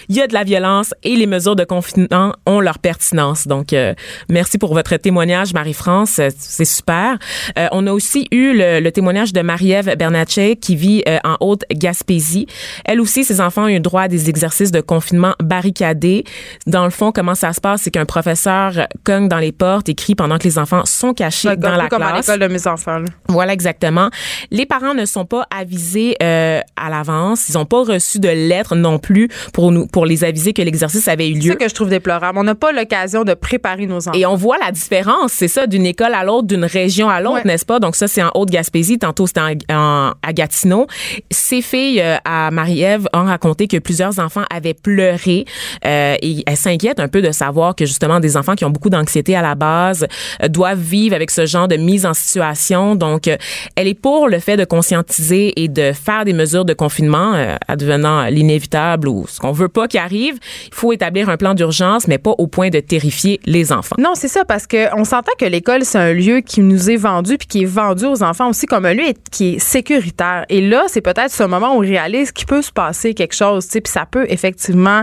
il 0.08 0.16
y 0.16 0.20
a 0.20 0.26
de 0.26 0.34
la 0.34 0.44
violence 0.44 0.94
et 1.02 1.16
les 1.16 1.26
mesures 1.26 1.56
de 1.56 1.64
confinement 1.64 2.34
ont 2.46 2.60
leur 2.60 2.78
pertinence. 2.78 3.46
Donc, 3.46 3.72
euh, 3.72 3.94
merci 4.28 4.58
pour 4.58 4.74
votre 4.74 4.96
témoignage, 4.96 5.52
Marie-France. 5.54 6.18
Euh, 6.18 6.28
c'est 6.36 6.64
super. 6.64 7.18
Euh, 7.58 7.68
on 7.72 7.86
a 7.86 7.92
aussi 7.92 8.28
eu 8.30 8.52
le, 8.54 8.90
témoignage 8.90 9.32
de 9.32 9.40
Marie-Ève 9.40 9.96
Bernatchez 9.96 10.56
qui 10.56 10.74
vit 10.74 11.04
en 11.24 11.36
Haute-Gaspésie. 11.40 12.46
Elle 12.84 13.00
aussi, 13.00 13.24
ses 13.24 13.40
enfants 13.40 13.64
ont 13.64 13.68
eu 13.68 13.78
droit 13.78 14.02
à 14.02 14.08
des 14.08 14.28
exercices 14.28 14.72
de 14.72 14.80
confinement 14.80 15.34
barricadés. 15.40 16.24
Dans 16.66 16.84
le 16.84 16.90
fond, 16.90 17.12
comment 17.12 17.36
ça 17.36 17.52
se 17.52 17.60
passe, 17.60 17.82
c'est 17.82 17.90
qu'un 17.90 18.04
professeur 18.04 18.88
cogne 19.04 19.28
dans 19.28 19.38
les 19.38 19.52
portes 19.52 19.88
et 19.88 19.94
crie 19.94 20.14
pendant 20.14 20.38
que 20.38 20.44
les 20.44 20.58
enfants 20.58 20.84
sont 20.86 21.14
cachés 21.14 21.56
dans 21.56 21.76
la 21.76 21.88
comme 21.88 22.00
classe. 22.00 22.28
à 22.28 22.34
l'école 22.34 22.48
de 22.48 22.52
mes 22.52 22.66
enfants. 22.66 23.02
Voilà, 23.28 23.52
exactement. 23.52 24.10
Les 24.50 24.66
parents 24.66 24.94
ne 24.94 25.04
sont 25.04 25.24
pas 25.24 25.46
avisés 25.56 26.16
à 26.20 26.90
l'avance. 26.90 27.48
Ils 27.48 27.54
n'ont 27.54 27.66
pas 27.66 27.84
reçu 27.84 28.18
de 28.18 28.28
lettres 28.28 28.74
non 28.74 28.98
plus 28.98 29.28
pour 29.52 29.72
nous 29.72 29.86
pour 29.86 30.06
les 30.06 30.24
aviser 30.24 30.52
que 30.52 30.62
l'exercice 30.62 31.08
avait 31.08 31.28
eu 31.28 31.34
lieu. 31.34 31.40
C'est 31.42 31.48
ça 31.48 31.56
que 31.56 31.68
je 31.68 31.74
trouve 31.74 31.88
déplorable. 31.88 32.38
On 32.38 32.44
n'a 32.44 32.54
pas 32.54 32.72
l'occasion 32.72 33.24
de 33.24 33.34
préparer 33.34 33.86
nos 33.86 34.08
enfants. 34.08 34.18
Et 34.18 34.26
on 34.26 34.36
voit 34.36 34.58
la 34.58 34.72
différence, 34.72 35.32
c'est 35.32 35.48
ça, 35.48 35.66
d'une 35.66 35.86
école 35.86 36.14
à 36.14 36.24
l'autre, 36.24 36.46
d'une 36.46 36.64
région 36.64 37.08
à 37.08 37.20
l'autre, 37.20 37.46
n'est-ce 37.46 37.66
pas? 37.66 37.80
Donc 37.80 37.96
ça, 37.96 38.08
c'est 38.08 38.22
en 38.22 38.30
Haute-Gaspésie. 38.34 38.98
Tantôt, 38.98 39.26
c'était 39.26 39.40
en, 39.72 40.12
à 40.22 40.32
Gatineau. 40.32 40.86
Ces 41.30 41.62
filles 41.62 42.00
euh, 42.00 42.16
à 42.24 42.50
Marie-Ève 42.50 43.08
ont 43.12 43.24
raconté 43.24 43.68
que 43.68 43.76
plusieurs 43.78 44.18
enfants 44.18 44.44
avaient 44.50 44.74
pleuré 44.74 45.44
euh, 45.84 46.16
et 46.20 46.42
elles 46.46 46.56
s'inquiètent 46.56 47.00
un 47.00 47.08
peu 47.08 47.22
de 47.22 47.32
savoir 47.32 47.74
que 47.74 47.86
justement 47.86 48.20
des 48.20 48.36
enfants 48.36 48.54
qui 48.54 48.64
ont 48.64 48.70
beaucoup 48.70 48.90
d'anxiété 48.90 49.36
à 49.36 49.42
la 49.42 49.54
base 49.54 50.06
euh, 50.42 50.48
doivent 50.48 50.80
vivre 50.80 51.14
avec 51.14 51.30
ce 51.30 51.46
genre 51.46 51.68
de 51.68 51.76
mise 51.76 52.06
en 52.06 52.14
situation. 52.14 52.94
Donc, 52.94 53.28
elle 53.76 53.88
est 53.88 53.94
pour 53.94 54.28
le 54.28 54.38
fait 54.38 54.56
de 54.56 54.64
conscientiser 54.64 55.62
et 55.62 55.68
de 55.68 55.92
faire 55.92 56.24
des 56.24 56.32
mesures 56.32 56.64
de 56.64 56.74
confinement 56.74 57.34
advenant 57.68 58.26
l'inévitable 58.26 59.08
ou 59.08 59.26
ce 59.30 59.40
qu'on 59.40 59.52
veut 59.52 59.68
pas 59.68 59.88
qu'il 59.88 60.00
arrive, 60.00 60.38
il 60.66 60.74
faut 60.74 60.92
établir 60.92 61.28
un 61.28 61.36
plan 61.36 61.54
d'urgence, 61.54 62.08
mais 62.08 62.18
pas 62.18 62.34
au 62.38 62.46
point 62.46 62.70
de 62.70 62.80
terrifier 62.80 63.40
les 63.46 63.72
enfants. 63.72 63.96
Non, 63.98 64.12
c'est 64.14 64.28
ça, 64.28 64.44
parce 64.44 64.66
qu'on 64.66 65.04
s'entend 65.04 65.32
que 65.38 65.44
l'école, 65.44 65.84
c'est 65.84 65.98
un 65.98 66.12
lieu 66.12 66.40
qui 66.40 66.60
nous 66.60 66.90
est 66.90 66.96
vendu, 66.96 67.38
puis 67.38 67.46
qui 67.46 67.62
est 67.62 67.66
vendu 67.66 68.06
aux 68.06 68.22
enfants 68.22 68.48
aussi 68.48 68.66
comme 68.66 68.84
un 68.84 68.94
lieu 68.94 69.04
qui 69.30 69.54
est 69.54 69.58
sécuritaire. 69.58 70.44
Et 70.48 70.60
là, 70.60 70.84
c'est 70.88 71.00
peut-être 71.00 71.30
ce 71.30 71.42
moment 71.42 71.74
où 71.74 71.78
on 71.78 71.80
réalise 71.80 72.32
qu'il 72.32 72.46
peut 72.46 72.62
se 72.62 72.72
passer 72.72 73.14
quelque 73.14 73.34
chose, 73.34 73.66
puis 73.68 73.82
ça 73.86 74.06
peut 74.10 74.26
effectivement 74.28 75.02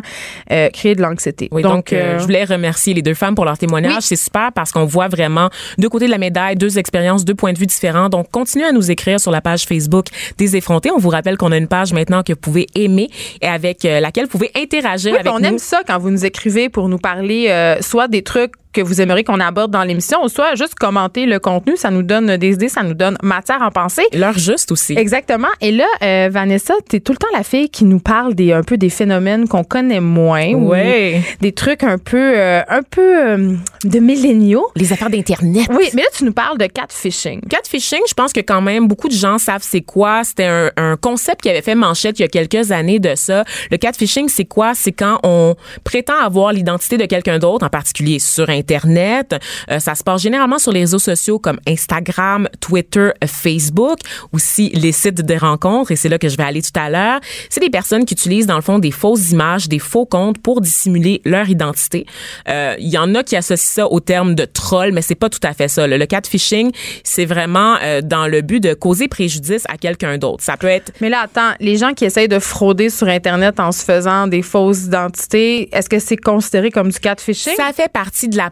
euh, 0.52 0.70
créer 0.70 0.96
de 0.96 1.02
l'anxiété. 1.02 1.48
Oui, 1.52 1.62
donc, 1.62 1.94
euh, 1.94 1.98
euh, 1.98 2.20
je 2.20 2.24
voulais 2.24 2.44
remercier 2.44 2.94
les 2.94 3.02
deux 3.02 3.14
femmes 3.14 3.36
pour 3.36 3.46
leur 3.46 3.58
témoignage. 3.58 4.04
C'est 4.04 4.16
super 4.16 4.52
parce 4.54 4.72
qu'on 4.72 4.86
voit 4.86 5.08
vraiment 5.08 5.50
deux 5.78 5.90
côtés 5.90 6.06
de 6.06 6.12
la 6.12 6.18
médaille, 6.18 6.56
deux 6.56 6.78
expériences, 6.78 7.26
deux 7.26 7.36
points 7.36 7.54
de 7.54 7.60
vue 7.60 7.66
différents. 7.66 8.10
Donc, 8.10 8.30
continuez 8.32 8.66
à 8.66 8.72
nous 8.72 8.92
écrire 8.92 9.20
sur 9.20 9.32
la 9.32 9.42
page 9.42 9.66
Facebook 9.66 10.08
des 10.38 10.56
effrontés. 10.56 10.92
On 10.92 10.98
vous 10.98 11.10
rappelle 11.10 11.38
qu'on 11.38 11.52
a 11.52 11.58
une 11.58 11.68
page 11.68 11.94
maintenant 11.94 12.24
que 12.24 12.34
vous 12.34 12.40
pouvez 12.40 12.68
aimer 12.76 13.10
et 13.42 13.48
avec 13.48 13.86
laquelle 14.08 14.26
vous 14.26 14.32
pouvez 14.32 14.52
interagir 14.56 15.14
avec 15.14 15.28
on 15.28 15.40
nous. 15.40 15.46
On 15.46 15.50
aime 15.50 15.60
ça 15.60 15.82
quand 15.86 15.98
vous 16.00 16.12
nous 16.12 16.26
écrivez 16.26 16.70
pour 16.70 16.90
nous 16.90 16.98
parler 16.98 17.48
euh, 17.50 17.82
soit 17.82 18.08
des 18.08 18.24
trucs 18.24 18.54
que 18.78 18.82
vous 18.88 19.02
aimeriez 19.02 19.24
qu'on 19.24 19.40
aborde 19.40 19.72
dans 19.72 19.84
l'émission, 19.84 20.20
ou 20.24 20.30
soit 20.30 20.54
juste 20.56 20.76
commenter 20.76 21.26
le 21.26 21.40
contenu. 21.40 21.76
Ça 21.78 21.90
nous 21.90 22.04
donne 22.04 22.38
des 22.38 22.54
idées, 22.54 22.70
ça 22.70 22.84
nous 22.84 22.94
donne 22.94 23.18
matière 23.24 23.62
à 23.64 23.72
penser. 23.72 24.04
L'heure 24.14 24.38
juste 24.38 24.72
aussi. 24.72 24.94
Exactement. 24.98 25.48
Et 25.62 25.72
là, 25.72 25.86
euh, 26.04 26.30
Vanessa, 26.32 26.76
t'es 26.88 27.00
tout 27.00 27.12
le 27.14 27.18
temps 27.18 27.28
la 27.34 27.44
fille 27.44 27.70
qui 27.70 27.86
nous 27.86 28.00
parle 28.00 28.36
des 28.36 28.54
un 28.54 28.62
peu 28.64 28.78
des 28.78 28.90
phénomènes 28.90 29.48
qu'on 29.48 29.64
connaît 29.64 30.00
moins, 30.00 30.54
ou 30.54 30.70
Ouais. 30.70 31.22
des 31.42 31.52
trucs 31.54 31.84
un 31.84 31.98
peu, 31.98 32.18
euh, 32.38 32.62
un 32.68 32.82
peu 32.84 33.02
euh, 33.28 33.56
de 33.84 34.00
milléniaux. 34.00 34.68
Les 34.76 34.94
affaires 34.94 35.10
d'Internet. 35.10 35.68
Oui, 35.72 35.90
mais 35.96 36.04
là, 36.04 36.08
tu 36.16 36.24
nous 36.24 36.34
parles 36.34 36.58
de 36.60 36.66
catfishing. 36.68 37.42
Catfishing, 37.50 38.02
je 38.08 38.14
pense 38.14 38.32
que 38.34 38.42
quand 38.42 38.62
même 38.62 38.88
beaucoup 38.88 39.08
de 39.08 39.14
gens 39.14 39.38
savent 39.40 39.64
c'est 39.64 39.82
quoi. 39.82 40.24
C'était 40.24 40.46
un, 40.46 40.70
un 40.78 40.96
concept 40.98 41.42
qui 41.42 41.50
avait 41.50 41.62
fait 41.64 41.76
manchette 41.76 42.20
il 42.20 42.22
y 42.22 42.26
a 42.26 42.28
quelques 42.28 42.72
années 42.72 43.00
de 43.00 43.16
ça. 43.16 43.44
Le 43.72 43.78
catfishing, 43.78 44.30
c'est 44.30 44.46
quoi? 44.46 44.74
C'est 44.76 44.92
quand 44.92 45.20
on 45.24 45.56
prétend 45.84 46.20
avoir 46.20 46.52
l'identité 46.54 46.98
de 46.98 47.06
quelqu'un 47.06 47.40
d'autre, 47.40 47.66
en 47.66 47.70
particulier 47.70 48.20
sur 48.20 48.50
Internet. 48.50 48.67
Euh, 49.72 49.80
ça 49.80 49.96
se 49.96 50.04
passe 50.04 50.22
généralement 50.22 50.60
sur 50.60 50.72
les 50.72 50.82
réseaux 50.82 51.00
sociaux 51.00 51.40
comme 51.40 51.60
Instagram, 51.68 52.48
Twitter, 52.60 53.10
Facebook, 53.26 54.00
aussi 54.34 54.70
les 54.70 54.92
sites 54.92 55.22
de 55.22 55.36
rencontres, 55.36 55.92
et 55.92 55.96
c'est 55.96 56.10
là 56.10 56.18
que 56.18 56.30
je 56.30 56.38
vais 56.38 56.44
aller 56.44 56.62
tout 56.62 56.78
à 56.80 56.90
l'heure. 56.90 57.20
C'est 57.50 57.60
des 57.62 57.70
personnes 57.70 58.06
qui 58.06 58.14
utilisent 58.14 58.48
dans 58.48 58.56
le 58.56 58.62
fond 58.62 58.80
des 58.80 58.92
fausses 58.92 59.32
images, 59.32 59.68
des 59.68 59.80
faux 59.80 60.06
comptes 60.06 60.40
pour 60.40 60.62
dissimuler 60.62 61.22
leur 61.26 61.50
identité. 61.50 62.06
Euh, 62.48 62.76
Il 62.80 62.90
y 62.90 62.98
en 62.98 63.14
a 63.16 63.24
qui 63.24 63.36
associent 63.36 63.84
ça 63.84 63.92
au 63.92 64.00
terme 64.00 64.36
de 64.36 64.46
troll, 64.46 64.92
mais 64.92 65.02
c'est 65.02 65.16
pas 65.16 65.30
tout 65.30 65.40
à 65.44 65.54
fait 65.54 65.68
ça. 65.68 65.88
Le, 65.88 65.98
le 65.98 66.06
catfishing, 66.06 66.72
c'est 67.04 67.26
vraiment 67.26 67.76
euh, 67.84 68.02
dans 68.02 68.28
le 68.28 68.42
but 68.42 68.60
de 68.60 68.74
causer 68.74 69.08
préjudice 69.08 69.64
à 69.70 69.78
quelqu'un 69.78 70.18
d'autre. 70.18 70.44
Ça 70.44 70.58
peut 70.58 70.68
être 70.68 70.92
Mais 71.02 71.10
là, 71.10 71.22
attends, 71.24 71.54
les 71.60 71.78
gens 71.78 71.94
qui 71.94 72.06
essayent 72.06 72.28
de 72.28 72.40
frauder 72.40 72.90
sur 72.90 73.08
Internet 73.08 73.60
en 73.60 73.72
se 73.72 73.84
faisant 73.84 74.28
des 74.28 74.42
fausses 74.42 74.86
identités, 74.86 75.70
est-ce 75.76 75.90
que 75.90 76.00
c'est 76.00 76.18
considéré 76.18 76.72
comme 76.72 76.90
du 76.90 77.00
catfishing? 77.00 77.56
Ça 77.56 77.72
fait 77.74 77.92
partie 77.92 78.28
de 78.30 78.38
la 78.38 78.52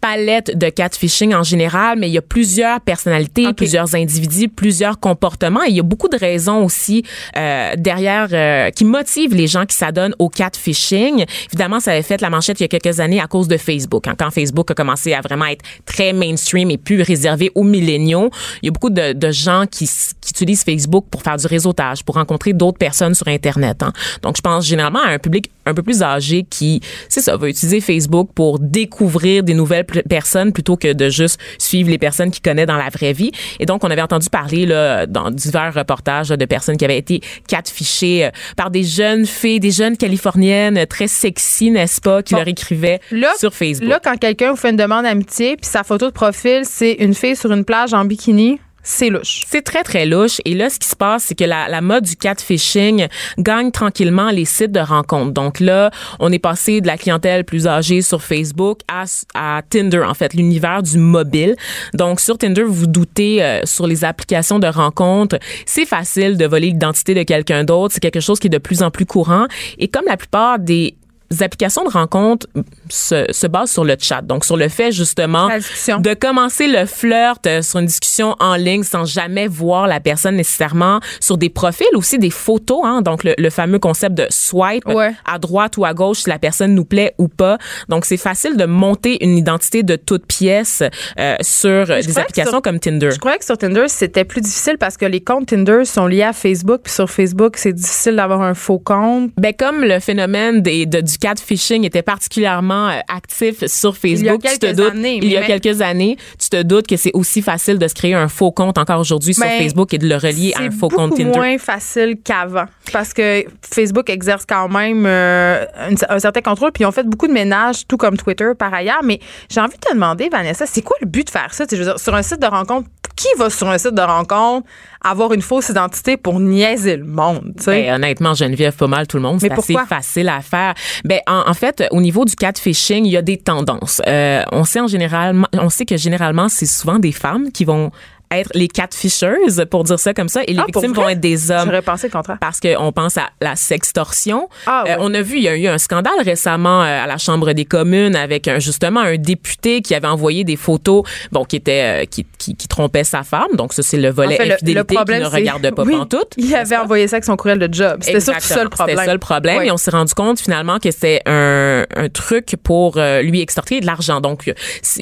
palette 0.00 0.56
de 0.56 0.68
catfishing 0.68 1.34
en 1.34 1.42
général, 1.42 1.98
mais 1.98 2.08
il 2.08 2.12
y 2.12 2.18
a 2.18 2.22
plusieurs 2.22 2.80
personnalités, 2.80 3.52
plusieurs 3.52 3.94
individus, 3.94 4.48
plusieurs 4.48 4.98
comportements. 5.00 5.62
Et 5.64 5.70
il 5.70 5.76
y 5.76 5.80
a 5.80 5.84
beaucoup 5.84 6.08
de 6.08 6.16
raisons 6.16 6.64
aussi 6.64 7.04
euh, 7.36 7.74
derrière 7.76 8.28
euh, 8.32 8.70
qui 8.70 8.84
motivent 8.84 9.34
les 9.34 9.46
gens 9.46 9.66
qui 9.66 9.76
s'adonnent 9.76 10.14
au 10.18 10.28
catfishing. 10.28 11.24
Évidemment, 11.48 11.80
ça 11.80 11.92
avait 11.92 12.02
fait 12.02 12.20
la 12.20 12.30
manchette 12.30 12.60
il 12.60 12.64
y 12.64 12.66
a 12.66 12.68
quelques 12.68 13.00
années 13.00 13.20
à 13.20 13.26
cause 13.26 13.48
de 13.48 13.56
Facebook. 13.56 14.06
hein, 14.06 14.14
quand 14.18 14.30
Facebook 14.30 14.70
a 14.70 14.74
commencé 14.74 15.12
à 15.12 15.20
vraiment 15.20 15.46
être 15.46 15.64
très 15.84 16.12
mainstream 16.12 16.70
et 16.70 16.78
plus 16.78 17.02
réservé 17.02 17.50
aux 17.54 17.64
milléniaux, 17.64 18.30
il 18.62 18.66
y 18.66 18.68
a 18.68 18.72
beaucoup 18.72 18.90
de, 18.90 19.12
de 19.12 19.30
gens 19.30 19.64
qui, 19.70 19.88
utilisent 20.30 20.62
Facebook 20.62 21.06
pour 21.10 21.22
faire 21.22 21.36
du 21.36 21.46
réseautage, 21.46 22.04
pour 22.04 22.16
rencontrer 22.16 22.52
d'autres 22.52 22.78
personnes 22.78 23.14
sur 23.14 23.28
Internet. 23.28 23.82
hein. 23.82 23.92
Donc, 24.22 24.36
je 24.36 24.42
pense 24.42 24.66
généralement 24.66 25.00
à 25.00 25.08
un 25.08 25.18
public 25.18 25.50
un 25.64 25.74
peu 25.74 25.82
plus 25.82 26.02
âgé 26.02 26.46
qui, 26.48 26.80
c'est 27.08 27.20
ça, 27.20 27.36
va 27.36 27.48
utiliser 27.48 27.80
Facebook 27.80 28.30
pour 28.34 28.58
découvrir 28.58 29.42
des 29.42 29.54
nouvelles 29.54 29.84
personnes 30.08 30.52
plutôt 30.52 30.76
que 30.76 30.92
de 30.92 31.08
juste 31.08 31.40
suivre 31.58 31.90
les 31.90 31.98
personnes 31.98 32.30
qu'il 32.30 32.42
connaît 32.42 32.66
dans 32.66 32.76
la 32.76 32.88
vraie 32.88 33.12
vie. 33.12 33.32
Et 33.60 33.66
donc, 33.66 33.84
on 33.84 33.90
avait 33.90 34.02
entendu 34.02 34.28
parler 34.30 34.66
là, 34.66 35.06
dans 35.06 35.30
divers 35.30 35.72
reportages 35.74 36.30
là, 36.30 36.36
de 36.36 36.44
personnes 36.44 36.76
qui 36.76 36.84
avaient 36.84 36.98
été 36.98 37.20
catfishées 37.48 38.26
euh, 38.26 38.30
par 38.56 38.70
des 38.70 38.84
jeunes 38.84 39.26
filles, 39.26 39.60
des 39.60 39.70
jeunes 39.70 39.96
californiennes 39.96 40.86
très 40.86 41.08
sexy, 41.08 41.70
n'est-ce 41.70 42.00
pas, 42.00 42.22
qui 42.22 42.34
Bon. 42.34 42.38
leur 42.40 42.48
écrivaient 42.48 43.00
Là, 43.10 43.32
sur 43.38 43.54
Facebook. 43.54 43.88
Là, 43.88 44.00
quand 44.02 44.16
quelqu'un 44.16 44.50
vous 44.50 44.56
fait 44.56 44.70
une 44.70 44.76
demande 44.76 45.04
d'amitié, 45.04 45.56
puis 45.56 45.66
sa 45.66 45.82
photo 45.84 46.06
de 46.06 46.12
profil, 46.12 46.62
c'est 46.64 46.92
une 46.94 47.14
fille 47.14 47.36
sur 47.36 47.52
une 47.52 47.64
plage 47.64 47.94
en 47.94 48.04
bikini, 48.04 48.60
c'est 48.88 49.10
louche. 49.10 49.44
C'est 49.46 49.62
très, 49.62 49.82
très 49.82 50.06
louche. 50.06 50.40
Et 50.46 50.54
là, 50.54 50.70
ce 50.70 50.78
qui 50.78 50.88
se 50.88 50.96
passe, 50.96 51.24
c'est 51.24 51.34
que 51.34 51.44
la, 51.44 51.68
la 51.68 51.82
mode 51.82 52.04
du 52.04 52.16
catfishing 52.16 53.06
gagne 53.38 53.70
tranquillement 53.70 54.30
les 54.30 54.46
sites 54.46 54.72
de 54.72 54.80
rencontres. 54.80 55.32
Donc 55.32 55.60
là, 55.60 55.90
on 56.20 56.32
est 56.32 56.38
passé 56.38 56.80
de 56.80 56.86
la 56.86 56.96
clientèle 56.96 57.44
plus 57.44 57.66
âgée 57.66 58.00
sur 58.00 58.22
Facebook 58.22 58.80
à, 58.88 59.04
à 59.34 59.60
Tinder, 59.68 60.02
en 60.02 60.14
fait, 60.14 60.32
l'univers 60.32 60.82
du 60.82 60.96
mobile. 60.96 61.54
Donc, 61.92 62.18
sur 62.18 62.38
Tinder, 62.38 62.64
vous 62.66 62.86
doutez, 62.86 63.42
euh, 63.42 63.60
sur 63.64 63.86
les 63.86 64.04
applications 64.04 64.58
de 64.58 64.66
rencontres, 64.66 65.38
c'est 65.66 65.86
facile 65.86 66.38
de 66.38 66.46
voler 66.46 66.68
l'identité 66.68 67.14
de 67.14 67.24
quelqu'un 67.24 67.64
d'autre. 67.64 67.92
C'est 67.92 68.00
quelque 68.00 68.20
chose 68.20 68.38
qui 68.38 68.46
est 68.46 68.50
de 68.50 68.58
plus 68.58 68.82
en 68.82 68.90
plus 68.90 69.04
courant. 69.04 69.46
Et 69.78 69.88
comme 69.88 70.06
la 70.06 70.16
plupart 70.16 70.58
des 70.58 70.96
applications 71.40 71.84
de 71.84 71.90
rencontres 71.90 72.46
se, 72.88 73.26
se 73.30 73.46
basent 73.46 73.70
sur 73.70 73.84
le 73.84 73.96
chat. 74.00 74.22
Donc, 74.22 74.44
sur 74.44 74.56
le 74.56 74.68
fait, 74.68 74.92
justement, 74.92 75.48
de 75.48 76.14
commencer 76.14 76.66
le 76.68 76.86
flirt 76.86 77.46
euh, 77.46 77.62
sur 77.62 77.80
une 77.80 77.86
discussion 77.86 78.34
en 78.40 78.54
ligne 78.56 78.82
sans 78.82 79.04
jamais 79.04 79.46
voir 79.46 79.86
la 79.86 80.00
personne 80.00 80.36
nécessairement 80.36 81.00
sur 81.20 81.36
des 81.38 81.50
profils 81.50 81.86
aussi 81.94 82.18
des 82.18 82.30
photos 82.30 82.80
hein, 82.84 83.02
donc 83.02 83.24
le, 83.24 83.34
le 83.38 83.50
fameux 83.50 83.78
concept 83.78 84.14
de 84.16 84.26
swipe 84.30 84.86
Ouais. 84.86 85.12
à 85.24 85.38
droite 85.38 85.76
ou 85.76 85.84
à 85.84 85.92
gauche 85.94 86.18
si 86.20 86.28
la 86.30 86.38
personne 86.38 86.74
nous 86.74 86.84
plaît 86.84 87.14
ou 87.18 87.28
pas 87.28 87.58
donc 87.88 88.04
c'est 88.04 88.16
facile 88.16 88.56
de 88.56 88.64
monter 88.64 89.22
une 89.24 89.36
identité 89.36 89.82
de 89.82 89.96
toute 89.96 90.26
pièce 90.26 90.82
euh, 91.18 91.36
sur 91.40 91.86
des 91.86 92.18
applications 92.18 92.50
sur- 92.52 92.62
comme 92.62 92.78
Tinder 92.80 93.10
Je 93.10 93.18
croyais 93.18 93.38
que 93.38 93.44
sur 93.44 93.58
Tinder, 93.58 93.84
c'était 93.88 94.24
plus 94.24 94.40
difficile 94.40 94.76
parce 94.78 94.96
que 94.96 95.04
les 95.06 95.20
comptes 95.20 95.46
Tinder 95.48 95.84
sont 95.84 96.06
liés 96.06 96.22
à 96.22 96.32
Facebook, 96.32 96.80
puis 96.84 96.92
sur 96.92 97.10
Facebook, 97.10 97.56
c'est 97.56 97.72
difficile 97.72 98.16
d'avoir 98.16 98.42
un 98.42 98.54
faux 98.54 98.78
compte. 98.78 99.30
Ben 99.36 99.52
comme 99.52 99.82
le 99.82 99.98
phénomène 100.00 100.62
des, 100.62 100.86
de, 100.86 101.00
du 101.00 101.17
catfishing 101.20 101.84
était 101.84 102.02
particulièrement 102.02 102.88
euh, 102.88 102.98
actif 103.08 103.64
sur 103.66 103.96
Facebook, 103.96 104.40
Il 104.42 104.44
y 104.44 104.48
a 104.48 104.52
tu 104.52 104.58
te 104.58 104.66
quelques 104.66 104.76
doutes, 104.76 104.90
années, 104.92 105.18
il 105.22 105.30
y 105.30 105.36
a 105.36 105.40
mais- 105.40 105.46
quelques 105.58 105.80
années, 105.82 106.16
tu 106.38 106.48
te 106.48 106.62
doutes 106.62 106.86
que 106.86 106.96
c'est 106.96 107.10
aussi 107.14 107.42
facile 107.42 107.78
de 107.78 107.88
se 107.88 107.94
créer 107.94 108.14
un 108.14 108.28
faux 108.28 108.52
compte 108.52 108.78
encore 108.78 109.00
aujourd'hui 109.00 109.34
sur 109.34 109.44
Ben, 109.44 109.58
Facebook 109.58 109.92
et 109.94 109.98
de 109.98 110.08
le 110.08 110.16
relier 110.16 110.52
à 110.56 110.62
un 110.62 110.70
faux 110.70 110.88
C'est 110.90 110.96
compte 110.96 111.16
Tinder. 111.16 111.36
moins 111.36 111.58
facile 111.58 112.16
qu'avant 112.22 112.66
parce 112.92 113.12
que 113.12 113.44
Facebook 113.62 114.08
exerce 114.10 114.44
quand 114.48 114.68
même 114.68 115.04
euh, 115.06 115.64
un 116.08 116.18
certain 116.18 116.40
contrôle 116.40 116.72
puis 116.72 116.84
ils 116.84 116.86
ont 116.86 116.92
fait 116.92 117.04
beaucoup 117.06 117.26
de 117.26 117.32
ménage 117.32 117.86
tout 117.86 117.96
comme 117.96 118.16
Twitter 118.16 118.50
par 118.58 118.72
ailleurs 118.72 119.02
mais 119.04 119.20
j'ai 119.50 119.60
envie 119.60 119.74
de 119.76 119.80
te 119.80 119.92
demander 119.92 120.28
Vanessa 120.30 120.66
c'est 120.66 120.82
quoi 120.82 120.96
le 121.00 121.06
but 121.06 121.26
de 121.26 121.30
faire 121.30 121.52
ça? 121.52 121.66
Tu 121.66 121.70
sais, 121.70 121.76
je 121.76 121.82
veux 121.86 121.90
dire, 121.94 122.00
sur 122.00 122.14
un 122.14 122.22
site 122.22 122.40
de 122.40 122.46
rencontre 122.46 122.88
qui 123.18 123.28
va 123.36 123.50
sur 123.50 123.68
un 123.68 123.78
site 123.78 123.94
de 123.94 124.00
rencontre 124.00 124.66
avoir 125.02 125.32
une 125.32 125.42
fausse 125.42 125.68
identité 125.68 126.16
pour 126.16 126.40
niaiser 126.40 126.96
le 126.96 127.04
monde 127.04 127.52
Ben, 127.66 127.94
honnêtement, 127.94 128.34
Geneviève, 128.34 128.74
pas 128.74 128.86
mal 128.86 129.06
tout 129.06 129.16
le 129.16 129.22
monde. 129.22 129.40
C'est 129.40 129.50
assez 129.50 129.76
facile 129.88 130.28
à 130.28 130.40
faire. 130.40 130.74
Ben, 131.04 131.20
en, 131.26 131.48
en 131.48 131.54
fait, 131.54 131.84
au 131.90 132.00
niveau 132.00 132.24
du 132.24 132.34
catfishing, 132.36 133.04
il 133.04 133.12
y 133.12 133.16
a 133.16 133.22
des 133.22 133.36
tendances. 133.36 134.00
Euh, 134.06 134.42
on 134.52 134.64
sait 134.64 134.80
en 134.80 134.86
général, 134.86 135.36
on 135.52 135.68
sait 135.68 135.84
que 135.84 135.96
généralement, 135.96 136.48
c'est 136.48 136.66
souvent 136.66 136.98
des 136.98 137.12
femmes 137.12 137.50
qui 137.52 137.64
vont 137.64 137.90
être 138.30 138.50
les 138.54 138.68
catfishers, 138.68 139.66
pour 139.70 139.84
dire 139.84 139.98
ça 139.98 140.14
comme 140.14 140.28
ça, 140.28 140.42
et 140.46 140.52
les 140.52 140.58
Ah, 140.58 140.64
victimes 140.66 140.92
vont 140.92 141.08
être 141.08 141.20
des 141.20 141.50
hommes. 141.50 141.64
J'aurais 141.66 141.82
pensé 141.82 142.08
le 142.08 142.12
contraire. 142.12 142.38
Parce 142.40 142.60
qu'on 142.60 142.92
pense 142.92 143.16
à 143.16 143.30
la 143.40 143.56
sextorsion. 143.56 144.48
Ah, 144.66 144.84
Euh, 144.88 144.96
on 145.00 145.12
a 145.14 145.22
vu, 145.22 145.36
il 145.38 145.42
y 145.42 145.48
a 145.48 145.56
eu 145.56 145.66
un 145.66 145.78
scandale 145.78 146.20
récemment 146.24 146.82
euh, 146.82 147.04
à 147.04 147.06
la 147.06 147.18
Chambre 147.18 147.52
des 147.52 147.64
communes 147.64 148.16
avec 148.16 148.48
un, 148.48 148.58
justement 148.58 149.00
un 149.00 149.16
député 149.16 149.82
qui 149.82 149.94
avait 149.94 150.06
envoyé 150.08 150.44
des 150.44 150.56
photos, 150.56 151.04
bon, 151.32 151.44
qui 151.44 151.56
était, 151.56 152.02
euh, 152.02 152.04
qui, 152.06 152.26
qui, 152.38 152.54
qui 152.54 152.68
trompait 152.68 153.04
sa 153.04 153.22
femme. 153.22 153.48
Donc 153.54 153.72
ça, 153.72 153.82
c'est 153.82 153.96
le 153.96 154.10
volet 154.10 154.34
En 154.34 154.44
fait, 154.44 154.52
infidélité 154.52 154.74
le 154.74 154.84
problème, 154.96 155.22
qui 155.22 155.28
ne 155.30 155.34
regarde 155.34 155.70
pas 155.74 155.82
oui, 155.86 155.96
pantoute. 155.96 156.34
Il 156.36 156.54
avait 156.54 156.76
envoyé 156.76 157.08
ça 157.08 157.16
avec 157.16 157.24
son 157.24 157.36
courriel 157.36 157.58
de 157.58 157.72
job. 157.72 157.98
C'était 158.02 158.20
ça 158.20 158.32
le 158.62 158.68
problème. 158.68 158.96
C'était 158.96 159.06
ça 159.06 159.12
le 159.12 159.18
problème. 159.18 159.62
Et 159.62 159.70
on 159.70 159.76
s'est 159.76 159.90
rendu 159.90 160.14
compte 160.14 160.40
finalement 160.40 160.78
que 160.78 160.90
c'était 160.90 161.22
un, 161.26 161.84
un 161.96 162.08
truc 162.08 162.56
pour 162.62 162.96
euh, 162.96 163.22
lui 163.22 163.40
extorquer 163.40 163.80
de 163.80 163.86
l'argent. 163.86 164.20
Donc, 164.20 164.52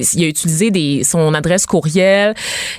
il 0.05 0.23
a 0.23 0.27
utilisé 0.27 0.71
des, 0.71 1.03
son 1.03 1.33
adresse 1.33 1.65
courriel 1.65 2.33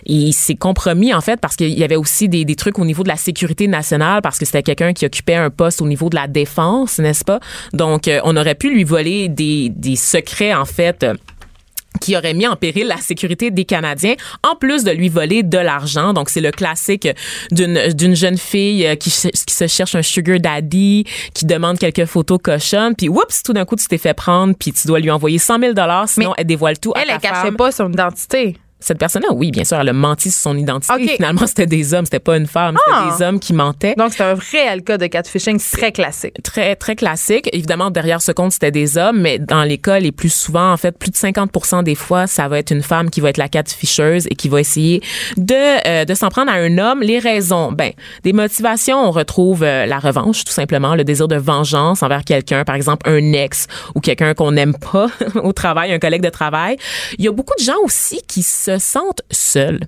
et 0.07 0.13
il 0.13 0.33
s'est 0.39 0.55
compromis 0.55 1.13
en 1.13 1.21
fait 1.21 1.39
parce 1.41 1.57
qu'il 1.57 1.79
y 1.79 1.85
avait 1.85 1.97
aussi 1.97 2.29
des, 2.29 2.45
des 2.45 2.57
trucs 2.57 2.79
au 2.79 2.85
niveau 2.85 3.03
de 3.03 3.09
la 3.09 3.17
sécurité 3.17 3.69
nationale 3.69 4.23
parce 4.23 4.39
que 4.39 4.45
c'était 4.45 4.63
quelqu'un 4.63 4.93
qui 4.93 5.05
occupait 5.07 5.35
un 5.35 5.51
poste 5.51 5.83
au 5.83 5.87
niveau 5.87 6.09
de 6.09 6.17
la 6.17 6.27
défense, 6.27 6.99
n'est-ce 6.99 7.25
pas? 7.25 7.41
Donc, 7.73 8.09
euh, 8.09 8.21
on 8.25 8.37
aurait 8.37 8.55
pu 8.55 8.71
lui 8.73 8.85
voler 8.85 9.29
des, 9.29 9.69
des 9.71 9.97
secrets 9.97 10.55
en 10.55 10.65
fait. 10.65 11.03
euh, 11.03 11.15
qui 12.01 12.17
aurait 12.17 12.35
mis 12.35 12.47
en 12.47 12.55
péril 12.55 12.87
la 12.87 12.99
sécurité 12.99 13.51
des 13.51 13.65
Canadiens, 13.65 14.15
en 14.49 14.55
plus 14.55 14.85
de 14.85 14.93
lui 14.93 15.09
voler 15.09 15.43
de 15.43 15.59
l'argent. 15.59 16.13
Donc, 16.13 16.29
c'est 16.29 16.41
le 16.43 16.53
classique 16.53 17.09
d'une 17.51 17.89
d'une 17.93 18.15
jeune 18.15 18.39
fille 18.39 18.87
euh, 18.87 18.95
qui, 18.95 19.11
se- 19.11 19.27
qui 19.29 19.53
se 19.55 19.67
cherche 19.67 19.97
un 19.97 20.03
sugar 20.03 20.39
daddy, 20.39 21.05
qui 21.35 21.45
demande 21.45 21.77
quelques 21.79 22.05
photos 22.05 22.39
cochonnes, 22.41 22.95
puis 22.95 23.09
oups, 23.09 23.43
tout 23.43 23.53
d'un 23.53 23.65
coup, 23.65 23.75
tu 23.75 23.87
t'es 23.89 23.99
fait 23.99 24.15
prendre, 24.15 24.55
puis 24.57 24.73
tu 24.73 24.87
dois 24.87 25.01
lui 25.01 25.11
envoyer 25.11 25.39
100 25.39 25.59
000 25.59 25.73
sinon 26.07 26.07
Mais 26.29 26.35
elle 26.37 26.47
dévoile 26.47 26.79
tout 26.79 26.93
à 26.95 27.01
Elle, 27.01 27.09
ta 27.09 27.15
elle 27.15 27.21
cachait 27.21 27.53
pas 27.53 27.73
son 27.73 27.91
identité. 27.93 28.57
Cette 28.81 28.99
personne-là, 28.99 29.29
oui, 29.33 29.51
bien 29.51 29.65
sûr, 29.65 29.79
elle 29.81 29.89
a 29.89 29.93
menti 29.93 30.31
sur 30.31 30.41
son 30.43 30.57
identité. 30.57 30.93
Ok. 30.95 31.11
Finalement, 31.17 31.47
c'était 31.47 31.67
des 31.67 31.95
hommes, 31.95 32.05
c'était 32.05 32.21
pas 32.21 32.37
une 32.37 32.47
femme, 32.47 32.77
c'était 32.87 32.99
Ah. 33.03 33.17
des 33.19 33.25
hommes 33.25 33.41
qui 33.41 33.53
mentaient 33.53 33.95
Donc, 33.97 34.13
c'est 34.13 34.23
un 34.23 34.35
réel 34.35 34.83
cas 34.83 34.99
de 34.99 35.07
catfishing 35.07 35.59
très 35.61 35.93
classique. 35.93 36.35
très 36.43 36.77
très 36.77 36.95
classique. 36.97 37.49
Évidemment, 37.53 37.91
derrière 37.91 38.23
ce 38.23 38.33
compte, 38.33 38.53
c'était 38.53 38.71
des 38.71 38.97
hommes, 38.97 39.21
mais 39.21 39.39
dans 39.39 39.65
les 39.65 39.79
cas 39.79 39.99
les 39.99 40.13
plus 40.13 40.33
souvent, 40.33 40.73
en 40.73 40.77
fait, 40.77 40.97
plus 40.97 41.11
de 41.11 41.17
50% 41.17 41.83
des 41.83 41.95
fois, 41.95 42.27
ça 42.27 42.47
va 42.49 42.59
être 42.59 42.71
une 42.71 42.83
femme 42.83 43.11
qui 43.11 43.21
va 43.21 43.31
être 43.31 43.37
la 43.39 43.49
catfisheuse 43.49 44.27
et 44.31 44.35
qui 44.37 44.49
va 44.49 44.61
essayer 44.61 45.03
de 45.37 45.55
euh, 45.89 46.05
de 46.05 46.15
s'en 46.15 46.29
prendre 46.29 46.51
à 46.51 46.55
un 46.55 46.79
homme. 46.79 47.01
Les 47.03 47.19
raisons, 47.19 47.73
ben, 47.73 47.93
des 48.23 48.33
motivations, 48.33 48.99
on 49.07 49.11
retrouve 49.11 49.63
euh, 49.65 49.87
la 49.87 49.99
revanche, 49.99 50.45
tout 50.45 50.53
simplement, 50.53 50.95
le 50.95 51.05
désir 51.05 51.27
de 51.29 51.37
vengeance 51.37 52.03
envers 52.03 52.25
quelqu'un, 52.25 52.65
par 52.65 52.75
exemple 52.77 53.09
un 53.11 53.33
ex 53.33 53.67
ou 53.95 54.01
quelqu'un 54.01 54.35
qu'on 54.35 54.53
n'aime 54.53 54.75
pas 54.77 55.09
au 55.43 55.53
travail, 55.53 55.93
un 55.93 55.99
collègue 55.99 56.23
de 56.23 56.31
travail. 56.31 56.77
Il 57.19 57.25
y 57.25 57.29
a 57.29 57.33
beaucoup 57.33 57.55
de 57.59 57.65
gens 57.65 57.79
aussi 57.85 58.21
qui 58.29 58.43
se 58.43 58.68
sentent 58.77 59.23
seuls, 59.31 59.81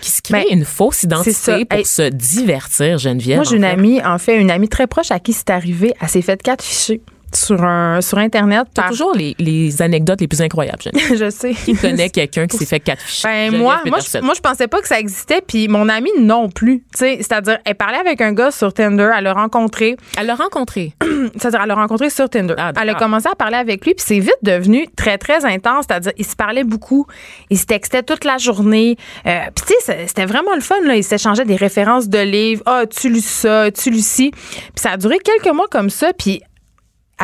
qui 0.00 0.10
se 0.10 0.20
créent 0.22 0.44
Ben, 0.48 0.58
une 0.58 0.64
fausse 0.64 1.02
identité 1.04 1.64
pour 1.66 1.78
Hey, 1.78 1.84
se 1.84 2.08
divertir, 2.08 2.98
Geneviève. 2.98 3.36
Moi, 3.36 3.44
j'ai 3.44 3.56
une 3.56 3.62
fait. 3.62 3.68
amie, 3.68 4.02
en 4.02 4.18
fait, 4.18 4.40
une 4.40 4.50
amie 4.50 4.68
très 4.68 4.86
proche 4.86 5.10
à 5.10 5.20
qui 5.20 5.32
c'est 5.32 5.50
arrivé. 5.50 5.92
Elle 6.00 6.08
s'est 6.08 6.22
fait 6.22 6.42
catficher 6.42 7.00
sur 7.36 7.62
un 7.64 8.00
sur 8.00 8.18
internet. 8.18 8.66
Par- 8.74 8.90
toujours 8.90 9.14
les, 9.14 9.34
les 9.38 9.82
anecdotes 9.82 10.20
les 10.20 10.28
plus 10.28 10.40
incroyables. 10.42 10.82
Je 10.94 11.30
sais. 11.30 11.52
Qui 11.54 11.74
connaît 11.74 12.10
quelqu'un 12.10 12.46
qui 12.46 12.56
s'est 12.56 12.66
fait 12.66 12.80
catficher? 12.80 13.26
Ben, 13.28 13.46
Geneviève 13.46 13.60
moi, 13.62 13.80
moi, 13.86 13.98
je, 14.00 14.18
moi, 14.20 14.34
je 14.34 14.40
pensais 14.40 14.68
pas 14.68 14.80
que 14.80 14.88
ça 14.88 14.98
existait, 14.98 15.42
puis 15.46 15.68
mon 15.68 15.88
amie 15.88 16.10
non 16.18 16.48
plus. 16.48 16.80
Tu 16.80 16.98
sais, 16.98 17.16
C'est-à-dire, 17.18 17.58
elle 17.64 17.74
parlait 17.74 17.98
avec 17.98 18.20
un 18.20 18.32
gars 18.32 18.50
sur 18.50 18.72
Tinder, 18.72 19.10
elle 19.16 19.24
l'a 19.24 19.32
rencontré. 19.32 19.96
Elle 20.18 20.26
l'a 20.26 20.34
rencontré. 20.34 20.94
C'est-à-dire, 21.36 21.60
elle 21.62 21.68
l'a 21.68 21.74
rencontré 21.74 22.10
sur 22.10 22.28
Tinder. 22.28 22.54
Ah, 22.58 22.72
elle 22.80 22.88
a 22.90 22.94
commencé 22.94 23.28
à 23.30 23.34
parler 23.34 23.56
avec 23.56 23.84
lui, 23.84 23.94
puis 23.94 24.04
c'est 24.06 24.18
vite 24.18 24.38
devenu 24.42 24.86
très, 24.96 25.18
très 25.18 25.44
intense. 25.44 25.86
C'est-à-dire, 25.88 26.12
ils 26.16 26.26
se 26.26 26.36
parlaient 26.36 26.64
beaucoup, 26.64 27.06
ils 27.50 27.58
se 27.58 27.66
textaient 27.66 28.02
toute 28.02 28.24
la 28.24 28.38
journée. 28.38 28.96
Euh, 29.26 29.40
puis, 29.54 29.64
tu 29.66 29.74
sais, 29.84 30.04
c'était 30.06 30.26
vraiment 30.26 30.54
le 30.54 30.60
fun, 30.60 30.80
là. 30.84 30.96
Ils 30.96 31.04
s'échangeaient 31.04 31.44
des 31.44 31.56
références 31.56 32.08
de 32.08 32.18
livres. 32.18 32.62
Ah, 32.66 32.84
tu 32.86 33.08
lu 33.08 33.20
ça, 33.20 33.70
tu 33.70 33.90
lu 33.90 34.00
ci? 34.00 34.30
Puis, 34.30 34.70
ça 34.76 34.92
a 34.92 34.96
duré 34.96 35.18
quelques 35.18 35.54
mois 35.54 35.66
comme 35.70 35.90
ça, 35.90 36.12
puis 36.12 36.42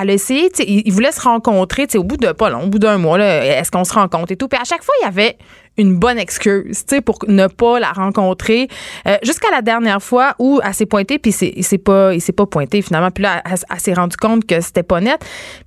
elle 0.00 0.10
a 0.10 0.12
essayé, 0.12 0.50
ils 0.66 0.92
voulaient 0.92 1.12
se 1.12 1.20
rencontrer, 1.20 1.86
au 1.96 2.04
bout 2.04 2.16
de 2.16 2.32
pas 2.32 2.50
long, 2.50 2.64
au 2.64 2.66
bout 2.68 2.78
d'un 2.78 2.98
mois, 2.98 3.18
est-ce 3.18 3.70
qu'on 3.70 3.84
se 3.84 3.92
rencontre 3.92 4.32
et 4.32 4.36
tout. 4.36 4.48
Puis 4.48 4.60
à 4.60 4.64
chaque 4.64 4.82
fois, 4.82 4.94
il 5.00 5.04
y 5.04 5.08
avait 5.08 5.36
une 5.76 5.98
bonne 5.98 6.18
excuse, 6.18 6.84
pour 7.04 7.18
ne 7.26 7.46
pas 7.46 7.80
la 7.80 7.92
rencontrer. 7.92 8.68
Euh, 9.06 9.16
Jusqu'à 9.22 9.50
la 9.50 9.62
dernière 9.62 10.02
fois 10.02 10.34
où 10.38 10.60
elle 10.62 10.74
s'est 10.74 10.86
pointée, 10.86 11.18
puis 11.18 11.30
il 11.32 11.64
s'est 11.64 11.78
pas, 11.78 12.12
pas 12.36 12.46
pointé 12.46 12.82
finalement. 12.82 13.10
Puis 13.10 13.24
là, 13.24 13.42
elle, 13.44 13.58
elle 13.68 13.80
s'est 13.80 13.94
rendue 13.94 14.16
compte 14.16 14.46
que 14.46 14.60
c'était 14.60 14.82
pas 14.82 15.00
net. 15.00 15.20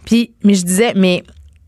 Puis, 0.05 0.33
mais 0.43 0.53
je 0.53 0.63
disais, 0.63 0.93
mais 0.95 1.23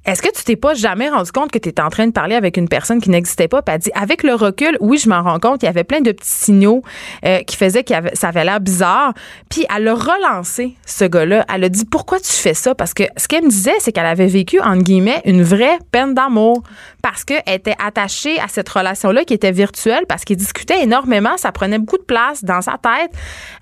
est-ce 0.05 0.21
que 0.21 0.31
tu 0.35 0.43
t'es 0.43 0.55
pas 0.55 0.75
jamais 0.75 1.09
rendu 1.09 1.31
compte 1.31 1.51
que 1.51 1.57
tu 1.57 1.69
étais 1.69 1.81
en 1.81 1.89
train 1.89 2.05
de 2.05 2.11
parler 2.11 2.35
avec 2.35 2.57
une 2.57 2.67
personne 2.67 3.01
qui 3.01 3.09
n'existait 3.09 3.47
pas? 3.47 3.61
Puis 3.61 3.73
elle 3.73 3.81
dit, 3.81 3.91
avec 3.95 4.21
le 4.23 4.35
recul, 4.35 4.77
oui, 4.79 4.97
je 4.97 5.09
m'en 5.09 5.23
rends 5.23 5.39
compte, 5.39 5.63
il 5.63 5.65
y 5.65 5.69
avait 5.69 5.83
plein 5.83 6.01
de 6.01 6.11
petits 6.11 6.29
signaux 6.29 6.83
euh, 7.25 7.39
qui 7.39 7.55
faisaient 7.55 7.83
que 7.83 7.93
ça 8.13 8.27
avait 8.27 8.45
l'air 8.45 8.59
bizarre. 8.59 9.13
Puis 9.49 9.65
elle 9.75 9.87
a 9.87 9.95
relancé 9.95 10.75
ce 10.85 11.05
gars-là. 11.05 11.45
Elle 11.53 11.63
a 11.63 11.69
dit, 11.69 11.85
pourquoi 11.85 12.19
tu 12.19 12.31
fais 12.31 12.53
ça? 12.53 12.75
Parce 12.75 12.93
que 12.93 13.03
ce 13.17 13.27
qu'elle 13.27 13.43
me 13.43 13.49
disait, 13.49 13.73
c'est 13.79 13.91
qu'elle 13.91 14.05
avait 14.05 14.27
vécu, 14.27 14.59
entre 14.59 14.83
guillemets, 14.83 15.21
une 15.25 15.41
vraie 15.41 15.79
peine 15.91 16.13
d'amour. 16.13 16.61
Parce 17.01 17.23
qu'elle 17.23 17.43
était 17.47 17.75
attachée 17.83 18.39
à 18.39 18.47
cette 18.47 18.69
relation-là 18.69 19.25
qui 19.25 19.33
était 19.33 19.51
virtuelle, 19.51 20.05
parce 20.07 20.23
qu'ils 20.23 20.37
discutaient 20.37 20.83
énormément, 20.83 21.37
ça 21.37 21.51
prenait 21.51 21.77
beaucoup 21.77 21.97
de 21.97 22.03
place 22.03 22.43
dans 22.43 22.61
sa 22.61 22.73
tête. 22.73 23.11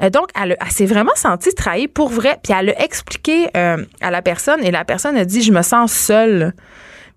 Euh, 0.02 0.10
donc, 0.10 0.28
elle, 0.41 0.58
s'est 0.70 0.86
vraiment 0.86 1.12
sentie 1.16 1.54
trahie 1.54 1.88
pour 1.88 2.10
vrai. 2.10 2.38
Puis 2.44 2.54
elle 2.58 2.70
a 2.70 2.82
expliqué 2.82 3.48
euh, 3.56 3.78
à 4.02 4.12
la 4.12 4.22
personne, 4.22 4.64
et 4.64 4.72
la 4.72 4.86
personne 4.86 5.16
a 5.18 5.26
dit, 5.26 5.41
je 5.41 5.52
me 5.52 5.62
sens 5.62 5.91
seule. 5.94 6.33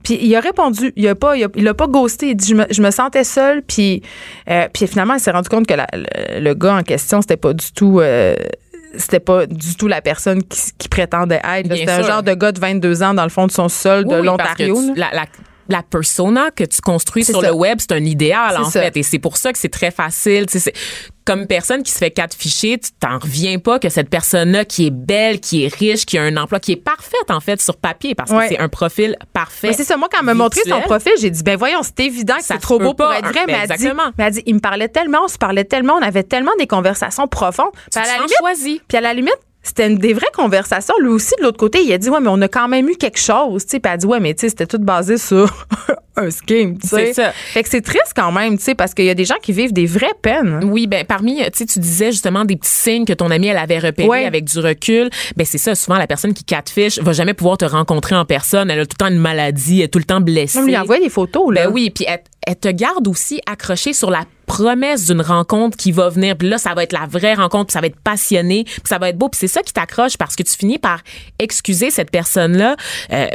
Puis 0.05 0.19
il 0.23 0.35
a 0.37 0.41
répondu, 0.41 0.93
il 0.95 1.09
a 1.09 1.15
pas, 1.15 1.37
il 1.37 1.45
a, 1.45 1.49
il 1.57 1.67
a 1.67 1.75
pas 1.75 1.87
ghosté, 1.89 2.29
il 2.31 2.37
dit 2.37 2.49
je 2.49 2.55
me, 2.55 2.65
je 2.71 2.81
me 2.83 2.91
sentais 2.91 3.25
seule, 3.25 3.63
puis 3.63 4.03
euh, 4.49 4.69
puis 4.73 4.87
finalement 4.87 5.15
il 5.15 5.21
s'est 5.21 5.31
rendu 5.33 5.49
compte 5.49 5.67
que 5.67 5.75
la- 5.75 5.89
le, 5.95 6.41
le 6.41 6.55
gars 6.55 6.77
en 6.77 6.83
question 6.83 7.21
c'était 7.23 7.37
pas 7.37 7.53
du 7.53 7.73
tout, 7.73 7.99
euh, 8.01 8.37
c'était 8.97 9.19
pas 9.21 9.47
du 9.47 9.75
tout 9.77 9.89
la 9.89 10.01
personne 10.03 10.43
qui, 10.45 10.61
qui 10.79 10.89
prétendait 10.89 11.41
être. 11.43 11.75
C'était 11.75 11.91
un 11.91 12.03
genre 12.03 12.23
de 12.23 12.35
gars 12.35 12.53
de 12.53 12.61
22 12.61 13.03
ans 13.03 13.15
dans 13.15 13.25
le 13.25 13.31
fond 13.31 13.47
de 13.47 13.53
son 13.53 13.69
sol 13.69 14.05
de 14.05 14.15
Oui, 14.21 14.27
l'Ontario. 14.27 14.79
La, 14.95 15.11
la, 15.13 15.25
la 15.69 15.83
persona 15.83 16.51
que 16.51 16.65
tu 16.65 16.81
construis 16.81 17.25
sur 17.25 17.41
ça. 17.41 17.47
le 17.49 17.53
web, 17.55 17.79
c'est 17.81 17.93
un 17.93 18.05
idéal, 18.05 18.57
en 18.59 18.71
ça. 18.71 18.83
fait. 18.83 18.97
Et 18.97 19.03
c'est 19.03 19.19
pour 19.19 19.37
ça 19.37 19.53
que 19.53 19.59
c'est 19.59 19.69
très 19.69 19.91
facile. 19.91 20.47
Comme 21.25 21.49
personne 21.49 21.83
qui 21.83 21.91
se 21.91 21.99
fait 21.99 22.13
quatre 22.13 22.37
fichiers, 22.37 22.79
tu 22.79 22.91
t'en 23.01 23.19
reviens 23.19 23.59
pas 23.59 23.81
que 23.81 23.89
cette 23.89 24.09
personne-là 24.09 24.65
qui 24.65 24.87
est 24.87 24.91
belle, 24.93 25.41
qui 25.41 25.65
est 25.65 25.75
riche, 25.75 26.07
qui 26.07 26.19
a 26.19 26.23
un 26.23 26.37
emploi, 26.37 26.61
qui 26.61 26.71
est 26.71 26.77
parfaite, 26.77 27.31
en 27.31 27.41
fait, 27.41 27.61
sur 27.61 27.77
papier, 27.79 28.15
parce 28.15 28.31
que 28.31 28.37
Ouais. 28.37 28.47
c'est 28.49 28.59
un 28.61 28.69
profil 28.69 29.17
parfait. 29.33 29.73
C'est 29.73 29.83
ça, 29.83 29.97
moi, 29.97 30.09
quand 30.09 30.21
elle 30.21 30.27
m'a 30.27 30.35
montré 30.35 30.61
son 30.69 30.81
profil, 30.83 31.13
j'ai 31.21 31.31
dit, 31.31 31.43
ben 31.43 31.57
voyons, 31.57 31.81
c'est 31.83 32.05
évident 32.05 32.37
que 32.37 32.45
c'est 32.45 32.59
trop 32.59 32.79
beau 32.79 32.95
pour 32.95 33.13
être 33.13 33.27
vrai. 33.27 33.41
hein. 33.41 33.45
Mais 33.49 33.53
Ben, 33.55 33.67
elle, 33.71 33.77
dit, 33.77 33.89
mais 34.19 34.25
elle 34.25 34.33
dit, 34.35 34.43
il 34.47 34.55
me 34.55 34.61
parlait 34.61 34.89
tellement, 34.89 35.23
on 35.25 35.29
se 35.29 35.37
parlait 35.39 35.65
tellement, 35.65 35.95
on 35.95 36.03
avait 36.03 36.23
tellement 36.23 36.53
des 36.61 36.69
conversations 36.69 37.27
profondes. 37.27 37.73
Puis 37.91 38.01
à 38.01 38.07
la 38.07 38.15
limite, 38.19 38.35
choisi. 38.39 38.81
Puis 38.87 38.97
à 38.97 39.01
la 39.01 39.13
limite, 39.13 39.35
c'était 39.67 39.87
une 39.89 39.99
des 39.99 40.15
vraies 40.15 40.27
conversations. 40.35 40.95
Lui 41.01 41.09
aussi, 41.09 41.33
de 41.39 41.45
l'autre 41.45 41.59
côté, 41.59 41.81
il 41.83 41.93
a 41.93 41.99
dit, 41.99 42.09
ouais, 42.09 42.21
mais 42.21 42.29
on 42.31 42.41
a 42.41 42.49
quand 42.49 42.69
même 42.69 42.89
eu 42.89 42.97
quelque 42.97 43.19
chose. 43.19 43.65
Puis 43.67 43.81
elle 43.85 43.91
a 43.91 43.97
dit, 43.97 44.07
ouais, 44.07 44.21
mais 44.21 44.35
tu 44.35 44.43
sais, 44.43 44.49
c'était 44.51 44.67
tout 44.67 44.79
basé 44.79 45.19
sur 45.19 45.67
un 46.17 46.31
scheme. 46.31 46.79
C'est 46.83 47.13
ça. 47.13 47.33
Fait 47.33 47.63
que 47.63 47.69
c'est 47.69 47.83
triste 47.83 48.13
quand 48.17 48.33
même, 48.33 48.57
tu 48.57 48.65
sais, 48.65 48.75
parce 48.75 48.95
qu'il 48.95 49.05
y 49.05 49.11
a 49.11 49.15
des 49.15 49.25
gens 49.27 49.35
qui 49.43 49.53
vivent 49.53 49.73
des 49.73 49.87
vraies 49.87 50.15
peines. 50.23 50.61
Oui, 50.65 50.87
ben 50.87 51.05
parmi, 51.05 51.37
tu 51.39 51.51
sais, 51.53 51.67
tu 51.67 51.79
disais 51.79 52.11
justement 52.13 52.45
des 52.45 52.57
petits 52.57 52.71
signes 52.71 53.05
que 53.05 53.13
ton 53.13 53.31
amie 53.31 53.49
elle 53.49 53.59
avait 53.59 53.79
repérés 53.79 54.09
Ouais. 54.09 54.25
avec 54.25 54.45
du 54.45 54.59
recul. 54.59 55.11
Ben 55.37 55.45
c'est 55.45 55.59
ça. 55.59 55.75
Souvent, 55.75 55.99
la 55.99 56.07
personne 56.07 56.33
qui 56.33 56.45
catfish 56.45 56.99
va 57.01 57.13
jamais 57.13 57.35
pouvoir 57.35 57.59
te 57.59 57.65
rencontrer 57.67 58.15
en 58.17 58.25
personne. 58.25 58.71
Elle 58.71 58.81
a 58.81 58.87
tout 58.87 58.97
le 58.99 59.05
temps 59.05 59.13
une 59.13 59.19
maladie, 59.21 59.79
elle 59.81 59.85
est 59.85 59.89
tout 59.89 59.99
le 59.99 60.05
temps 60.05 60.21
blessée. 60.21 60.59
On 60.59 60.63
lui 60.63 60.77
envoie 60.79 60.99
des 60.99 61.11
photos, 61.11 61.53
là. 61.55 61.67
Ben 61.67 61.73
oui, 61.73 61.91
puis 61.91 62.05
elle, 62.09 62.21
elle 62.47 62.57
te 62.57 62.69
garde 62.69 63.07
aussi 63.09 63.41
accroché 63.47 63.93
sur 63.93 64.11
la 64.11 64.25
promesse 64.47 65.07
d'une 65.07 65.21
rencontre 65.21 65.77
qui 65.77 65.93
va 65.93 66.09
venir. 66.09 66.37
Puis 66.37 66.49
là, 66.49 66.59
ça 66.59 66.73
va 66.75 66.83
être 66.85 66.93
la 66.93 67.07
vraie 67.07 67.35
rencontre, 67.35 67.67
puis 67.67 67.73
ça 67.73 67.81
va 67.81 67.89
être 67.89 68.01
passionné, 68.01 68.65
puis 68.65 68.83
ça 68.85 68.99
va 68.99 69.09
être 69.11 69.19
beau. 69.19 69.29
Puis 69.29 69.39
c'est 69.41 69.49
ça 69.49 69.63
qui 69.63 69.73
t'accroche 69.73 70.17
parce 70.17 70.37
que 70.37 70.43
tu 70.43 70.53
finis 70.57 70.79
par 70.79 71.01
excuser 71.39 71.91
cette 71.91 72.11
personne-là. 72.11 72.77
euh, 73.13 73.27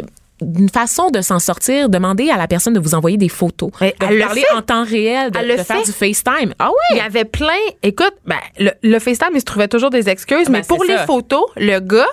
d'une 0.43 0.69
façon 0.69 1.11
de 1.11 1.21
s'en 1.21 1.37
sortir, 1.37 1.87
demander 1.87 2.31
à 2.31 2.35
la 2.35 2.47
personne 2.47 2.73
de 2.73 2.79
vous 2.79 2.95
envoyer 2.95 3.15
des 3.15 3.29
photos, 3.29 3.69
de 3.79 3.93
elle 3.99 4.15
le 4.17 4.25
parler 4.25 4.41
fait. 4.41 4.55
en 4.55 4.63
temps 4.63 4.83
réel, 4.83 5.29
de, 5.29 5.37
Elle 5.37 5.49
le 5.49 5.57
de 5.57 5.61
faire 5.61 5.77
fait. 5.77 5.83
du 5.85 5.91
FaceTime. 5.91 6.55
Ah 6.57 6.71
Il 6.89 6.95
oui! 6.95 6.97
y 6.97 6.99
avait 7.05 7.25
plein. 7.25 7.53
Écoute, 7.83 8.15
ben, 8.25 8.37
le, 8.57 8.71
le 8.81 8.97
FaceTime, 8.97 9.29
il 9.35 9.39
se 9.41 9.45
trouvait 9.45 9.67
toujours 9.67 9.91
des 9.91 10.09
excuses, 10.09 10.45
Ben, 10.47 10.53
mais 10.53 10.61
pour 10.63 10.83
les 10.83 10.95
ça. 10.97 11.05
photos, 11.05 11.43
le 11.57 11.79
gars, 11.79 12.07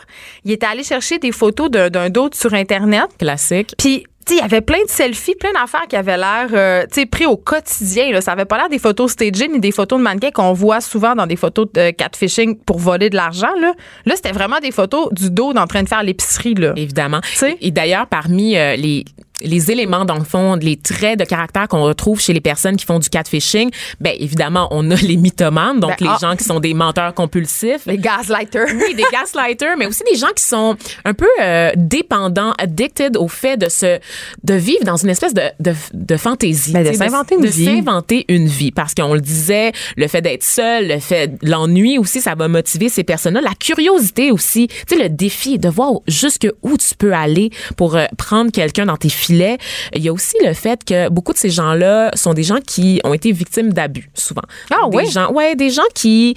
il 0.44 0.52
était 0.52 0.66
allé 0.66 0.82
chercher 0.82 1.18
des 1.18 1.32
photos 1.32 1.70
d'un 1.70 2.10
d'autre 2.10 2.36
sur 2.36 2.52
Internet. 2.52 3.06
Classique. 3.18 3.74
Puis, 3.78 4.04
il 4.34 4.38
y 4.38 4.40
avait 4.40 4.60
plein 4.60 4.82
de 4.84 4.90
selfies, 4.90 5.34
plein 5.34 5.52
d'affaires 5.52 5.86
qui 5.88 5.96
avaient 5.96 6.16
l'air, 6.16 6.48
euh, 6.52 6.82
tu 6.82 7.00
sais, 7.00 7.06
pris 7.06 7.26
au 7.26 7.36
quotidien. 7.36 8.10
Là. 8.12 8.20
Ça 8.20 8.32
avait 8.32 8.44
pas 8.44 8.56
l'air 8.56 8.68
des 8.68 8.78
photos 8.78 9.12
stagées 9.12 9.48
ni 9.48 9.60
des 9.60 9.72
photos 9.72 9.98
de 9.98 10.04
mannequins 10.04 10.30
qu'on 10.30 10.52
voit 10.52 10.80
souvent 10.80 11.14
dans 11.14 11.26
des 11.26 11.36
photos 11.36 11.66
de 11.72 11.90
catfishing 11.90 12.58
pour 12.58 12.78
voler 12.78 13.10
de 13.10 13.16
l'argent. 13.16 13.52
Là, 13.60 13.72
là 14.04 14.16
c'était 14.16 14.32
vraiment 14.32 14.58
des 14.60 14.70
photos 14.70 15.08
du 15.12 15.30
dos 15.30 15.52
en 15.56 15.66
train 15.66 15.82
de 15.82 15.88
faire 15.88 16.02
l'épicerie. 16.02 16.54
Là. 16.54 16.72
Évidemment. 16.76 17.20
sais? 17.34 17.56
Et 17.60 17.70
d'ailleurs, 17.70 18.06
parmi 18.06 18.56
euh, 18.56 18.76
les 18.76 19.04
les 19.40 19.70
éléments, 19.70 20.04
dans 20.04 20.18
le 20.18 20.24
fond, 20.24 20.56
les 20.56 20.76
traits 20.76 21.18
de 21.18 21.24
caractère 21.24 21.68
qu'on 21.68 21.82
retrouve 21.82 22.20
chez 22.20 22.32
les 22.32 22.40
personnes 22.40 22.76
qui 22.76 22.84
font 22.84 22.98
du 22.98 23.08
catfishing, 23.08 23.70
ben 24.00 24.14
évidemment, 24.18 24.68
on 24.70 24.90
a 24.90 24.94
les 24.96 25.16
mythomanes, 25.16 25.80
donc 25.80 25.90
Ben, 25.98 26.06
les 26.06 26.10
ah. 26.10 26.18
gens 26.20 26.36
qui 26.36 26.44
sont 26.44 26.60
des 26.60 26.74
menteurs 26.74 27.14
compulsifs. 27.14 27.86
Les 27.86 27.98
gaslighters. 27.98 28.66
Oui, 28.74 28.94
des 28.94 29.04
gaslighters, 29.12 29.76
mais 29.76 29.86
aussi 29.86 30.02
des 30.10 30.18
gens 30.18 30.32
qui 30.34 30.44
sont 30.44 30.76
un 31.04 31.14
peu 31.14 31.28
euh, 31.40 31.70
dépendants, 31.76 32.52
addicted 32.58 33.16
au 33.16 33.28
fait 33.28 33.56
de 33.56 33.68
se 33.68 33.98
de 34.44 34.54
vivre 34.54 34.84
dans 34.84 34.96
une 34.96 35.10
espèce 35.10 35.34
de 35.34 35.42
de, 35.60 35.72
de 35.94 36.16
fantaisie, 36.16 36.72
Ben, 36.72 36.84
de 36.84 36.92
s'inventer 36.96 37.34
une 37.36 37.42
de 37.42 37.46
vie. 37.48 37.64
s'inventer 37.64 38.24
une 38.28 38.46
vie, 38.46 38.70
parce 38.72 38.94
qu'on 38.94 39.14
le 39.14 39.20
disait, 39.20 39.72
le 39.96 40.08
fait 40.08 40.20
d'être 40.20 40.42
seul, 40.44 40.88
le 40.88 40.98
fait 40.98 41.32
l'ennui 41.42 41.98
aussi, 41.98 42.20
ça 42.20 42.34
va 42.34 42.48
motiver 42.48 42.88
ces 42.88 43.04
personnes-là, 43.04 43.40
la 43.40 43.54
curiosité 43.54 44.30
aussi, 44.30 44.68
tu 44.68 44.96
sais, 44.96 45.02
le 45.02 45.08
défi 45.08 45.58
de 45.58 45.68
voir 45.68 45.92
jusque 46.06 46.48
où 46.62 46.76
tu 46.76 46.94
peux 46.96 47.12
aller 47.12 47.50
pour 47.76 47.96
euh, 47.96 48.04
prendre 48.16 48.50
quelqu'un 48.50 48.86
dans 48.86 48.96
tes 48.96 49.08
Il 49.30 50.02
y 50.02 50.08
a 50.08 50.12
aussi 50.12 50.36
le 50.44 50.52
fait 50.54 50.84
que 50.84 51.08
beaucoup 51.08 51.32
de 51.32 51.38
ces 51.38 51.50
gens-là 51.50 52.10
sont 52.14 52.34
des 52.34 52.42
gens 52.42 52.60
qui 52.64 53.00
ont 53.04 53.14
été 53.14 53.32
victimes 53.32 53.72
d'abus 53.72 54.10
souvent. 54.14 54.42
Ah 54.70 54.88
des 54.90 54.96
oui? 54.96 55.10
gens, 55.10 55.32
ouais, 55.32 55.54
des 55.56 55.70
gens 55.70 55.82
qui 55.94 56.34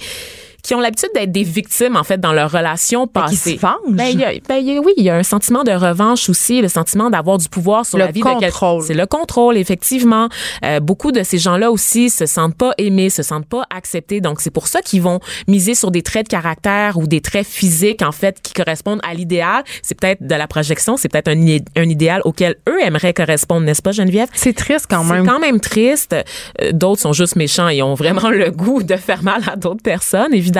qui 0.62 0.74
ont 0.74 0.80
l'habitude 0.80 1.08
d'être 1.14 1.32
des 1.32 1.42
victimes 1.42 1.96
en 1.96 2.04
fait 2.04 2.18
dans 2.20 2.32
leur 2.32 2.50
relation 2.50 3.06
qui 3.06 3.12
passée. 3.12 3.54
se 3.56 3.60
vengent. 3.60 3.74
Ben, 3.88 4.16
y 4.18 4.24
a- 4.24 4.32
ben, 4.48 4.56
y 4.56 4.76
a- 4.76 4.80
oui, 4.80 4.92
il 4.96 5.04
y 5.04 5.10
a 5.10 5.16
un 5.16 5.22
sentiment 5.22 5.64
de 5.64 5.72
revanche 5.72 6.28
aussi, 6.28 6.60
le 6.62 6.68
sentiment 6.68 7.10
d'avoir 7.10 7.38
du 7.38 7.48
pouvoir 7.48 7.84
sur 7.84 7.98
Le 7.98 8.04
la 8.04 8.10
vie 8.12 8.20
de 8.20 8.24
quelqu'un. 8.24 8.46
contrôle. 8.46 8.82
C'est 8.84 8.94
le 8.94 9.06
contrôle, 9.06 9.56
effectivement. 9.56 10.28
Euh, 10.64 10.78
beaucoup 10.80 11.10
de 11.12 11.22
ces 11.24 11.38
gens-là 11.38 11.70
aussi 11.72 12.10
se 12.10 12.26
sentent 12.26 12.54
pas 12.56 12.72
aimés, 12.78 13.10
se 13.10 13.22
sentent 13.22 13.46
pas 13.46 13.64
acceptés. 13.74 14.20
Donc 14.20 14.40
c'est 14.40 14.50
pour 14.52 14.68
ça 14.68 14.82
qu'ils 14.82 15.02
vont 15.02 15.18
miser 15.48 15.74
sur 15.74 15.90
des 15.90 16.02
traits 16.02 16.26
de 16.26 16.30
caractère 16.30 16.96
ou 16.96 17.06
des 17.08 17.20
traits 17.20 17.46
physiques 17.46 18.02
en 18.02 18.12
fait 18.12 18.40
qui 18.42 18.52
correspondent 18.52 19.00
à 19.02 19.14
l'idéal. 19.14 19.64
C'est 19.82 19.98
peut-être 19.98 20.24
de 20.24 20.34
la 20.34 20.46
projection, 20.46 20.96
c'est 20.96 21.08
peut-être 21.08 21.28
un, 21.28 21.82
idéal 21.82 22.20
auquel 22.24 22.54
eux 22.68 22.80
aimeraient 22.82 23.14
correspondre, 23.14 23.66
n'est-ce 23.66 23.82
pas, 23.82 23.92
Geneviève? 23.92 24.28
C'est 24.32 24.54
triste 24.54 24.86
quand 24.88 25.02
C'est 25.04 25.12
même. 25.14 25.26
quand 25.26 25.40
même 25.40 25.58
triste. 25.60 26.14
Euh, 26.60 26.70
D'autres 26.72 27.00
sont 27.00 27.12
juste 27.12 27.34
méchants 27.36 27.68
et 27.68 27.82
ont 27.82 27.94
vraiment 27.94 28.30
le 28.30 28.50
goût 28.50 28.82
de 28.84 28.96
faire 28.96 29.22
mal 29.24 29.42
à 29.50 29.56
d'autres 29.56 29.82
personnes, 29.82 30.32
évidemment. 30.32 30.51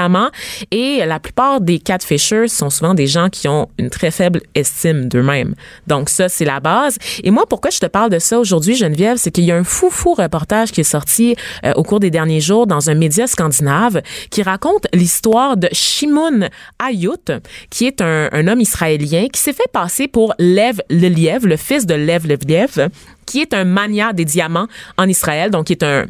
Et 0.71 1.05
la 1.05 1.21
plupart 1.21 1.61
des 1.61 1.79
catfishers 1.79 2.49
sont 2.49 2.71
souvent 2.71 2.95
des 2.95 3.07
gens 3.07 3.29
qui 3.29 3.49
ont 3.49 3.69
une 3.79 3.91
très 3.91 4.11
faible 4.11 4.41
estime 4.55 5.09
d'eux-mêmes. 5.09 5.55
Donc 5.87 6.09
ça, 6.09 6.29
c'est 6.29 6.45
la 6.45 6.61
base. 6.61 6.99
Et 7.23 7.31
moi, 7.31 7.47
pourquoi 7.49 7.71
je 7.71 7.79
te 7.79 7.87
parle 7.87 8.11
de 8.11 8.19
ça 8.19 8.39
aujourd'hui, 8.39 8.75
Geneviève, 8.75 9.17
c'est 9.17 9.31
qu'il 9.31 9.45
y 9.45 9.53
a 9.53 9.57
un 9.57 9.65
fou 9.65 9.91
fou 9.91 10.15
reportage 10.15 10.73
qui 10.73 10.81
est 10.81 10.85
sorti 10.85 11.37
euh, 11.65 11.73
au 11.77 11.83
cours 11.83 12.01
des 12.01 12.11
derniers 12.11 12.41
jours 12.41 12.67
dans 12.67 12.91
un 12.91 12.95
média 12.95 13.27
scandinave 13.27 14.03
qui 14.31 14.43
raconte 14.43 14.87
l'histoire 14.93 15.57
de 15.57 15.69
Shimon 15.73 16.49
Ayut, 16.83 17.33
qui 17.71 17.87
est 17.87 18.01
un, 18.01 18.29
un 18.33 18.49
homme 18.49 18.61
israélien 18.61 19.29
qui 19.33 19.41
s'est 19.41 19.53
fait 19.53 19.71
passer 19.73 20.09
pour 20.09 20.35
Lev 20.39 20.81
Leliev, 20.91 21.47
le 21.47 21.57
fils 21.57 21.87
de 21.87 21.95
Lev 21.95 22.27
Leliev, 22.27 22.89
qui 23.27 23.41
est 23.41 23.55
un 23.55 23.65
mania 23.65 24.13
des 24.13 24.25
diamants 24.25 24.67
en 24.99 25.09
Israël, 25.09 25.51
donc 25.51 25.67
qui 25.67 25.73
est 25.73 25.83
un 25.83 26.07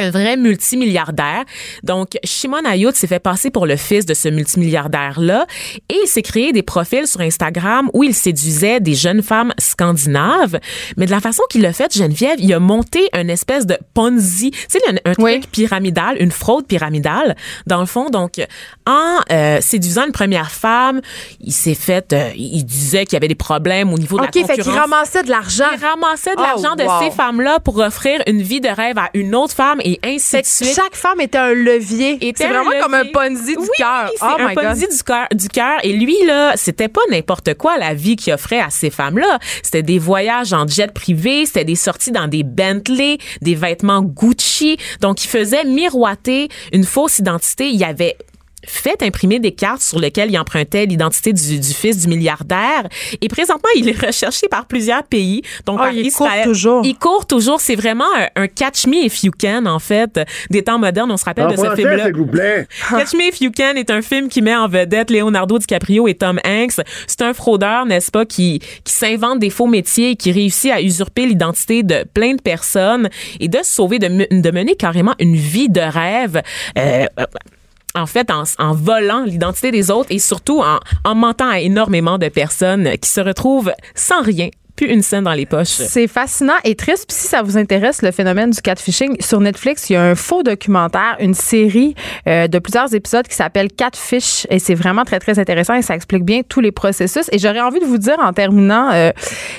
un 0.00 0.10
vrai 0.10 0.36
multimilliardaire. 0.36 1.44
Donc, 1.82 2.18
Shimon 2.24 2.64
Ayut 2.64 2.92
s'est 2.94 3.06
fait 3.06 3.18
passer 3.20 3.50
pour 3.50 3.66
le 3.66 3.76
fils 3.76 4.06
de 4.06 4.14
ce 4.14 4.28
multimilliardaire-là 4.28 5.46
et 5.88 5.96
il 6.04 6.06
s'est 6.08 6.22
créé 6.22 6.52
des 6.52 6.62
profils 6.62 7.06
sur 7.06 7.20
Instagram 7.20 7.90
où 7.92 8.02
il 8.04 8.14
séduisait 8.14 8.80
des 8.80 8.94
jeunes 8.94 9.22
femmes 9.22 9.52
scandinaves. 9.58 10.58
Mais 10.96 11.06
de 11.06 11.10
la 11.10 11.20
façon 11.20 11.42
qu'il 11.50 11.62
l'a 11.62 11.72
fait, 11.72 11.92
Geneviève, 11.94 12.36
il 12.38 12.52
a 12.52 12.58
monté 12.60 13.08
une 13.18 13.30
espèce 13.30 13.66
de 13.66 13.76
Ponzi, 13.94 14.50
tu 14.50 14.58
sais, 14.68 14.80
un, 14.88 14.94
un 15.10 15.14
truc 15.14 15.24
Oui. 15.24 15.40
pyramidal, 15.50 16.16
une 16.20 16.30
fraude 16.30 16.66
pyramidale, 16.66 17.36
dans 17.66 17.80
le 17.80 17.86
fond. 17.86 18.08
Donc, 18.10 18.40
en 18.86 19.16
euh, 19.30 19.60
séduisant 19.60 20.06
une 20.06 20.12
première 20.12 20.50
femme, 20.50 21.00
il 21.40 21.52
s'est 21.52 21.74
fait, 21.74 22.12
euh, 22.12 22.30
il 22.36 22.64
disait 22.64 23.04
qu'il 23.04 23.14
y 23.14 23.16
avait 23.16 23.28
des 23.28 23.34
problèmes 23.34 23.92
au 23.92 23.98
niveau 23.98 24.18
de 24.18 24.22
OK, 24.24 24.28
la 24.34 24.40
fait 24.42 24.56
concurrence. 24.56 24.64
qu'il 24.64 24.72
ramassait 24.80 25.22
de 25.22 25.30
l'argent. 25.30 25.64
Il 25.76 25.84
ramassait 25.84 26.34
de 26.34 26.40
Oh, 26.40 26.42
l'argent 26.42 26.74
de 26.76 26.84
wow. 26.84 26.90
ces 27.02 27.10
femmes-là 27.10 27.60
pour 27.60 27.78
offrir 27.78 28.22
une 28.26 28.40
vie 28.42 28.60
de 28.60 28.68
rêve 28.68 28.96
à 28.98 29.10
une 29.14 29.34
autre 29.34 29.54
femme 29.54 29.78
et 29.84 29.89
ainsi 30.04 30.40
de 30.40 30.46
suite. 30.46 30.74
chaque 30.74 30.94
femme 30.94 31.20
était 31.20 31.38
un 31.38 31.52
levier. 31.52 32.18
C'est 32.36 32.48
vraiment 32.48 32.70
comme 32.82 32.94
un. 32.94 33.04
Ponzi 33.12 33.54
du 33.54 33.58
Oui, 33.58 33.68
cœur. 33.76 34.10
Oh 34.20 34.24
un 34.38 34.48
my 34.48 34.54
God. 34.54 34.64
Ponzi 34.64 34.86
du 34.88 35.02
cœur, 35.02 35.26
du 35.32 35.48
cœur. 35.48 35.78
Et 35.82 35.92
lui 35.92 36.16
là, 36.26 36.52
c'était 36.56 36.88
pas 36.88 37.00
n'importe 37.10 37.54
quoi 37.54 37.78
la 37.78 37.94
vie 37.94 38.16
qu'il 38.16 38.32
offrait 38.32 38.60
à 38.60 38.70
ces 38.70 38.90
femmes-là. 38.90 39.38
C'était 39.62 39.82
des 39.82 39.98
voyages 39.98 40.52
en 40.52 40.66
jet 40.66 40.92
privé, 40.92 41.46
c'était 41.46 41.64
des 41.64 41.74
sorties 41.74 42.12
dans 42.12 42.28
des 42.28 42.42
Bentley, 42.42 43.18
des 43.40 43.54
vêtements 43.54 44.02
Gucci. 44.02 44.76
Donc 45.00 45.24
il 45.24 45.28
faisait 45.28 45.64
miroiter 45.64 46.48
une 46.72 46.84
fausse 46.84 47.18
identité. 47.18 47.68
Il 47.68 47.76
y 47.76 47.84
avait 47.84 48.16
fait 48.66 49.02
imprimer 49.02 49.38
des 49.38 49.52
cartes 49.52 49.82
sur 49.82 49.98
lesquelles 49.98 50.30
il 50.30 50.38
empruntait 50.38 50.86
l'identité 50.86 51.32
du, 51.32 51.58
du 51.60 51.72
fils 51.74 51.98
du 51.98 52.08
milliardaire. 52.08 52.88
Et 53.20 53.28
présentement, 53.28 53.68
il 53.76 53.88
est 53.88 53.98
recherché 54.06 54.48
par 54.48 54.66
plusieurs 54.66 55.02
pays. 55.04 55.42
Donc, 55.66 55.78
par 55.78 55.92
il 55.92 56.12
court 56.12 56.28
toujours. 56.44 56.82
Il 56.84 56.96
court 56.96 57.26
toujours. 57.26 57.60
C'est 57.60 57.76
vraiment 57.76 58.06
un, 58.16 58.42
un 58.42 58.48
catch 58.48 58.86
me 58.86 59.04
if 59.04 59.22
you 59.24 59.32
can, 59.38 59.66
en 59.66 59.78
fait, 59.78 60.20
des 60.50 60.62
temps 60.62 60.78
modernes. 60.78 61.10
On 61.10 61.16
se 61.16 61.24
rappelle 61.24 61.46
En 61.46 61.50
de 61.50 61.56
ce 61.56 61.74
film-là. 61.74 62.06
s'il 62.06 62.14
vous 62.16 62.26
plaît. 62.26 62.66
Catch 62.90 63.14
Me 63.14 63.28
If 63.28 63.40
You 63.40 63.50
Can 63.56 63.76
est 63.76 63.90
un 63.90 64.02
film 64.02 64.28
qui 64.28 64.42
met 64.42 64.54
en 64.54 64.68
vedette 64.68 65.10
Leonardo 65.10 65.58
DiCaprio 65.58 66.08
et 66.08 66.14
Tom 66.14 66.38
Hanks. 66.44 66.80
C'est 67.06 67.22
un 67.22 67.32
fraudeur, 67.32 67.86
n'est-ce 67.86 68.10
pas, 68.10 68.24
qui, 68.26 68.60
qui 68.84 68.92
s'invente 68.92 69.38
des 69.38 69.50
faux 69.50 69.66
métiers 69.66 70.10
et 70.10 70.16
qui 70.16 70.32
réussit 70.32 70.70
à 70.70 70.80
usurper 70.82 71.26
l'identité 71.26 71.82
de 71.82 72.04
plein 72.14 72.34
de 72.34 72.42
personnes 72.42 73.08
et 73.38 73.48
de 73.48 73.58
se 73.58 73.64
sauver, 73.74 73.98
de, 73.98 74.08
de 74.08 74.50
mener 74.50 74.74
carrément 74.76 75.14
une 75.18 75.36
vie 75.36 75.68
de 75.68 75.80
rêve. 75.80 76.42
Euh, 76.78 77.04
en 77.94 78.06
fait, 78.06 78.30
en, 78.30 78.72
volant 78.72 79.24
l'identité 79.24 79.70
des 79.70 79.90
autres 79.90 80.10
et 80.10 80.18
surtout 80.18 80.60
en, 80.60 80.78
en 81.04 81.14
mentant 81.14 81.48
à 81.48 81.60
énormément 81.60 82.18
de 82.18 82.28
personnes 82.28 82.96
qui 82.98 83.08
se 83.08 83.20
retrouvent 83.20 83.72
sans 83.94 84.22
rien, 84.22 84.48
une 84.86 85.02
scène 85.02 85.24
dans 85.24 85.32
les 85.32 85.46
poches. 85.46 85.68
C'est 85.68 86.06
fascinant 86.06 86.54
et 86.64 86.74
triste. 86.74 87.06
Puis 87.08 87.16
si 87.16 87.28
ça 87.28 87.42
vous 87.42 87.56
intéresse, 87.56 88.02
le 88.02 88.10
phénomène 88.10 88.50
du 88.50 88.60
catfishing, 88.60 89.20
sur 89.20 89.40
Netflix, 89.40 89.90
il 89.90 89.94
y 89.94 89.96
a 89.96 90.02
un 90.02 90.14
faux 90.14 90.42
documentaire, 90.42 91.16
une 91.20 91.34
série 91.34 91.94
euh, 92.26 92.48
de 92.48 92.58
plusieurs 92.58 92.94
épisodes 92.94 93.26
qui 93.26 93.34
s'appelle 93.34 93.70
Catfish. 93.72 94.46
Et 94.50 94.58
c'est 94.58 94.74
vraiment 94.74 95.04
très, 95.04 95.18
très 95.18 95.38
intéressant 95.38 95.74
et 95.74 95.82
ça 95.82 95.94
explique 95.94 96.24
bien 96.24 96.42
tous 96.48 96.60
les 96.60 96.72
processus. 96.72 97.28
Et 97.32 97.38
j'aurais 97.38 97.60
envie 97.60 97.80
de 97.80 97.84
vous 97.84 97.98
dire 97.98 98.16
en 98.20 98.32
terminant 98.32 98.90
euh, 98.92 99.10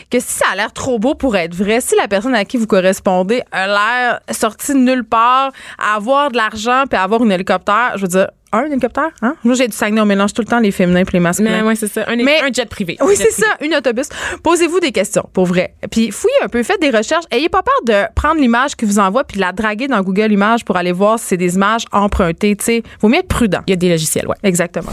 que 0.09 0.19
si 0.19 0.33
ça 0.33 0.45
a 0.51 0.55
l'air 0.55 0.73
trop 0.73 0.99
beau 0.99 1.15
pour 1.15 1.35
être 1.35 1.55
vrai, 1.55 1.81
si 1.81 1.95
la 1.95 2.07
personne 2.07 2.35
à 2.35 2.45
qui 2.45 2.57
vous 2.57 2.67
correspondez 2.67 3.41
a 3.51 3.67
l'air 3.67 4.19
sortie 4.31 4.73
de 4.73 4.79
nulle 4.79 5.03
part, 5.03 5.51
avoir 5.77 6.31
de 6.31 6.37
l'argent 6.37 6.83
puis 6.89 6.99
avoir 6.99 7.21
un 7.21 7.29
hélicoptère, 7.29 7.93
je 7.95 8.01
veux 8.01 8.07
dire, 8.07 8.27
un 8.53 8.65
hélicoptère, 8.65 9.09
hein? 9.21 9.35
Moi, 9.43 9.55
j'ai 9.55 9.67
du 9.67 9.75
Saguenay, 9.75 10.01
on 10.01 10.05
mélange 10.05 10.33
tout 10.33 10.41
le 10.41 10.47
temps 10.47 10.59
les 10.59 10.71
féminins 10.71 11.03
puis 11.03 11.13
les 11.13 11.19
masculins. 11.21 11.61
Mais 11.61 11.67
ouais, 11.67 11.75
c'est 11.75 11.87
ça. 11.91 12.03
Un, 12.07 12.15
Mais- 12.17 12.41
un 12.41 12.51
jet 12.51 12.67
privé. 12.69 12.97
Oui, 13.01 13.13
Un 13.13 13.15
c'est 13.15 13.31
ça, 13.31 13.45
une 13.61 13.73
autobus. 13.75 14.07
Posez-vous 14.43 14.79
des 14.79 14.91
questions, 14.91 15.29
pour 15.33 15.45
vrai. 15.45 15.73
Puis 15.89 16.11
fouillez 16.11 16.33
un 16.43 16.47
peu, 16.47 16.61
faites 16.63 16.81
des 16.81 16.89
recherches. 16.89 17.25
Ayez 17.31 17.49
pas 17.49 17.61
peur 17.63 17.79
de 17.85 18.13
prendre 18.13 18.41
l'image 18.41 18.75
qui 18.75 18.85
vous 18.85 18.99
envoie 18.99 19.23
puis 19.23 19.37
de 19.37 19.41
la 19.41 19.51
draguer 19.51 19.87
dans 19.87 20.01
Google 20.01 20.31
Images 20.31 20.65
pour 20.65 20.75
aller 20.77 20.91
voir 20.91 21.17
si 21.19 21.25
c'est 21.27 21.37
des 21.37 21.55
images 21.55 21.85
empruntées. 21.91 22.55
Tu 22.55 22.65
sais, 22.65 22.83
vaut 23.01 23.07
mieux 23.09 23.19
être 23.19 23.27
prudent. 23.27 23.61
Il 23.67 23.71
y 23.71 23.73
a 23.73 23.77
des 23.77 23.89
logiciels, 23.89 24.27
ouais. 24.27 24.35
Exactement. 24.43 24.91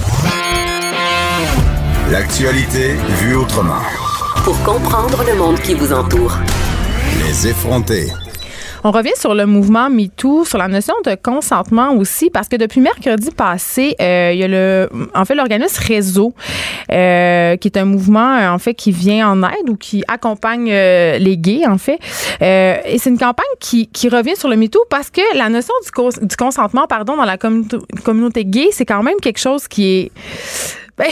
L'actualité 2.10 2.94
vue 3.20 3.34
autrement. 3.36 3.80
Pour 4.44 4.62
comprendre 4.62 5.22
le 5.30 5.34
monde 5.36 5.60
qui 5.60 5.74
vous 5.74 5.92
entoure. 5.92 6.36
Les 7.26 7.48
effrontés. 7.48 8.08
On 8.84 8.90
revient 8.90 9.12
sur 9.16 9.34
le 9.34 9.46
mouvement 9.46 9.90
MeToo, 9.90 10.44
sur 10.44 10.58
la 10.58 10.68
notion 10.68 10.94
de 11.04 11.16
consentement 11.20 11.94
aussi, 11.94 12.30
parce 12.30 12.48
que 12.48 12.56
depuis 12.56 12.80
mercredi 12.80 13.30
passé, 13.30 13.96
euh, 14.00 14.30
il 14.32 14.38
y 14.38 14.44
a 14.44 14.48
le, 14.48 14.88
en 15.14 15.24
fait, 15.24 15.34
l'organisme 15.34 15.82
Réseau, 15.86 16.32
euh, 16.92 17.56
qui 17.56 17.68
est 17.68 17.76
un 17.76 17.84
mouvement, 17.84 18.36
euh, 18.36 18.50
en 18.50 18.58
fait, 18.58 18.74
qui 18.74 18.92
vient 18.92 19.30
en 19.30 19.42
aide 19.42 19.68
ou 19.68 19.76
qui 19.76 20.04
accompagne 20.08 20.68
les 20.70 21.36
gays, 21.36 21.66
en 21.66 21.78
fait. 21.78 21.98
Et 22.40 22.98
c'est 22.98 23.10
une 23.10 23.18
campagne 23.18 23.46
qui, 23.60 23.88
qui 23.88 24.08
revient 24.08 24.36
sur 24.36 24.48
le 24.48 24.56
MeToo 24.56 24.84
parce 24.90 25.10
que 25.10 25.20
la 25.36 25.48
notion 25.48 25.74
du, 25.84 25.90
cons- 25.90 26.08
du 26.22 26.36
consentement, 26.36 26.86
pardon, 26.86 27.16
dans 27.16 27.24
la 27.24 27.36
communauté, 27.36 27.78
communauté 28.04 28.44
gay, 28.44 28.68
c'est 28.72 28.86
quand 28.86 29.02
même 29.02 29.18
quelque 29.20 29.38
chose 29.40 29.66
qui 29.68 29.84
est, 29.98 30.12
ben, 30.96 31.08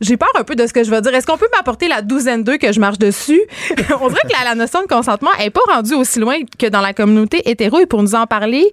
j'ai 0.00 0.16
peur 0.16 0.28
un 0.38 0.44
peu 0.44 0.54
de 0.54 0.66
ce 0.66 0.72
que 0.72 0.84
je 0.84 0.90
vais 0.90 1.00
dire. 1.00 1.14
Est-ce 1.14 1.26
qu'on 1.26 1.36
peut 1.36 1.48
m'apporter 1.54 1.88
la 1.88 2.02
douzaine 2.02 2.44
d'eux 2.44 2.56
que 2.56 2.72
je 2.72 2.78
marche 2.78 2.98
dessus? 2.98 3.40
On 4.00 4.08
dirait 4.08 4.20
que 4.22 4.32
la, 4.38 4.50
la 4.50 4.54
notion 4.54 4.82
de 4.82 4.86
consentement 4.86 5.30
n'est 5.38 5.50
pas 5.50 5.60
rendue 5.68 5.94
aussi 5.94 6.20
loin 6.20 6.36
que 6.58 6.66
dans 6.66 6.80
la 6.80 6.92
communauté 6.92 7.48
hétéro. 7.50 7.80
Et 7.80 7.86
pour 7.86 8.02
nous 8.02 8.14
en 8.14 8.26
parler, 8.26 8.70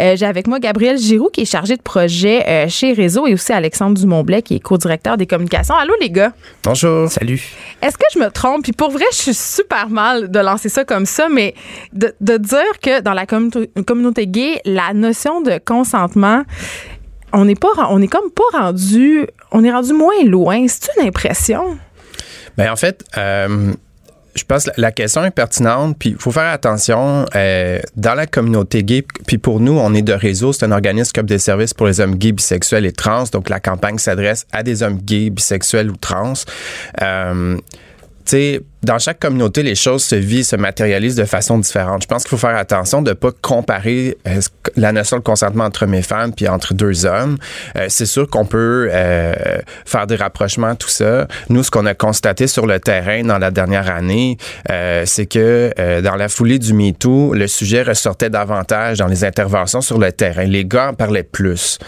euh, 0.00 0.16
j'ai 0.16 0.26
avec 0.26 0.46
moi 0.46 0.60
Gabriel 0.60 0.98
Giroux, 0.98 1.30
qui 1.32 1.42
est 1.42 1.50
chargé 1.50 1.76
de 1.76 1.82
projet 1.82 2.44
euh, 2.46 2.68
chez 2.68 2.92
Réseau, 2.92 3.26
et 3.26 3.34
aussi 3.34 3.52
Alexandre 3.52 3.98
Dumont-Blais, 3.98 4.42
qui 4.42 4.56
est 4.56 4.60
co-directeur 4.60 5.16
des 5.16 5.26
communications. 5.26 5.74
Allô, 5.74 5.94
les 6.00 6.10
gars? 6.10 6.32
Bonjour. 6.62 7.10
Salut. 7.10 7.42
Est-ce 7.82 7.96
que 7.96 8.06
je 8.14 8.18
me 8.20 8.30
trompe? 8.30 8.62
Puis 8.62 8.72
pour 8.72 8.90
vrai, 8.90 9.04
je 9.10 9.16
suis 9.16 9.34
super 9.34 9.88
mal 9.88 10.30
de 10.30 10.38
lancer 10.38 10.68
ça 10.68 10.84
comme 10.84 11.06
ça, 11.06 11.28
mais 11.28 11.54
de, 11.92 12.14
de 12.20 12.36
dire 12.36 12.78
que 12.82 13.00
dans 13.00 13.14
la 13.14 13.26
communauté, 13.26 13.70
communauté 13.86 14.26
gay, 14.26 14.60
la 14.64 14.94
notion 14.94 15.40
de 15.40 15.58
consentement, 15.64 16.44
on 17.32 17.44
n'est 17.44 17.54
pas, 17.54 17.68
on 17.90 18.00
est 18.00 18.08
comme 18.08 18.30
pas 18.30 18.58
rendu, 18.58 19.26
on 19.52 19.64
est 19.64 19.70
rendu 19.70 19.92
moins 19.92 20.24
loin. 20.24 20.66
C'est 20.68 20.90
une 20.98 21.06
impression? 21.06 21.78
Ben, 22.56 22.70
en 22.72 22.76
fait, 22.76 23.04
euh, 23.16 23.72
je 24.38 24.44
pense 24.44 24.64
que 24.64 24.70
la 24.76 24.92
question 24.92 25.24
est 25.24 25.30
pertinente, 25.30 25.96
puis 25.98 26.10
il 26.10 26.16
faut 26.16 26.30
faire 26.30 26.50
attention 26.52 27.26
euh, 27.34 27.80
dans 27.96 28.14
la 28.14 28.26
communauté 28.26 28.82
gay. 28.82 29.04
Puis 29.26 29.38
pour 29.38 29.60
nous, 29.60 29.72
on 29.72 29.94
est 29.94 30.02
de 30.02 30.12
réseau, 30.12 30.52
c'est 30.52 30.64
un 30.64 30.72
organisme 30.72 31.12
offre 31.18 31.26
des 31.26 31.38
services 31.38 31.74
pour 31.74 31.86
les 31.86 32.00
hommes 32.00 32.14
gays, 32.14 32.32
bisexuels 32.32 32.86
et 32.86 32.92
trans. 32.92 33.24
Donc 33.32 33.48
la 33.48 33.60
campagne 33.60 33.98
s'adresse 33.98 34.46
à 34.52 34.62
des 34.62 34.82
hommes 34.82 34.98
gays, 34.98 35.30
bisexuels 35.30 35.90
ou 35.90 35.96
trans. 35.96 36.34
Euh, 37.02 37.56
tu 37.56 37.62
sais, 38.24 38.60
dans 38.82 38.98
chaque 38.98 39.18
communauté, 39.18 39.62
les 39.62 39.74
choses 39.74 40.04
se 40.04 40.14
vivent, 40.14 40.44
se 40.44 40.56
matérialisent 40.56 41.16
de 41.16 41.24
façon 41.24 41.58
différente. 41.58 42.02
Je 42.02 42.06
pense 42.06 42.22
qu'il 42.22 42.30
faut 42.30 42.46
faire 42.46 42.56
attention 42.56 43.02
de 43.02 43.10
ne 43.10 43.14
pas 43.14 43.30
comparer 43.42 44.16
euh, 44.26 44.40
la 44.76 44.92
notion 44.92 45.16
de 45.16 45.22
consentement 45.22 45.64
entre 45.64 45.92
et 45.92 46.02
femmes 46.02 46.32
puis 46.32 46.48
entre 46.48 46.74
deux 46.74 47.06
hommes. 47.06 47.38
Euh, 47.76 47.86
c'est 47.88 48.06
sûr 48.06 48.28
qu'on 48.28 48.44
peut 48.44 48.88
euh, 48.92 49.34
faire 49.84 50.06
des 50.06 50.16
rapprochements, 50.16 50.74
tout 50.74 50.88
ça. 50.88 51.26
Nous, 51.48 51.62
ce 51.62 51.70
qu'on 51.70 51.86
a 51.86 51.94
constaté 51.94 52.46
sur 52.46 52.66
le 52.66 52.78
terrain 52.78 53.22
dans 53.22 53.38
la 53.38 53.50
dernière 53.50 53.90
année, 53.90 54.36
euh, 54.70 55.04
c'est 55.06 55.26
que 55.26 55.72
dans 56.00 56.16
la 56.16 56.28
foulée 56.28 56.58
du 56.58 56.72
MeToo, 56.72 57.34
le 57.34 57.46
sujet 57.46 57.82
ressortait 57.82 58.30
davantage 58.30 58.98
dans 58.98 59.06
les 59.06 59.24
interventions 59.24 59.80
sur 59.80 59.98
le 59.98 60.12
terrain. 60.12 60.44
Les 60.44 60.64
gars 60.64 60.90
en 60.90 60.94
parlaient 60.94 61.22
plus. 61.22 61.78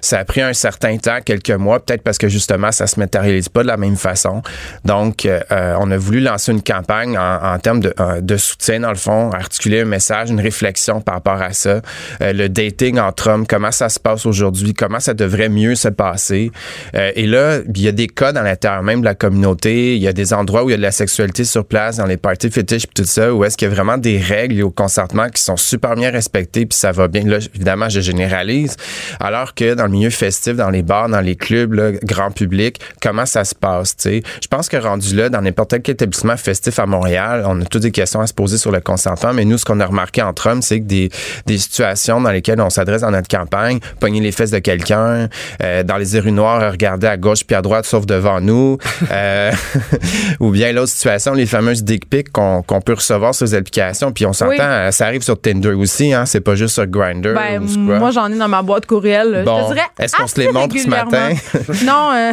Ça 0.00 0.18
a 0.18 0.24
pris 0.24 0.40
un 0.42 0.52
certain 0.52 0.96
temps, 0.98 1.18
quelques 1.24 1.50
mois, 1.50 1.80
peut-être 1.80 2.02
parce 2.02 2.18
que 2.18 2.28
justement, 2.28 2.72
ça 2.72 2.86
se 2.86 2.98
matérialise 2.98 3.48
pas 3.48 3.62
de 3.62 3.68
la 3.68 3.76
même 3.76 3.96
façon. 3.96 4.42
Donc, 4.84 5.28
on 5.50 5.90
a 5.90 5.96
voulu 5.96 6.20
lancer 6.20 6.39
une 6.48 6.62
campagne 6.62 7.18
en, 7.18 7.58
termes 7.58 7.80
de, 7.80 7.94
euh, 8.00 8.20
de 8.20 8.36
soutien, 8.36 8.80
dans 8.80 8.90
le 8.90 8.96
fond, 8.96 9.30
articuler 9.30 9.80
un 9.80 9.84
message, 9.84 10.30
une 10.30 10.40
réflexion 10.40 11.00
par 11.00 11.16
rapport 11.16 11.40
à 11.40 11.52
ça. 11.52 11.80
Euh, 12.20 12.32
le 12.32 12.48
dating 12.48 12.98
entre 12.98 13.30
hommes, 13.30 13.46
comment 13.46 13.72
ça 13.72 13.88
se 13.88 13.98
passe 13.98 14.26
aujourd'hui, 14.26 14.74
comment 14.74 15.00
ça 15.00 15.14
devrait 15.14 15.48
mieux 15.48 15.74
se 15.74 15.88
passer? 15.88 16.50
Euh, 16.94 17.12
et 17.14 17.26
là, 17.26 17.58
il 17.74 17.82
y 17.82 17.88
a 17.88 17.92
des 17.92 18.06
cas 18.06 18.32
dans 18.32 18.42
l'intérieur 18.42 18.82
même 18.82 19.00
de 19.00 19.04
la 19.04 19.14
communauté. 19.14 19.96
Il 19.96 20.02
y 20.02 20.08
a 20.08 20.12
des 20.12 20.32
endroits 20.32 20.64
où 20.64 20.68
il 20.68 20.72
y 20.72 20.74
a 20.74 20.78
de 20.78 20.82
la 20.82 20.90
sexualité 20.90 21.44
sur 21.44 21.64
place, 21.64 21.96
dans 21.96 22.06
les 22.06 22.16
parties 22.16 22.50
fétiches 22.50 22.86
puis 22.86 23.02
tout 23.02 23.08
ça, 23.08 23.32
où 23.34 23.44
est-ce 23.44 23.56
qu'il 23.56 23.68
y 23.68 23.70
a 23.70 23.74
vraiment 23.74 23.98
des 23.98 24.18
règles 24.18 24.62
au 24.62 24.70
consentement 24.70 25.28
qui 25.28 25.42
sont 25.42 25.56
super 25.56 25.94
bien 25.94 26.10
respectées 26.10 26.66
puis 26.66 26.78
ça 26.78 26.92
va 26.92 27.08
bien. 27.08 27.24
Là, 27.24 27.38
évidemment, 27.54 27.88
je 27.88 28.00
généralise. 28.00 28.76
Alors 29.18 29.54
que 29.54 29.74
dans 29.74 29.84
le 29.84 29.90
milieu 29.90 30.10
festif, 30.10 30.56
dans 30.56 30.70
les 30.70 30.82
bars, 30.82 31.08
dans 31.08 31.20
les 31.20 31.36
clubs, 31.36 31.72
là, 31.72 31.92
grand 32.02 32.30
public, 32.30 32.80
comment 33.02 33.26
ça 33.26 33.44
se 33.44 33.54
passe, 33.54 33.96
tu 33.96 34.02
sais? 34.02 34.22
Je 34.42 34.48
pense 34.48 34.68
que 34.68 34.76
rendu 34.76 35.14
là, 35.14 35.28
dans 35.28 35.40
n'importe 35.40 35.82
quel 35.82 35.92
établissement 35.92 36.29
festif 36.36 36.78
à 36.78 36.86
Montréal, 36.86 37.44
on 37.46 37.60
a 37.60 37.64
toutes 37.64 37.82
des 37.82 37.90
questions 37.90 38.20
à 38.20 38.26
se 38.26 38.34
poser 38.34 38.58
sur 38.58 38.70
le 38.70 38.80
consentement, 38.80 39.32
mais 39.32 39.44
nous, 39.44 39.58
ce 39.58 39.64
qu'on 39.64 39.80
a 39.80 39.86
remarqué 39.86 40.22
entre 40.22 40.48
hommes, 40.48 40.62
c'est 40.62 40.80
que 40.80 40.84
des, 40.86 41.10
des 41.46 41.58
situations 41.58 42.20
dans 42.20 42.30
lesquelles 42.30 42.60
on 42.60 42.70
s'adresse 42.70 43.02
dans 43.02 43.10
notre 43.10 43.28
campagne, 43.28 43.78
pogner 44.00 44.20
les 44.20 44.32
fesses 44.32 44.50
de 44.50 44.58
quelqu'un, 44.58 45.28
euh, 45.62 45.82
dans 45.82 45.96
les 45.96 46.18
rues 46.18 46.32
noires, 46.32 46.72
regarder 46.72 47.06
à 47.06 47.16
gauche 47.16 47.44
puis 47.46 47.56
à 47.56 47.62
droite, 47.62 47.84
sauf 47.84 48.06
devant 48.06 48.40
nous, 48.40 48.78
euh, 49.10 49.52
ou 50.40 50.50
bien 50.50 50.72
l'autre 50.72 50.90
situation, 50.92 51.32
les 51.34 51.46
fameuses 51.46 51.82
dick 51.82 52.08
pics 52.08 52.30
qu'on 52.32 52.62
peut 52.84 52.94
recevoir 52.94 53.34
sur 53.34 53.46
les 53.46 53.54
applications, 53.54 54.12
puis 54.12 54.26
on 54.26 54.32
s'entend, 54.32 54.50
Oui. 54.50 54.58
euh, 54.60 54.90
ça 54.90 55.06
arrive 55.06 55.22
sur 55.22 55.40
Tinder 55.40 55.72
aussi, 55.72 56.12
hein, 56.12 56.26
c'est 56.26 56.40
pas 56.40 56.54
juste 56.54 56.74
sur 56.74 56.86
Grindr 56.86 57.34
Ben, 57.34 57.60
moi, 57.76 58.10
j'en 58.10 58.30
ai 58.32 58.36
dans 58.38 58.48
ma 58.48 58.62
boîte 58.62 58.86
courriel. 58.86 59.42
Bon, 59.44 59.72
est-ce 59.98 60.16
qu'on 60.16 60.26
se 60.26 60.40
les 60.40 60.50
montre 60.50 60.76
ce 60.78 60.88
matin? 60.88 61.30
non, 61.84 62.10
euh, 62.14 62.32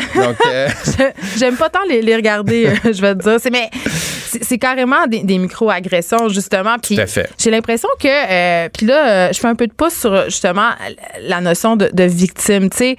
j'aime 1.38 1.56
pas 1.56 1.70
tant 1.70 1.80
les, 1.90 2.02
les 2.02 2.16
regarder, 2.16 2.70
je 2.84 3.02
vais 3.02 3.16
te 3.16 3.24
dire. 3.24 3.38
Mais 3.52 3.70
c'est- 3.90 4.58
carrément 4.58 5.06
des, 5.08 5.24
des 5.24 5.38
micro-agressions, 5.38 6.30
justement. 6.30 6.78
Puis 6.82 6.96
Tout 6.96 7.02
à 7.02 7.08
fait. 7.08 7.30
j'ai 7.38 7.52
l'impression 7.52 7.90
que, 8.00 8.08
euh, 8.08 8.70
puis 8.76 8.86
là, 8.88 9.32
je 9.32 9.40
fais 9.40 9.48
un 9.48 9.56
peu 9.56 9.68
de 9.68 9.74
pouce 9.74 9.94
sur 9.94 10.26
justement 10.26 10.70
la 11.22 11.42
notion 11.42 11.76
de, 11.76 11.90
de 11.94 12.04
victime. 12.04 12.70
Tu 12.70 12.78
sais, 12.78 12.96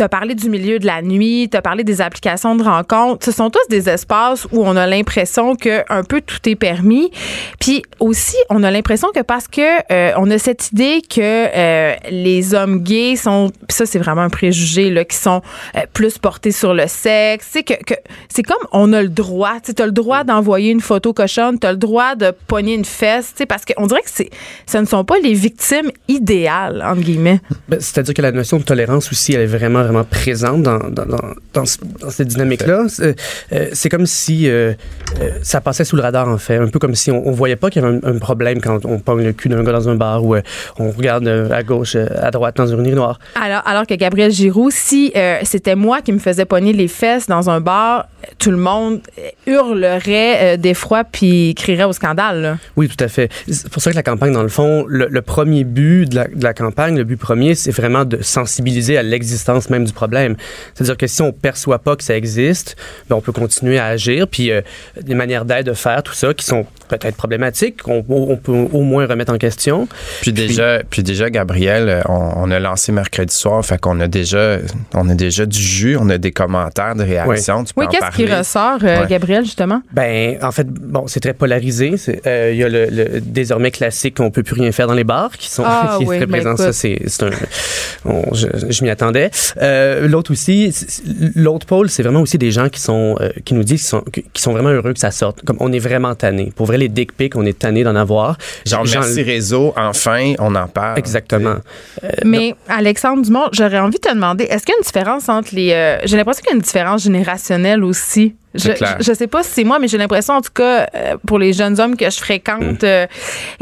tu 0.00 0.04
as 0.04 0.08
parlé 0.08 0.34
du 0.34 0.48
milieu 0.48 0.78
de 0.78 0.86
la 0.86 1.02
nuit, 1.02 1.50
tu 1.50 1.58
as 1.58 1.60
parlé 1.60 1.84
des 1.84 2.00
applications 2.00 2.56
de 2.56 2.62
rencontres. 2.62 3.22
Ce 3.22 3.32
sont 3.32 3.50
tous 3.50 3.68
des 3.68 3.90
espaces 3.90 4.46
où 4.50 4.64
on 4.64 4.74
a 4.74 4.86
l'impression 4.86 5.56
que 5.56 5.82
un 5.90 6.04
peu 6.04 6.22
tout 6.22 6.38
est 6.48 6.54
permis. 6.54 7.10
Puis 7.58 7.82
aussi, 7.98 8.36
on 8.48 8.62
a 8.62 8.70
l'impression 8.70 9.08
que 9.14 9.20
parce 9.20 9.46
que 9.46 9.60
euh, 9.92 10.12
on 10.16 10.30
a 10.30 10.38
cette 10.38 10.72
idée 10.72 11.02
que 11.02 11.20
euh, 11.20 11.94
les 12.10 12.54
hommes 12.54 12.78
gays 12.78 13.16
sont, 13.16 13.52
ça 13.68 13.84
c'est 13.84 13.98
vraiment 13.98 14.22
un 14.22 14.30
préjugé 14.30 14.88
là, 14.88 15.04
qui 15.04 15.18
sont 15.18 15.42
euh, 15.76 15.80
plus 15.92 16.16
portés 16.16 16.52
sur 16.52 16.72
le 16.72 16.86
sexe. 16.86 17.48
C'est 17.50 17.62
que, 17.62 17.74
que 17.84 17.94
c'est 18.30 18.42
comme 18.42 18.66
on 18.72 18.94
a 18.94 19.02
le 19.02 19.10
droit. 19.10 19.60
Tu 19.60 19.82
as 19.82 19.84
le 19.84 19.92
droit 19.92 20.24
d'envoyer 20.24 20.70
une 20.70 20.80
photo 20.80 21.12
cochonne, 21.12 21.58
tu 21.58 21.66
as 21.66 21.72
le 21.72 21.78
droit 21.78 22.14
de 22.14 22.32
pogner 22.46 22.72
une 22.72 22.86
fesse. 22.86 23.34
Parce 23.46 23.66
qu'on 23.66 23.86
dirait 23.86 24.00
que 24.00 24.10
c'est, 24.10 24.30
ce 24.66 24.78
ne 24.78 24.86
sont 24.86 25.04
pas 25.04 25.18
les 25.18 25.34
victimes 25.34 25.90
idéales 26.08 26.82
entre 26.86 27.02
guillemets. 27.02 27.42
Ben, 27.68 27.78
C'est-à-dire 27.80 28.14
que 28.14 28.22
la 28.22 28.32
notion 28.32 28.56
de 28.56 28.62
tolérance 28.62 29.12
aussi, 29.12 29.34
elle 29.34 29.42
est 29.42 29.46
vraiment, 29.46 29.82
vraiment 29.90 30.04
présente 30.04 30.62
dans, 30.62 30.78
dans, 30.78 31.06
dans, 31.06 31.18
dans, 31.54 31.66
ce- 31.66 31.78
dans 32.00 32.10
cette 32.10 32.28
dynamique-là. 32.28 32.84
C'est 32.88 33.16
euh, 33.52 33.68
c'est 33.72 33.88
comme 33.88 34.06
si 34.06 34.48
euh, 34.48 34.72
euh, 35.20 35.30
ça 35.42 35.60
passait 35.60 35.84
sous 35.84 35.96
le 35.96 36.02
radar, 36.02 36.28
en 36.28 36.38
fait. 36.38 36.56
Un 36.56 36.68
peu 36.68 36.78
comme 36.78 36.94
si 36.94 37.10
on, 37.10 37.26
on 37.26 37.32
voyait 37.32 37.56
pas 37.56 37.70
qu'il 37.70 37.82
y 37.82 37.84
avait 37.84 37.98
un, 38.02 38.14
un 38.14 38.18
problème 38.18 38.60
quand 38.60 38.84
on 38.84 38.98
pogne 38.98 39.24
le 39.24 39.32
cul 39.32 39.48
d'un 39.48 39.62
gars 39.64 39.72
dans 39.72 39.88
un 39.88 39.94
bar 39.96 40.24
ou 40.24 40.34
euh, 40.34 40.42
on 40.78 40.90
regarde 40.90 41.26
à 41.28 41.62
gauche, 41.62 41.96
à 41.96 42.30
droite 42.30 42.56
dans 42.56 42.66
une 42.66 42.78
urinoir. 42.80 43.18
Alors, 43.34 43.62
alors 43.66 43.86
que 43.86 43.94
Gabriel 43.94 44.30
Giroux, 44.30 44.70
si 44.70 45.12
euh, 45.16 45.38
c'était 45.44 45.74
moi 45.76 46.00
qui 46.02 46.12
me 46.12 46.18
faisais 46.18 46.44
pogner 46.44 46.72
les 46.72 46.88
fesses 46.88 47.26
dans 47.26 47.50
un 47.50 47.60
bar, 47.60 48.06
tout 48.38 48.50
le 48.50 48.56
monde 48.56 49.00
hurlerait 49.46 50.54
euh, 50.54 50.56
d'effroi 50.56 51.04
puis 51.04 51.54
crierait 51.54 51.84
au 51.84 51.92
scandale. 51.92 52.42
là. 52.42 52.58
Oui, 52.76 52.88
tout 52.88 53.02
à 53.02 53.08
fait. 53.08 53.30
C'est 53.48 53.68
pour 53.68 53.82
ça 53.82 53.90
que 53.90 53.96
la 53.96 54.02
campagne, 54.02 54.32
dans 54.32 54.42
le 54.42 54.48
fond, 54.48 54.84
le, 54.88 55.22
premier 55.22 55.64
but 55.64 56.06
de 56.06 56.16
la, 56.16 56.28
de 56.28 56.42
la 56.42 56.54
campagne, 56.54 56.96
le 56.96 57.04
but 57.04 57.16
premier, 57.16 57.54
c'est 57.54 57.70
vraiment 57.70 58.04
de 58.04 58.22
sensibiliser 58.22 58.96
à 58.96 59.02
l'existence 59.02 59.70
même 59.70 59.84
du 59.84 59.92
problème. 59.92 60.36
C'est-à-dire 60.74 60.96
que 60.96 61.06
si 61.06 61.22
on 61.22 61.32
perçoit 61.32 61.78
pas 61.78 61.96
que 61.96 62.04
ça 62.04 62.16
existe, 62.16 62.76
ben, 63.08 63.16
on 63.16 63.20
peut 63.20 63.32
continuer 63.32 63.78
à 63.78 63.86
agir, 63.86 64.26
puis 64.28 64.50
euh, 64.50 64.62
des 65.00 65.14
manières 65.14 65.44
d'aide 65.44 65.66
de 65.66 65.74
faire 65.74 66.02
tout 66.02 66.14
ça 66.14 66.34
qui 66.34 66.44
sont 66.44 66.66
peut-être 66.98 67.16
problématiques, 67.16 67.82
qu'on 67.82 68.04
on 68.08 68.36
peut 68.36 68.52
au 68.52 68.82
moins 68.82 69.06
remettre 69.06 69.32
en 69.32 69.38
question. 69.38 69.88
Puis 70.20 70.32
déjà, 70.32 70.80
puis 70.88 71.02
déjà, 71.02 71.30
Gabriel, 71.30 71.88
euh, 71.88 72.02
on, 72.08 72.32
on 72.36 72.50
a 72.50 72.58
lancé 72.60 72.92
mercredi 72.92 73.34
soir, 73.34 73.64
fait 73.64 73.80
qu'on 73.80 74.00
a 74.00 74.08
déjà, 74.08 74.58
on 74.94 75.08
a 75.08 75.14
déjà 75.14 75.46
du 75.46 75.58
jus, 75.60 75.96
on 75.98 76.08
a 76.10 76.18
des 76.18 76.32
commentaires, 76.32 76.94
des 76.94 77.04
réactions. 77.04 77.64
Tu 77.64 77.74
peux 77.74 77.80
Oui, 77.82 77.86
en 77.86 77.90
qu'est-ce 77.90 78.16
qui 78.16 78.26
ressort, 78.26 78.78
euh, 78.82 79.00
Ouais. 79.00 79.06
Gabriel, 79.08 79.44
justement? 79.44 79.82
Ben, 79.92 80.36
en 80.42 80.50
fait, 80.52 80.66
bon, 80.68 81.06
c'est 81.06 81.20
très 81.20 81.32
polarisé. 81.32 81.96
C'est, 81.96 82.26
euh, 82.26 82.50
Il 82.52 82.58
y 82.58 82.64
a 82.64 82.68
le, 82.68 82.86
le 82.90 83.20
désormais 83.20 83.70
classique 83.70 84.16
qu'on 84.16 84.30
peut 84.30 84.42
plus 84.42 84.60
rien 84.60 84.72
faire 84.72 84.86
dans 84.88 84.94
les 84.94 85.04
bars 85.04 85.30
qui 85.38 85.48
sont 85.48 85.62
Ah 85.64 85.96
qui 85.98 86.04
oui, 86.06 86.16
très 86.16 86.26
ben 86.26 86.32
présent. 86.40 86.52
écoute. 86.54 86.64
Ça, 86.66 86.72
c'est, 86.72 86.98
c'est 87.06 87.22
un. 87.24 87.30
je 88.32 88.46
je 88.68 88.84
m'y 88.84 88.90
attendais. 88.90 89.30
Euh, 89.62 90.08
l'autre 90.08 90.32
aussi, 90.32 90.74
l'autre 91.36 91.66
pôle, 91.66 91.88
c'est 91.88 92.02
vraiment 92.02 92.20
aussi 92.20 92.38
des 92.38 92.50
gens 92.50 92.68
qui 92.68 92.80
sont 92.80 93.16
euh, 93.20 93.30
qui 93.44 93.54
nous 93.54 93.62
disent 93.64 93.80
qu'ils 93.80 93.88
sont, 93.88 94.04
qui 94.32 94.42
sont 94.42 94.52
vraiment 94.52 94.70
heureux 94.70 94.92
que 94.92 94.98
ça 94.98 95.10
sorte. 95.10 95.42
Comme 95.44 95.56
on 95.60 95.72
est 95.72 95.78
vraiment 95.78 96.14
tanné. 96.14 96.52
Pour 96.54 96.66
vrai, 96.66 96.78
les 96.80 96.88
dick 96.88 97.16
pics, 97.16 97.36
on 97.36 97.46
est 97.46 97.58
tanné 97.58 97.84
d'en 97.84 97.94
avoir. 97.96 98.36
Genre, 98.66 98.84
Jean- 98.84 99.00
merci 99.00 99.22
réseau, 99.22 99.72
enfin, 99.76 100.34
on 100.38 100.54
en 100.54 100.66
parle. 100.66 100.98
Exactement. 100.98 101.56
Euh, 102.04 102.08
Mais 102.24 102.54
Alexandre 102.68 103.22
Dumont, 103.22 103.48
j'aurais 103.52 103.78
envie 103.78 103.98
de 103.98 104.08
te 104.08 104.12
demander, 104.12 104.44
est-ce 104.44 104.64
qu'il 104.64 104.72
y 104.72 104.76
a 104.76 104.78
une 104.78 104.84
différence 104.84 105.28
entre 105.28 105.54
les... 105.54 105.72
euh, 105.72 105.98
j'ai 106.04 106.16
l'impression 106.16 106.42
qu'il 106.42 106.50
y 106.50 106.54
a 106.54 106.56
une 106.56 106.62
différence 106.62 107.02
générationnelle 107.04 107.84
aussi. 107.84 108.34
Je, 108.54 108.72
je, 109.00 109.12
sais 109.12 109.26
pas 109.28 109.42
si 109.42 109.50
c'est 109.50 109.64
moi, 109.64 109.78
mais 109.78 109.86
j'ai 109.86 109.98
l'impression, 109.98 110.34
en 110.34 110.40
tout 110.40 110.52
cas, 110.52 110.86
euh, 110.94 111.16
pour 111.26 111.38
les 111.38 111.52
jeunes 111.52 111.78
hommes 111.80 111.96
que 111.96 112.04
je 112.10 112.20
Mm. 112.20 112.22
fréquente, 112.22 112.84
euh, 112.84 113.06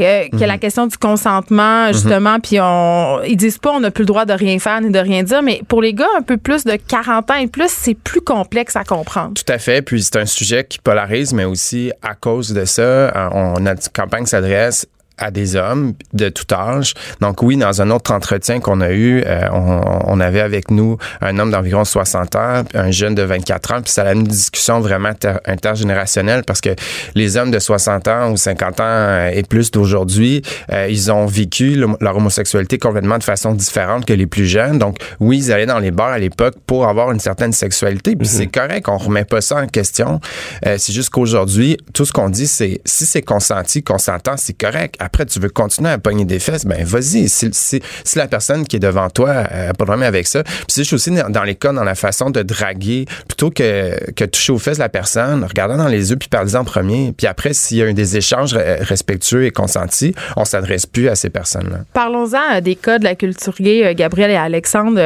euh, 0.01 0.27
que 0.29 0.35
Mm-hmm. 0.35 0.45
la 0.45 0.57
question 0.57 0.87
du 0.87 0.97
consentement, 0.97 1.91
justement, 1.91 2.39
puis 2.39 2.57
on, 2.59 3.21
ils 3.23 3.35
disent 3.37 3.57
pas 3.57 3.71
on 3.71 3.79
n'a 3.79 3.91
plus 3.91 4.01
le 4.03 4.07
droit 4.07 4.25
de 4.25 4.33
rien 4.33 4.57
faire 4.59 4.81
ni 4.81 4.89
de 4.89 4.99
rien 4.99 5.23
dire, 5.23 5.41
mais 5.41 5.61
pour 5.67 5.81
les 5.81 5.93
gars 5.93 6.07
un 6.17 6.21
peu 6.21 6.37
plus 6.37 6.63
de 6.63 6.75
40 6.75 7.31
ans 7.31 7.35
et 7.35 7.47
plus, 7.47 7.69
c'est 7.69 7.93
plus 7.95 8.21
complexe 8.21 8.75
à 8.75 8.83
comprendre. 8.83 9.33
Tout 9.33 9.51
à 9.51 9.57
fait. 9.59 9.81
Puis 9.81 10.03
c'est 10.03 10.17
un 10.17 10.25
sujet 10.25 10.63
qui 10.63 10.79
polarise, 10.79 11.33
mais 11.33 11.45
aussi 11.45 11.91
à 12.01 12.15
cause 12.15 12.53
de 12.53 12.65
ça, 12.65 13.11
on, 13.33 13.59
notre 13.59 13.91
campagne 13.91 14.25
s'adresse 14.25 14.87
à 15.19 15.31
des 15.31 15.55
hommes 15.55 15.93
de 16.13 16.29
tout 16.29 16.45
âge. 16.53 16.93
Donc 17.21 17.43
oui, 17.43 17.57
dans 17.57 17.81
un 17.81 17.89
autre 17.91 18.11
entretien 18.11 18.59
qu'on 18.59 18.81
a 18.81 18.91
eu, 18.91 19.23
euh, 19.25 19.47
on, 19.51 19.81
on 20.07 20.19
avait 20.19 20.41
avec 20.41 20.71
nous 20.71 20.97
un 21.21 21.37
homme 21.39 21.51
d'environ 21.51 21.83
60 21.85 22.35
ans, 22.35 22.63
un 22.73 22.91
jeune 22.91 23.15
de 23.15 23.23
24 23.23 23.73
ans, 23.73 23.81
puis 23.81 23.91
ça 23.91 24.03
a 24.03 24.13
une 24.13 24.23
discussion 24.23 24.79
vraiment 24.79 25.09
inter- 25.09 25.37
intergénérationnelle 25.45 26.43
parce 26.45 26.61
que 26.61 26.69
les 27.15 27.37
hommes 27.37 27.51
de 27.51 27.59
60 27.59 28.07
ans 28.07 28.31
ou 28.31 28.37
50 28.37 28.79
ans 28.79 28.83
euh, 28.85 29.29
et 29.33 29.43
plus 29.43 29.71
d'aujourd'hui, 29.71 30.41
euh, 30.71 30.87
ils 30.89 31.11
ont 31.11 31.25
vécu 31.25 31.75
le- 31.75 31.87
leur 32.01 32.17
homosexualité 32.17 32.77
complètement 32.77 33.17
de 33.17 33.23
façon 33.23 33.53
différente 33.53 34.05
que 34.05 34.13
les 34.13 34.27
plus 34.27 34.45
jeunes. 34.45 34.79
Donc 34.79 34.97
oui, 35.19 35.37
ils 35.37 35.51
allaient 35.51 35.65
dans 35.65 35.79
les 35.79 35.91
bars 35.91 36.09
à 36.11 36.19
l'époque 36.19 36.55
pour 36.65 36.87
avoir 36.87 37.11
une 37.11 37.19
certaine 37.19 37.53
sexualité, 37.53 38.15
puis 38.15 38.27
c'est 38.27 38.47
correct, 38.47 38.87
on 38.89 38.97
remet 38.97 39.25
pas 39.25 39.41
ça 39.41 39.57
en 39.57 39.67
question. 39.67 40.19
Euh, 40.65 40.75
c'est 40.77 40.93
juste 40.93 41.09
qu'aujourd'hui, 41.09 41.77
tout 41.93 42.05
ce 42.05 42.11
qu'on 42.13 42.29
dit, 42.29 42.47
c'est 42.47 42.81
si 42.85 43.05
c'est 43.05 43.21
consenti, 43.21 43.83
consentant, 43.83 44.35
c'est 44.37 44.53
correct. 44.57 44.95
Après, 45.09 45.25
tu 45.25 45.39
veux 45.39 45.49
continuer 45.49 45.89
à 45.89 45.97
pogner 45.97 46.23
des 46.23 46.37
fesses, 46.37 46.65
ben 46.67 46.85
vas-y. 46.85 47.27
Si, 47.29 47.81
la 48.15 48.27
personne 48.27 48.63
qui 48.67 48.75
est 48.75 48.79
devant 48.79 49.09
toi 49.09 49.29
euh, 49.29 49.71
a 49.71 49.73
pas 49.73 49.85
problème 49.85 50.07
avec 50.07 50.27
ça. 50.27 50.43
Puis 50.43 50.65
c'est 50.67 50.81
juste 50.83 50.93
aussi 50.93 51.09
dans, 51.09 51.43
les 51.43 51.55
cas, 51.55 51.73
dans 51.73 51.83
la 51.83 51.95
façon 51.95 52.29
de 52.29 52.43
draguer, 52.43 53.05
plutôt 53.27 53.49
que, 53.49 54.11
que 54.13 54.25
toucher 54.25 54.53
aux 54.53 54.59
fesses 54.59 54.77
la 54.77 54.87
personne, 54.87 55.43
regardant 55.43 55.77
dans 55.77 55.87
les 55.87 56.11
yeux 56.11 56.15
puis 56.15 56.29
parler 56.29 56.55
en 56.55 56.63
premier. 56.63 57.11
Puis 57.17 57.25
après, 57.25 57.53
s'il 57.53 57.77
y 57.77 57.81
a 57.81 57.87
eu 57.87 57.95
des 57.95 58.17
échanges 58.17 58.53
re- 58.53 58.83
respectueux 58.83 59.45
et 59.45 59.51
consentis, 59.51 60.13
on 60.37 60.45
s'adresse 60.45 60.85
plus 60.85 61.09
à 61.09 61.15
ces 61.15 61.31
personnes-là. 61.31 61.79
Parlons-en 61.93 62.57
euh, 62.57 62.61
des 62.61 62.75
cas 62.75 62.99
de 62.99 63.03
la 63.03 63.15
culture 63.15 63.55
gay, 63.59 63.83
euh, 63.83 63.93
Gabriel 63.95 64.29
et 64.29 64.35
Alexandre. 64.35 65.01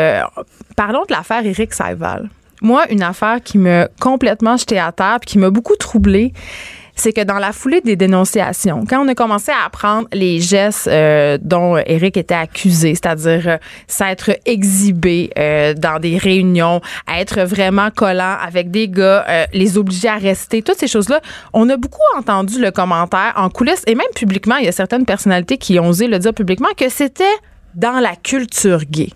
Parlons 0.75 1.03
de 1.07 1.13
l'affaire 1.13 1.45
Éric 1.45 1.73
Saïval. 1.73 2.29
Moi, 2.61 2.83
une 2.89 3.03
affaire 3.03 3.39
qui 3.41 3.57
m'a 3.57 3.87
complètement 3.99 4.57
jetée 4.57 4.79
à 4.79 4.91
terre 4.91 5.17
puis 5.21 5.31
qui 5.31 5.37
m'a 5.37 5.49
beaucoup 5.49 5.75
troublée, 5.75 6.33
c'est 6.95 7.13
que 7.13 7.21
dans 7.21 7.39
la 7.39 7.51
foulée 7.51 7.81
des 7.81 7.95
dénonciations, 7.95 8.85
quand 8.87 9.03
on 9.03 9.07
a 9.07 9.15
commencé 9.15 9.51
à 9.51 9.65
apprendre 9.65 10.07
les 10.13 10.39
gestes 10.39 10.87
euh, 10.87 11.37
dont 11.41 11.77
Éric 11.77 12.17
était 12.17 12.33
accusé, 12.33 12.95
c'est-à-dire 12.95 13.47
euh, 13.47 13.57
s'être 13.87 14.31
exhibé 14.45 15.31
euh, 15.37 15.73
dans 15.73 15.99
des 15.99 16.17
réunions, 16.17 16.81
être 17.07 17.41
vraiment 17.41 17.89
collant 17.89 18.37
avec 18.41 18.71
des 18.71 18.87
gars, 18.87 19.25
les 19.53 19.77
obliger 19.77 20.07
à 20.07 20.17
rester, 20.17 20.61
toutes 20.61 20.77
ces 20.77 20.87
choses-là, 20.87 21.21
on 21.53 21.69
a 21.69 21.77
beaucoup 21.77 22.01
entendu 22.17 22.59
le 22.59 22.71
commentaire 22.71 23.33
en 23.35 23.49
coulisses 23.49 23.83
et 23.87 23.95
même 23.95 24.05
publiquement, 24.15 24.55
il 24.57 24.65
y 24.65 24.69
a 24.69 24.71
certaines 24.71 25.05
personnalités 25.05 25.57
qui 25.57 25.79
ont 25.79 25.87
osé 25.87 26.07
le 26.07 26.19
dire 26.19 26.33
publiquement 26.33 26.69
que 26.77 26.89
c'était 26.89 27.23
dans 27.75 27.99
la 27.99 28.15
culture 28.15 28.83
gay. 28.85 29.09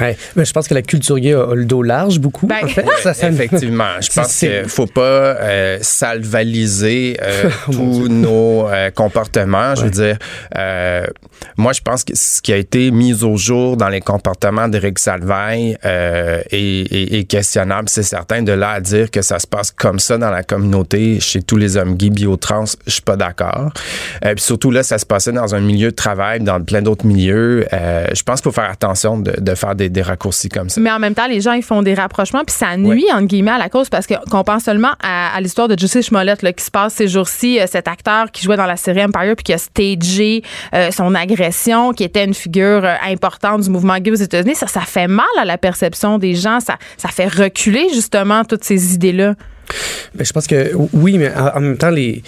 Ouais. 0.00 0.16
Mais 0.36 0.44
je 0.44 0.52
pense 0.52 0.68
que 0.68 0.74
la 0.74 0.82
culture 0.82 1.18
gay 1.18 1.32
a, 1.34 1.42
a 1.50 1.54
le 1.54 1.64
dos 1.64 1.82
large 1.82 2.18
beaucoup. 2.20 2.46
Ben, 2.46 2.56
en 2.64 2.68
fait. 2.68 2.84
Ça, 3.02 3.14
ça- 3.14 3.28
Effectivement, 3.28 4.00
je 4.00 4.08
pense 4.14 4.36
qu'il 4.38 4.68
faut 4.68 4.86
pas 4.86 5.00
euh, 5.00 5.78
salvaliser 6.28 7.16
euh, 7.22 7.50
Oh 7.68 7.72
tous 7.72 8.08
nos 8.08 8.68
euh, 8.68 8.90
comportements. 8.90 9.74
Je 9.74 9.82
veux 9.84 9.90
dire, 9.90 10.18
euh, 10.56 11.04
moi, 11.56 11.72
je 11.72 11.80
pense 11.80 12.04
que 12.04 12.12
ce 12.16 12.40
qui 12.42 12.52
a 12.52 12.56
été 12.56 12.90
mis 12.90 13.22
au 13.24 13.36
jour 13.36 13.76
dans 13.76 13.88
les 13.88 14.00
comportements 14.00 14.68
d'Éric 14.68 14.98
Salvaille 14.98 15.76
euh, 15.84 16.40
est, 16.50 16.92
est- 16.92 17.18
est 17.20 17.24
questionnable. 17.24 17.88
C'est 17.88 18.02
certain 18.02 18.42
de 18.42 18.52
là 18.52 18.70
à 18.72 18.80
dire 18.80 19.10
que 19.10 19.22
ça 19.22 19.38
se 19.38 19.46
passe 19.46 19.70
comme 19.70 19.98
ça 19.98 20.18
dans 20.18 20.30
la 20.30 20.42
communauté 20.42 21.20
chez 21.20 21.42
tous 21.42 21.56
les 21.56 21.76
hommes 21.76 21.96
gays 21.96 22.10
bio-trans, 22.10 22.64
je 22.86 22.92
suis 22.92 23.02
pas 23.02 23.16
d'accord. 23.16 23.70
Euh, 24.24 24.34
puis 24.34 24.44
surtout 24.44 24.70
là, 24.70 24.82
ça 24.82 24.98
se 24.98 25.06
passait 25.06 25.32
dans 25.32 25.54
un 25.54 25.60
milieu 25.60 25.90
de 25.90 25.96
travail, 25.96 26.40
dans 26.40 26.60
plein 26.62 26.82
d'autres 26.82 27.06
milieux. 27.06 27.66
Euh, 27.72 28.06
je 28.14 28.22
pense 28.22 28.40
qu'il 28.40 28.50
faut 28.50 28.60
faire 28.60 28.70
attention 28.70 29.18
de, 29.18 29.32
de 29.38 29.54
faire 29.54 29.74
des, 29.78 29.88
des 29.88 30.02
raccourcis 30.02 30.50
comme 30.50 30.68
ça. 30.68 30.78
Mais 30.80 30.90
en 30.90 30.98
même 30.98 31.14
temps, 31.14 31.26
les 31.26 31.40
gens, 31.40 31.52
ils 31.52 31.62
font 31.62 31.80
des 31.80 31.94
rapprochements, 31.94 32.44
puis 32.44 32.54
ça 32.54 32.76
nuit, 32.76 33.06
entre 33.12 33.24
guillemets, 33.26 33.52
à 33.52 33.58
la 33.58 33.70
cause, 33.70 33.88
parce 33.88 34.06
que- 34.06 34.14
qu'on 34.28 34.44
pense 34.44 34.64
seulement 34.64 34.92
à, 35.02 35.34
à 35.34 35.40
l'histoire 35.40 35.68
de 35.68 35.78
Jussie 35.78 36.02
Smollett, 36.02 36.42
là, 36.42 36.52
qui 36.52 36.62
se 36.64 36.70
passe 36.70 36.92
ces 36.94 37.08
jours-ci, 37.08 37.58
euh, 37.58 37.64
cet 37.66 37.88
acteur 37.88 38.30
qui 38.30 38.42
jouait 38.44 38.56
dans 38.58 38.66
la 38.66 38.76
série 38.76 39.02
Empire, 39.02 39.34
puis 39.36 39.44
qui 39.44 39.52
a 39.54 39.58
stagé 39.58 40.42
euh, 40.74 40.90
son 40.90 41.14
agression, 41.14 41.92
qui 41.92 42.04
était 42.04 42.24
une 42.24 42.34
figure 42.34 42.84
euh, 42.84 42.94
importante 43.08 43.62
du 43.62 43.70
mouvement 43.70 43.98
gay 43.98 44.10
aux 44.10 44.14
États-Unis. 44.14 44.54
Ça, 44.56 44.66
ça 44.66 44.80
fait 44.82 45.06
mal 45.08 45.24
à 45.40 45.44
la 45.46 45.56
perception 45.56 46.18
des 46.18 46.34
gens. 46.34 46.60
Ça, 46.60 46.76
ça 46.96 47.08
fait 47.08 47.28
reculer, 47.28 47.86
justement, 47.94 48.44
toutes 48.44 48.64
ces 48.64 48.94
idées-là. 48.94 49.34
Ben, 50.14 50.24
je 50.24 50.32
pense 50.32 50.46
que 50.46 50.72
oui, 50.92 51.18
mais 51.18 51.30
en 51.34 51.60
même 51.60 51.76
temps, 51.78 51.90
les, 51.90 52.22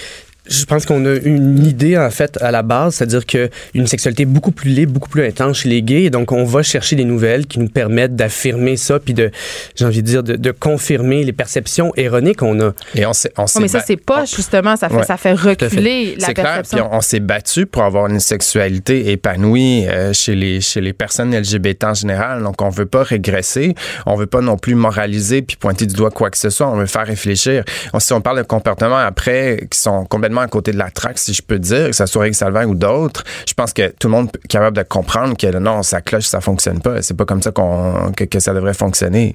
Je 0.50 0.64
pense 0.64 0.84
qu'on 0.84 1.04
a 1.06 1.14
une 1.16 1.64
idée, 1.64 1.96
en 1.96 2.10
fait, 2.10 2.36
à 2.42 2.50
la 2.50 2.62
base, 2.62 2.96
c'est-à-dire 2.96 3.24
qu'une 3.24 3.86
sexualité 3.86 4.24
beaucoup 4.24 4.50
plus 4.50 4.70
libre, 4.70 4.92
beaucoup 4.92 5.08
plus 5.08 5.24
intense 5.24 5.58
chez 5.58 5.68
les 5.68 5.82
gays. 5.82 6.04
Et 6.04 6.10
donc, 6.10 6.32
on 6.32 6.44
va 6.44 6.62
chercher 6.62 6.96
des 6.96 7.04
nouvelles 7.04 7.46
qui 7.46 7.58
nous 7.58 7.68
permettent 7.68 8.16
d'affirmer 8.16 8.76
ça, 8.76 8.98
puis 8.98 9.14
de, 9.14 9.30
j'ai 9.76 9.84
envie 9.84 10.02
de 10.02 10.06
dire, 10.06 10.22
de, 10.22 10.36
de 10.36 10.50
confirmer 10.50 11.24
les 11.24 11.32
perceptions 11.32 11.92
erronées 11.96 12.34
qu'on 12.34 12.60
a. 12.60 12.72
Et 12.94 13.06
on 13.06 13.12
s'est, 13.12 13.32
on 13.36 13.46
s'est 13.46 13.60
mais 13.60 13.68
ça, 13.68 13.80
c'est 13.86 13.96
pas, 13.96 14.24
justement, 14.24 14.76
ça 14.76 14.88
fait, 14.88 14.96
Ouais, 14.96 15.04
ça 15.04 15.16
fait 15.16 15.32
reculer 15.32 16.16
la 16.16 16.26
C'est 16.26 16.34
clair, 16.34 16.44
perception. 16.46 16.78
puis 16.78 16.86
on, 16.92 16.96
on 16.96 17.00
s'est 17.00 17.20
battu 17.20 17.64
pour 17.66 17.84
avoir 17.84 18.06
une 18.08 18.20
sexualité 18.20 19.12
épanouie 19.12 19.86
euh, 19.88 20.12
chez 20.12 20.34
les 20.34 20.60
chez 20.60 20.80
les 20.80 20.92
personnes 20.92 21.34
LGBT 21.34 21.84
en 21.84 21.94
général. 21.94 22.42
Donc 22.42 22.60
on 22.60 22.68
veut 22.70 22.86
pas 22.86 23.02
régresser, 23.02 23.74
on 24.06 24.16
veut 24.16 24.26
pas 24.26 24.40
non 24.40 24.56
plus 24.56 24.74
moraliser 24.74 25.42
puis 25.42 25.56
pointer 25.56 25.86
du 25.86 25.94
doigt 25.94 26.10
quoi 26.10 26.30
que 26.30 26.38
ce 26.38 26.50
soit. 26.50 26.68
On 26.68 26.76
veut 26.76 26.86
faire 26.86 27.06
réfléchir. 27.06 27.64
On, 27.92 28.00
si 28.00 28.12
on 28.12 28.20
parle 28.20 28.38
de 28.38 28.42
comportements 28.42 28.96
après 28.98 29.66
qui 29.70 29.78
sont 29.78 30.04
complètement 30.04 30.39
à 30.40 30.48
côté 30.48 30.72
de 30.72 30.78
la 30.78 30.90
traque, 30.90 31.18
si 31.18 31.32
je 31.32 31.42
peux 31.42 31.58
dire, 31.58 31.88
que 31.88 31.92
ça 31.92 32.06
soit 32.06 32.22
Rick 32.22 32.34
Salvaire 32.34 32.68
ou 32.68 32.74
d'autres, 32.74 33.24
je 33.46 33.54
pense 33.54 33.72
que 33.72 33.88
tout 33.98 34.08
le 34.08 34.12
monde 34.12 34.30
est 34.44 34.48
capable 34.48 34.76
de 34.76 34.82
comprendre 34.82 35.36
que 35.36 35.58
non, 35.58 35.82
ça 35.82 36.00
cloche, 36.00 36.24
ça 36.24 36.40
fonctionne 36.40 36.80
pas. 36.80 37.02
C'est 37.02 37.16
pas 37.16 37.24
comme 37.24 37.42
ça 37.42 37.50
qu'on 37.50 38.12
que, 38.16 38.24
que 38.24 38.40
ça 38.40 38.54
devrait 38.54 38.74
fonctionner. 38.74 39.34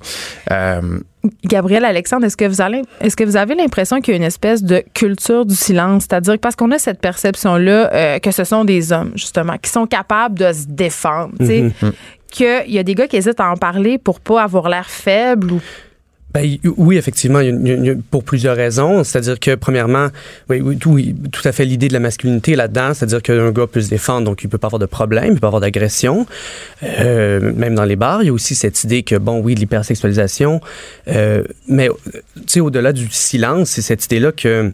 Euh, 0.51 0.99
Gabriel 1.43 1.85
Alexandre, 1.85 2.25
est-ce 2.25 2.37
que 2.37 2.45
vous 2.45 2.61
allez, 2.61 2.83
est-ce 3.01 3.15
que 3.15 3.23
vous 3.23 3.37
avez 3.37 3.55
l'impression 3.55 3.99
qu'il 3.99 4.13
y 4.13 4.15
a 4.15 4.17
une 4.17 4.23
espèce 4.23 4.63
de 4.63 4.83
culture 4.93 5.45
du 5.45 5.55
silence, 5.55 6.03
c'est-à-dire 6.03 6.35
que 6.35 6.39
parce 6.39 6.55
qu'on 6.55 6.71
a 6.71 6.79
cette 6.79 7.01
perception-là 7.01 7.93
euh, 7.93 8.19
que 8.19 8.31
ce 8.31 8.43
sont 8.43 8.65
des 8.65 8.91
hommes 8.91 9.11
justement 9.15 9.57
qui 9.57 9.69
sont 9.69 9.87
capables 9.87 10.37
de 10.37 10.51
se 10.51 10.65
défendre, 10.67 11.33
sais, 11.41 11.71
qu'il 12.31 12.71
y 12.71 12.79
a 12.79 12.83
des 12.83 12.95
gars 12.95 13.07
qui 13.07 13.17
hésitent 13.17 13.39
à 13.39 13.49
en 13.49 13.55
parler 13.55 13.97
pour 13.97 14.19
pas 14.19 14.43
avoir 14.43 14.69
l'air 14.69 14.89
faible 14.89 15.53
ou 15.53 15.61
Ben, 16.35 16.57
oui, 16.75 16.97
effectivement, 16.97 17.39
pour 18.11 18.25
plusieurs 18.25 18.57
raisons. 18.57 19.05
C'est-à-dire 19.05 19.39
que, 19.39 19.55
premièrement, 19.55 20.09
oui, 20.49 20.59
oui, 20.59 20.75
tout, 20.75 20.99
tout 21.31 21.47
à 21.47 21.53
fait 21.53 21.63
l'idée 21.63 21.87
de 21.87 21.93
la 21.93 22.01
masculinité 22.01 22.57
là-dedans, 22.57 22.93
c'est-à-dire 22.93 23.21
qu'un 23.21 23.51
gars 23.51 23.67
peut 23.67 23.79
se 23.79 23.87
défendre, 23.89 24.25
donc 24.25 24.43
il 24.43 24.49
peut 24.49 24.57
pas 24.57 24.67
avoir 24.67 24.79
de 24.79 24.85
problème, 24.85 25.27
il 25.27 25.33
peut 25.35 25.39
pas 25.39 25.47
avoir 25.47 25.61
d'agression. 25.61 26.25
Euh, 26.83 27.53
même 27.55 27.73
dans 27.73 27.85
les 27.85 27.95
bars, 27.95 28.21
il 28.21 28.25
y 28.25 28.29
a 28.29 28.33
aussi 28.33 28.53
cette 28.53 28.83
idée 28.83 29.03
que, 29.03 29.15
bon, 29.15 29.39
oui, 29.39 29.55
de 29.55 29.61
l'hypersexualisation, 29.61 30.59
euh, 31.07 31.43
mais, 31.69 31.87
tu 32.35 32.41
sais, 32.47 32.59
au-delà 32.59 32.91
du 32.91 33.07
silence, 33.11 33.69
c'est 33.69 33.81
cette 33.81 34.03
idée-là 34.03 34.33
que 34.33 34.73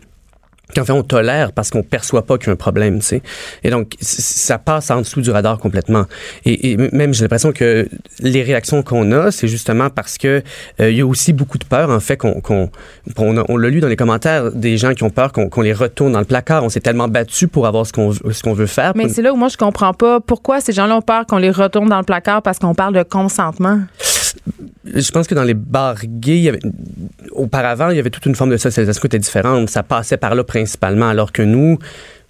qu'en 0.73 0.85
fait 0.85 0.93
on 0.93 1.03
tolère 1.03 1.51
parce 1.51 1.69
qu'on 1.69 1.83
perçoit 1.83 2.25
pas 2.25 2.37
qu'il 2.37 2.47
y 2.47 2.49
a 2.49 2.53
un 2.53 2.55
problème, 2.55 2.99
tu 2.99 3.05
sais. 3.05 3.21
Et 3.63 3.69
donc 3.69 3.93
ça 3.99 4.57
passe 4.57 4.91
en 4.91 4.99
dessous 4.99 5.21
du 5.21 5.31
radar 5.31 5.57
complètement. 5.57 6.05
Et, 6.45 6.71
et 6.71 6.77
même 6.77 7.13
j'ai 7.13 7.23
l'impression 7.23 7.51
que 7.51 7.87
les 8.19 8.43
réactions 8.43 8.83
qu'on 8.83 9.11
a, 9.11 9.31
c'est 9.31 9.47
justement 9.47 9.89
parce 9.89 10.17
que 10.17 10.41
euh, 10.79 10.91
il 10.91 10.97
y 10.97 11.01
a 11.01 11.05
aussi 11.05 11.33
beaucoup 11.33 11.57
de 11.57 11.65
peur 11.65 11.89
en 11.89 11.99
fait 11.99 12.17
qu'on 12.17 12.41
qu'on 12.41 12.69
on, 13.17 13.43
on 13.47 13.57
l'a 13.57 13.69
lu 13.69 13.79
dans 13.79 13.87
les 13.87 13.95
commentaires 13.95 14.51
des 14.51 14.77
gens 14.77 14.93
qui 14.93 15.03
ont 15.03 15.09
peur 15.09 15.31
qu'on 15.31 15.49
qu'on 15.49 15.61
les 15.61 15.73
retourne 15.73 16.11
dans 16.11 16.19
le 16.19 16.25
placard. 16.25 16.63
On 16.63 16.69
s'est 16.69 16.79
tellement 16.79 17.07
battu 17.07 17.47
pour 17.47 17.67
avoir 17.67 17.85
ce 17.85 17.93
qu'on 17.93 18.11
ce 18.13 18.43
qu'on 18.43 18.53
veut 18.53 18.65
faire. 18.65 18.93
Mais 18.95 19.09
c'est 19.09 19.21
là 19.21 19.33
où 19.33 19.35
moi 19.35 19.49
je 19.49 19.57
comprends 19.57 19.93
pas 19.93 20.19
pourquoi 20.19 20.61
ces 20.61 20.71
gens-là 20.71 20.97
ont 20.97 21.01
peur 21.01 21.25
qu'on 21.25 21.37
les 21.37 21.51
retourne 21.51 21.89
dans 21.89 21.99
le 21.99 22.03
placard 22.03 22.41
parce 22.41 22.59
qu'on 22.59 22.75
parle 22.75 22.93
de 22.93 23.03
consentement. 23.03 23.79
Je 24.85 25.11
pense 25.11 25.27
que 25.27 25.35
dans 25.35 25.43
les 25.43 25.53
bars 25.53 25.97
gays, 26.03 26.37
il 26.37 26.43
y 26.43 26.49
avait- 26.49 26.59
auparavant, 27.31 27.89
il 27.89 27.97
y 27.97 27.99
avait 27.99 28.09
toute 28.09 28.25
une 28.25 28.35
forme 28.35 28.49
de 28.49 28.57
socialisation 28.57 28.99
qui 29.01 29.07
était 29.07 29.19
différente. 29.19 29.69
Ça 29.69 29.83
passait 29.83 30.17
par 30.17 30.33
là 30.35 30.43
principalement, 30.43 31.09
alors 31.09 31.31
que 31.31 31.41
nous, 31.43 31.77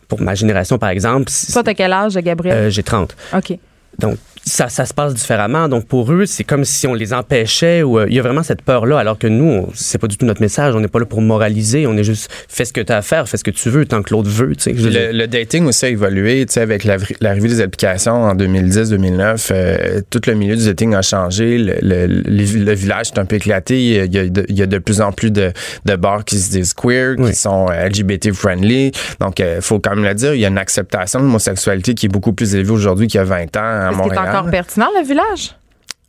pour 0.08 0.22
ma 0.22 0.36
génération, 0.36 0.78
par 0.78 0.90
exemple, 0.90 1.32
Toi, 1.54 1.64
t'as 1.64 1.74
quel 1.74 1.94
âge, 1.94 2.16
Gabriel? 2.16 2.56
euh, 2.56 2.70
j'ai 2.70 2.84
30. 2.84 3.16
OK. 3.36 3.58
Donc, 4.00 4.18
ça, 4.44 4.70
ça 4.70 4.86
se 4.86 4.94
passe 4.94 5.14
différemment. 5.14 5.68
Donc, 5.70 5.86
pour 5.88 6.12
eux, 6.12 6.26
c'est 6.26 6.44
comme 6.44 6.66
si 6.66 6.88
on 6.88 6.94
les 6.94 7.14
empêchait 7.14 7.84
ou 7.84 8.00
euh, 8.00 8.06
il 8.10 8.16
y 8.16 8.20
a 8.20 8.22
vraiment 8.24 8.44
cette 8.44 8.62
peur-là, 8.64 8.98
alors 9.00 9.18
que 9.20 9.28
nous, 9.28 9.68
c'est 9.74 9.98
pas 10.00 10.08
du 10.08 10.18
tout 10.18 10.26
notre 10.26 10.42
message. 10.42 10.76
On 10.76 10.80
n'est 10.80 10.88
pas 10.88 11.00
là 11.00 11.06
pour 11.06 11.22
moraliser. 11.22 11.86
On 11.88 11.96
est 11.98 12.04
juste, 12.04 12.30
fais 12.50 12.66
ce 12.66 12.74
que 12.74 12.82
tu 12.82 12.92
as 12.92 12.98
à 12.98 13.02
faire, 13.02 13.30
fais 13.30 13.38
ce 13.38 13.44
que 13.44 13.52
tu 13.52 13.70
veux, 13.70 13.86
tant 13.86 14.02
que 14.02 14.12
l'autre 14.14 14.30
veut. 14.30 14.54
Le, 14.66 15.12
le 15.12 15.28
dating 15.28 15.66
aussi 15.68 15.86
a 15.86 15.90
évolué, 15.90 16.46
tu 16.46 16.54
sais, 16.54 16.62
avec 16.62 16.84
la- 16.84 16.98
l'arrivée 17.20 17.50
des 17.50 17.62
applications 17.62 18.24
en 18.24 18.36
2010-2009, 18.36 19.50
euh, 19.52 20.02
tout 20.10 20.22
le 20.28 20.34
milieu 20.34 20.56
du 20.56 20.66
dating 20.66 20.94
a 20.96 21.02
changé, 21.02 21.58
le, 21.58 21.76
le- 21.82 22.08
le- 22.08 22.64
le 22.66 22.74
village 22.74 23.10
est 23.16 23.20
un 23.20 23.26
peu 23.26 23.36
éclaté, 23.36 23.80
il 23.82 24.14
y 24.14 24.18
a, 24.20 24.24
il 24.24 24.56
y 24.58 24.62
a 24.62 24.66
de, 24.66 24.78
plus 24.80 25.02
en 25.02 25.12
plus 25.12 25.32
de, 25.32 25.52
de 25.86 25.96
bars 25.96 26.26
qui 26.26 26.38
se 26.40 26.50
disent 26.52 26.74
queer, 26.74 27.16
Oui. 27.18 27.30
qui 27.32 27.36
sont 27.36 27.68
euh, 27.70 27.88
LGBT-friendly, 27.88 28.92
donc 29.20 29.40
il 29.40 29.62
faut 29.62 29.80
quand 29.80 29.96
même 29.96 30.04
le 30.06 30.14
dire, 30.16 30.34
il 30.34 30.40
y 30.40 30.46
a 30.46 30.50
une 30.50 30.58
acceptation 30.58 31.20
de 31.20 31.26
l'homosexualité 31.26 31.94
qui 31.94 32.08
est 32.08 32.10
beaucoup 32.10 32.34
plus 32.34 32.56
élevée 32.56 32.72
aujourd'hui 32.72 33.08
qu'il 33.08 33.18
y 33.20 33.22
a 33.22 33.26
20 33.26 33.56
ans 33.58 33.60
à 33.64 33.92
Montréal. 33.92 34.31
Encore 34.40 34.50
pertinent, 34.52 34.88
le 34.98 35.06
village? 35.06 35.56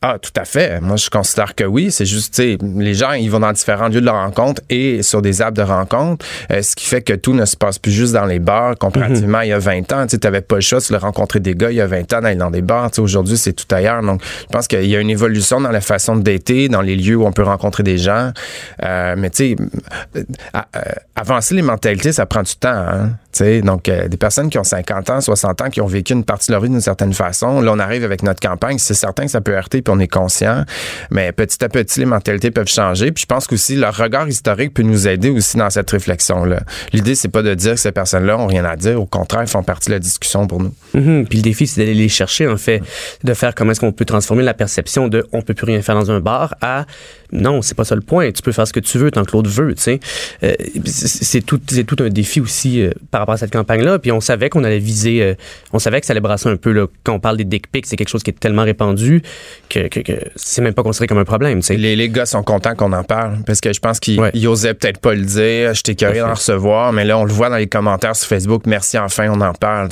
Ah, 0.04 0.18
tout 0.20 0.32
à 0.36 0.44
fait. 0.44 0.80
Moi, 0.80 0.96
je 0.96 1.08
considère 1.08 1.54
que 1.54 1.62
oui. 1.62 1.92
C'est 1.92 2.06
juste, 2.06 2.34
tu 2.34 2.42
sais, 2.42 2.58
les 2.60 2.92
gens, 2.92 3.12
ils 3.12 3.30
vont 3.30 3.38
dans 3.38 3.52
différents 3.52 3.86
lieux 3.86 4.00
de 4.00 4.06
leur 4.06 4.16
rencontre 4.16 4.60
et 4.68 5.00
sur 5.04 5.22
des 5.22 5.40
apps 5.40 5.56
de 5.56 5.62
rencontre, 5.62 6.26
euh, 6.50 6.60
ce 6.60 6.74
qui 6.74 6.86
fait 6.86 7.02
que 7.02 7.12
tout 7.12 7.34
ne 7.34 7.44
se 7.44 7.56
passe 7.56 7.78
plus 7.78 7.92
juste 7.92 8.12
dans 8.12 8.24
les 8.24 8.40
bars. 8.40 8.76
Comparativement, 8.76 9.42
il 9.42 9.50
y 9.50 9.52
a 9.52 9.60
20 9.60 9.92
ans, 9.92 10.06
tu 10.08 10.16
n'avais 10.20 10.40
pas 10.40 10.56
le 10.56 10.60
choix 10.60 10.80
de 10.80 10.96
rencontrer 10.96 11.38
des 11.38 11.54
gars 11.54 11.70
il 11.70 11.76
y 11.76 11.80
a 11.80 11.86
20 11.86 12.12
ans 12.14 12.20
d'aller 12.20 12.34
dans 12.34 12.50
des 12.50 12.62
bars. 12.62 12.90
Aujourd'hui, 12.98 13.36
c'est 13.36 13.52
tout 13.52 13.72
ailleurs. 13.72 14.02
Donc, 14.02 14.22
je 14.40 14.46
pense 14.46 14.66
qu'il 14.66 14.86
y 14.86 14.96
a 14.96 15.00
une 15.00 15.10
évolution 15.10 15.60
dans 15.60 15.70
la 15.70 15.80
façon 15.80 16.16
de 16.16 16.22
dater, 16.22 16.68
dans 16.68 16.82
les 16.82 16.96
lieux 16.96 17.14
où 17.14 17.24
on 17.24 17.32
peut 17.32 17.44
rencontrer 17.44 17.84
des 17.84 17.98
gens. 17.98 18.32
Euh, 18.82 19.14
mais 19.16 19.30
tu 19.30 19.54
sais, 19.54 19.56
euh, 20.16 20.80
avancer 21.14 21.54
les 21.54 21.62
mentalités, 21.62 22.12
ça 22.12 22.26
prend 22.26 22.42
du 22.42 22.56
temps. 22.56 22.70
Hein? 22.70 23.12
Donc, 23.62 23.88
euh, 23.88 24.08
des 24.08 24.16
personnes 24.16 24.50
qui 24.50 24.58
ont 24.58 24.64
50 24.64 25.10
ans, 25.10 25.20
60 25.20 25.62
ans, 25.62 25.70
qui 25.70 25.80
ont 25.80 25.86
vécu 25.86 26.12
une 26.12 26.24
partie 26.24 26.48
de 26.48 26.52
leur 26.52 26.62
vie 26.62 26.68
d'une 26.68 26.80
certaine 26.80 27.12
façon, 27.12 27.60
là, 27.60 27.72
on 27.72 27.78
arrive 27.78 28.04
avec 28.04 28.22
notre 28.22 28.40
campagne. 28.40 28.78
C'est 28.78 28.94
certain 28.94 29.24
que 29.24 29.30
ça 29.30 29.40
peut 29.40 29.52
heurter, 29.52 29.82
puis 29.82 29.92
on 29.94 29.98
est 29.98 30.08
conscient. 30.08 30.64
Mais 31.10 31.32
petit 31.32 31.62
à 31.64 31.68
petit, 31.68 32.00
les 32.00 32.06
mentalités 32.06 32.50
peuvent 32.50 32.68
changer. 32.68 33.12
Puis 33.12 33.22
je 33.22 33.26
pense 33.26 33.46
qu'aussi, 33.46 33.76
leur 33.76 33.96
regard 33.96 34.28
historique 34.28 34.74
peut 34.74 34.82
nous 34.82 35.08
aider 35.08 35.30
aussi 35.30 35.56
dans 35.56 35.70
cette 35.70 35.90
réflexion-là. 35.90 36.60
L'idée, 36.92 37.14
c'est 37.14 37.28
pas 37.28 37.42
de 37.42 37.54
dire 37.54 37.74
que 37.74 37.80
ces 37.80 37.92
personnes-là 37.92 38.38
ont 38.38 38.46
rien 38.46 38.64
à 38.64 38.76
dire. 38.76 39.00
Au 39.00 39.06
contraire, 39.06 39.42
ils 39.42 39.48
font 39.48 39.62
partie 39.62 39.88
de 39.88 39.94
la 39.94 40.00
discussion 40.00 40.46
pour 40.46 40.60
nous. 40.60 40.74
Mhm. 40.94 41.26
Puis 41.26 41.38
le 41.38 41.42
défi, 41.42 41.66
c'est 41.66 41.80
d'aller 41.80 41.94
les 41.94 42.08
chercher, 42.08 42.46
en 42.46 42.56
fait, 42.56 42.82
de 43.24 43.34
faire 43.34 43.54
comment 43.54 43.72
est-ce 43.72 43.80
qu'on 43.80 43.92
peut 43.92 44.04
transformer 44.04 44.42
la 44.42 44.54
perception 44.54 45.08
de 45.08 45.26
on 45.32 45.42
peut 45.42 45.54
plus 45.54 45.66
rien 45.66 45.82
faire 45.82 45.94
dans 45.94 46.10
un 46.10 46.20
bar 46.20 46.54
à 46.60 46.86
non, 47.32 47.62
c'est 47.62 47.74
pas 47.74 47.84
ça 47.84 47.94
le 47.94 48.02
point. 48.02 48.30
Tu 48.30 48.42
peux 48.42 48.52
faire 48.52 48.68
ce 48.68 48.74
que 48.74 48.80
tu 48.80 48.98
veux 48.98 49.10
tant 49.10 49.24
que 49.24 49.32
l'autre 49.32 49.48
veut, 49.48 49.74
tu 49.74 49.82
sais. 49.82 50.00
Euh, 50.42 50.52
c'est 50.84 51.40
tout, 51.40 51.58
tout 51.58 51.96
un 52.00 52.10
défi 52.10 52.40
aussi 52.40 52.82
euh, 52.82 52.90
par 53.10 53.22
rapport 53.22 53.31
à 53.34 53.36
cette 53.38 53.52
campagne-là. 53.52 53.98
Puis 53.98 54.12
on 54.12 54.20
savait 54.20 54.48
qu'on 54.50 54.64
allait 54.64 54.78
viser, 54.78 55.22
euh, 55.22 55.34
on 55.72 55.78
savait 55.78 56.00
que 56.00 56.06
ça 56.06 56.12
allait 56.12 56.20
brasser 56.20 56.48
un 56.48 56.56
peu, 56.56 56.72
là. 56.72 56.86
Quand 57.04 57.14
on 57.14 57.20
parle 57.20 57.36
des 57.36 57.44
dick 57.44 57.70
pics, 57.70 57.86
c'est 57.86 57.96
quelque 57.96 58.08
chose 58.08 58.22
qui 58.22 58.30
est 58.30 58.38
tellement 58.38 58.64
répandu 58.64 59.22
que, 59.68 59.88
que, 59.88 60.00
que 60.00 60.12
c'est 60.36 60.62
même 60.62 60.74
pas 60.74 60.82
considéré 60.82 61.06
comme 61.08 61.18
un 61.18 61.24
problème. 61.24 61.60
Les, 61.70 61.96
les 61.96 62.08
gars 62.08 62.26
sont 62.26 62.42
contents 62.42 62.74
qu'on 62.74 62.92
en 62.92 63.04
parle 63.04 63.38
parce 63.46 63.60
que 63.60 63.72
je 63.72 63.80
pense 63.80 64.00
qu'ils 64.00 64.20
Ouais. 64.20 64.46
osaient 64.46 64.74
peut-être 64.74 64.98
pas 65.00 65.14
le 65.14 65.22
dire. 65.24 65.74
J'étais 65.74 65.94
curieux 65.94 66.20
d'en 66.22 66.34
recevoir, 66.34 66.92
mais 66.92 67.04
là, 67.04 67.18
on 67.18 67.24
le 67.24 67.32
voit 67.32 67.48
dans 67.48 67.56
les 67.56 67.66
commentaires 67.66 68.14
sur 68.16 68.28
Facebook. 68.28 68.62
Merci, 68.66 68.98
enfin, 68.98 69.28
on 69.30 69.40
en 69.40 69.52
parle. 69.52 69.88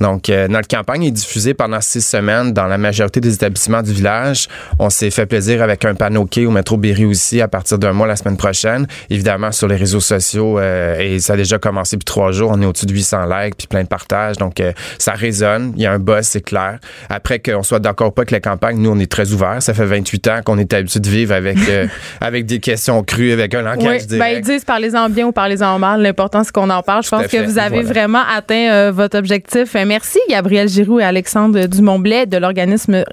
Donc, 0.00 0.28
euh, 0.28 0.48
notre 0.48 0.68
campagne 0.68 1.04
est 1.04 1.10
diffusée 1.10 1.54
pendant 1.54 1.80
six 1.80 2.00
semaines 2.02 2.52
dans 2.52 2.66
la 2.66 2.78
majorité 2.78 3.20
des 3.20 3.34
établissements 3.34 3.82
du 3.82 3.92
village. 3.92 4.48
On 4.78 4.90
s'est 4.90 5.10
fait 5.10 5.26
plaisir 5.26 5.62
avec 5.62 5.84
un 5.84 5.94
panneau 5.94 6.24
quai 6.26 6.46
au 6.46 6.50
métro 6.50 6.76
Berry 6.76 7.04
aussi 7.04 7.40
à 7.40 7.48
partir 7.48 7.78
d'un 7.78 7.92
mois 7.92 8.06
la 8.06 8.16
semaine 8.16 8.36
prochaine. 8.36 8.86
Évidemment, 9.10 9.52
sur 9.52 9.68
les 9.68 9.76
réseaux 9.76 10.00
sociaux, 10.00 10.58
euh, 10.58 10.98
et 10.98 11.18
ça 11.20 11.34
a 11.34 11.36
déjà 11.36 11.58
commencé 11.58 11.96
depuis 11.96 12.04
trois 12.04 12.32
jours. 12.32 12.51
On 12.54 12.60
est 12.62 12.66
au-dessus 12.66 12.86
de 12.86 12.92
800 12.92 13.24
likes 13.26 13.56
puis 13.56 13.66
plein 13.66 13.82
de 13.82 13.88
partages. 13.88 14.36
Donc, 14.36 14.60
euh, 14.60 14.72
ça 14.98 15.12
résonne. 15.12 15.72
Il 15.76 15.82
y 15.82 15.86
a 15.86 15.92
un 15.92 15.98
buzz, 15.98 16.26
c'est 16.26 16.40
clair. 16.42 16.78
Après 17.08 17.38
qu'on 17.38 17.62
soit 17.62 17.78
d'accord 17.80 18.08
ou 18.08 18.10
pas 18.10 18.22
avec 18.22 18.30
la 18.30 18.40
campagne, 18.40 18.78
nous, 18.78 18.90
on 18.90 18.98
est 18.98 19.10
très 19.10 19.32
ouverts. 19.32 19.62
Ça 19.62 19.74
fait 19.74 19.84
28 19.86 20.28
ans 20.28 20.40
qu'on 20.44 20.58
est 20.58 20.72
habitué 20.72 21.00
de 21.00 21.08
vivre 21.08 21.34
avec, 21.34 21.56
euh, 21.68 21.86
avec 22.20 22.46
des 22.46 22.60
questions 22.60 23.02
crues, 23.02 23.32
avec 23.32 23.54
un 23.54 23.62
langage 23.62 24.02
Oui, 24.10 24.18
ben, 24.18 24.26
ils 24.26 24.40
disent 24.42 24.64
parlez-en 24.64 25.08
bien 25.08 25.26
ou 25.26 25.32
parlez-en 25.32 25.78
mal. 25.78 26.02
L'important, 26.02 26.44
c'est 26.44 26.52
qu'on 26.52 26.70
en 26.70 26.82
parle. 26.82 27.02
Je 27.02 27.08
pense 27.10 27.26
que 27.26 27.44
vous 27.44 27.58
avez 27.58 27.76
Voilà. 27.82 27.88
vraiment 27.88 28.22
atteint 28.34 28.70
euh, 28.72 28.92
votre 28.94 29.16
objectif. 29.18 29.74
Merci, 29.86 30.18
Gabriel 30.28 30.68
Giroux 30.68 31.00
et 31.00 31.04
Alexandre 31.04 31.66
Dumont-Blais 31.66 32.26
de 32.26 32.36
l'organisme 32.36 33.04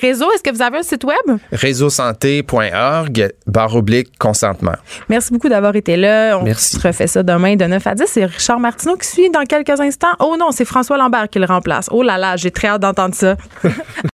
Réseau. 0.00 0.30
Est-ce 0.32 0.42
que 0.42 0.54
vous 0.54 0.62
avez 0.62 0.78
un 0.78 0.82
site 0.82 1.04
web? 1.04 1.38
Réseausanté.org, 1.52 3.32
barre 3.46 3.74
oblique, 3.76 4.08
consentement. 4.18 4.72
Merci 5.08 5.32
beaucoup 5.32 5.48
d'avoir 5.48 5.74
été 5.76 5.96
là. 5.96 6.38
On 6.38 6.44
Merci. 6.44 6.76
se 6.76 6.86
refait 6.86 7.06
ça 7.06 7.22
demain 7.22 7.56
de 7.56 7.64
9 7.64 7.86
à 7.86 7.94
10. 7.94 8.04
C'est 8.06 8.24
Richard 8.24 8.60
Qui 8.94 9.08
suit 9.08 9.30
dans 9.30 9.44
quelques 9.44 9.80
instants. 9.80 10.14
Oh 10.20 10.36
non, 10.38 10.52
c'est 10.52 10.64
François 10.64 10.96
Lambert 10.96 11.28
qui 11.28 11.38
le 11.38 11.46
remplace. 11.46 11.88
Oh 11.90 12.02
là 12.02 12.18
là, 12.18 12.36
j'ai 12.36 12.50
très 12.50 12.68
hâte 12.68 12.82
d'entendre 12.82 13.14
ça. 13.14 13.36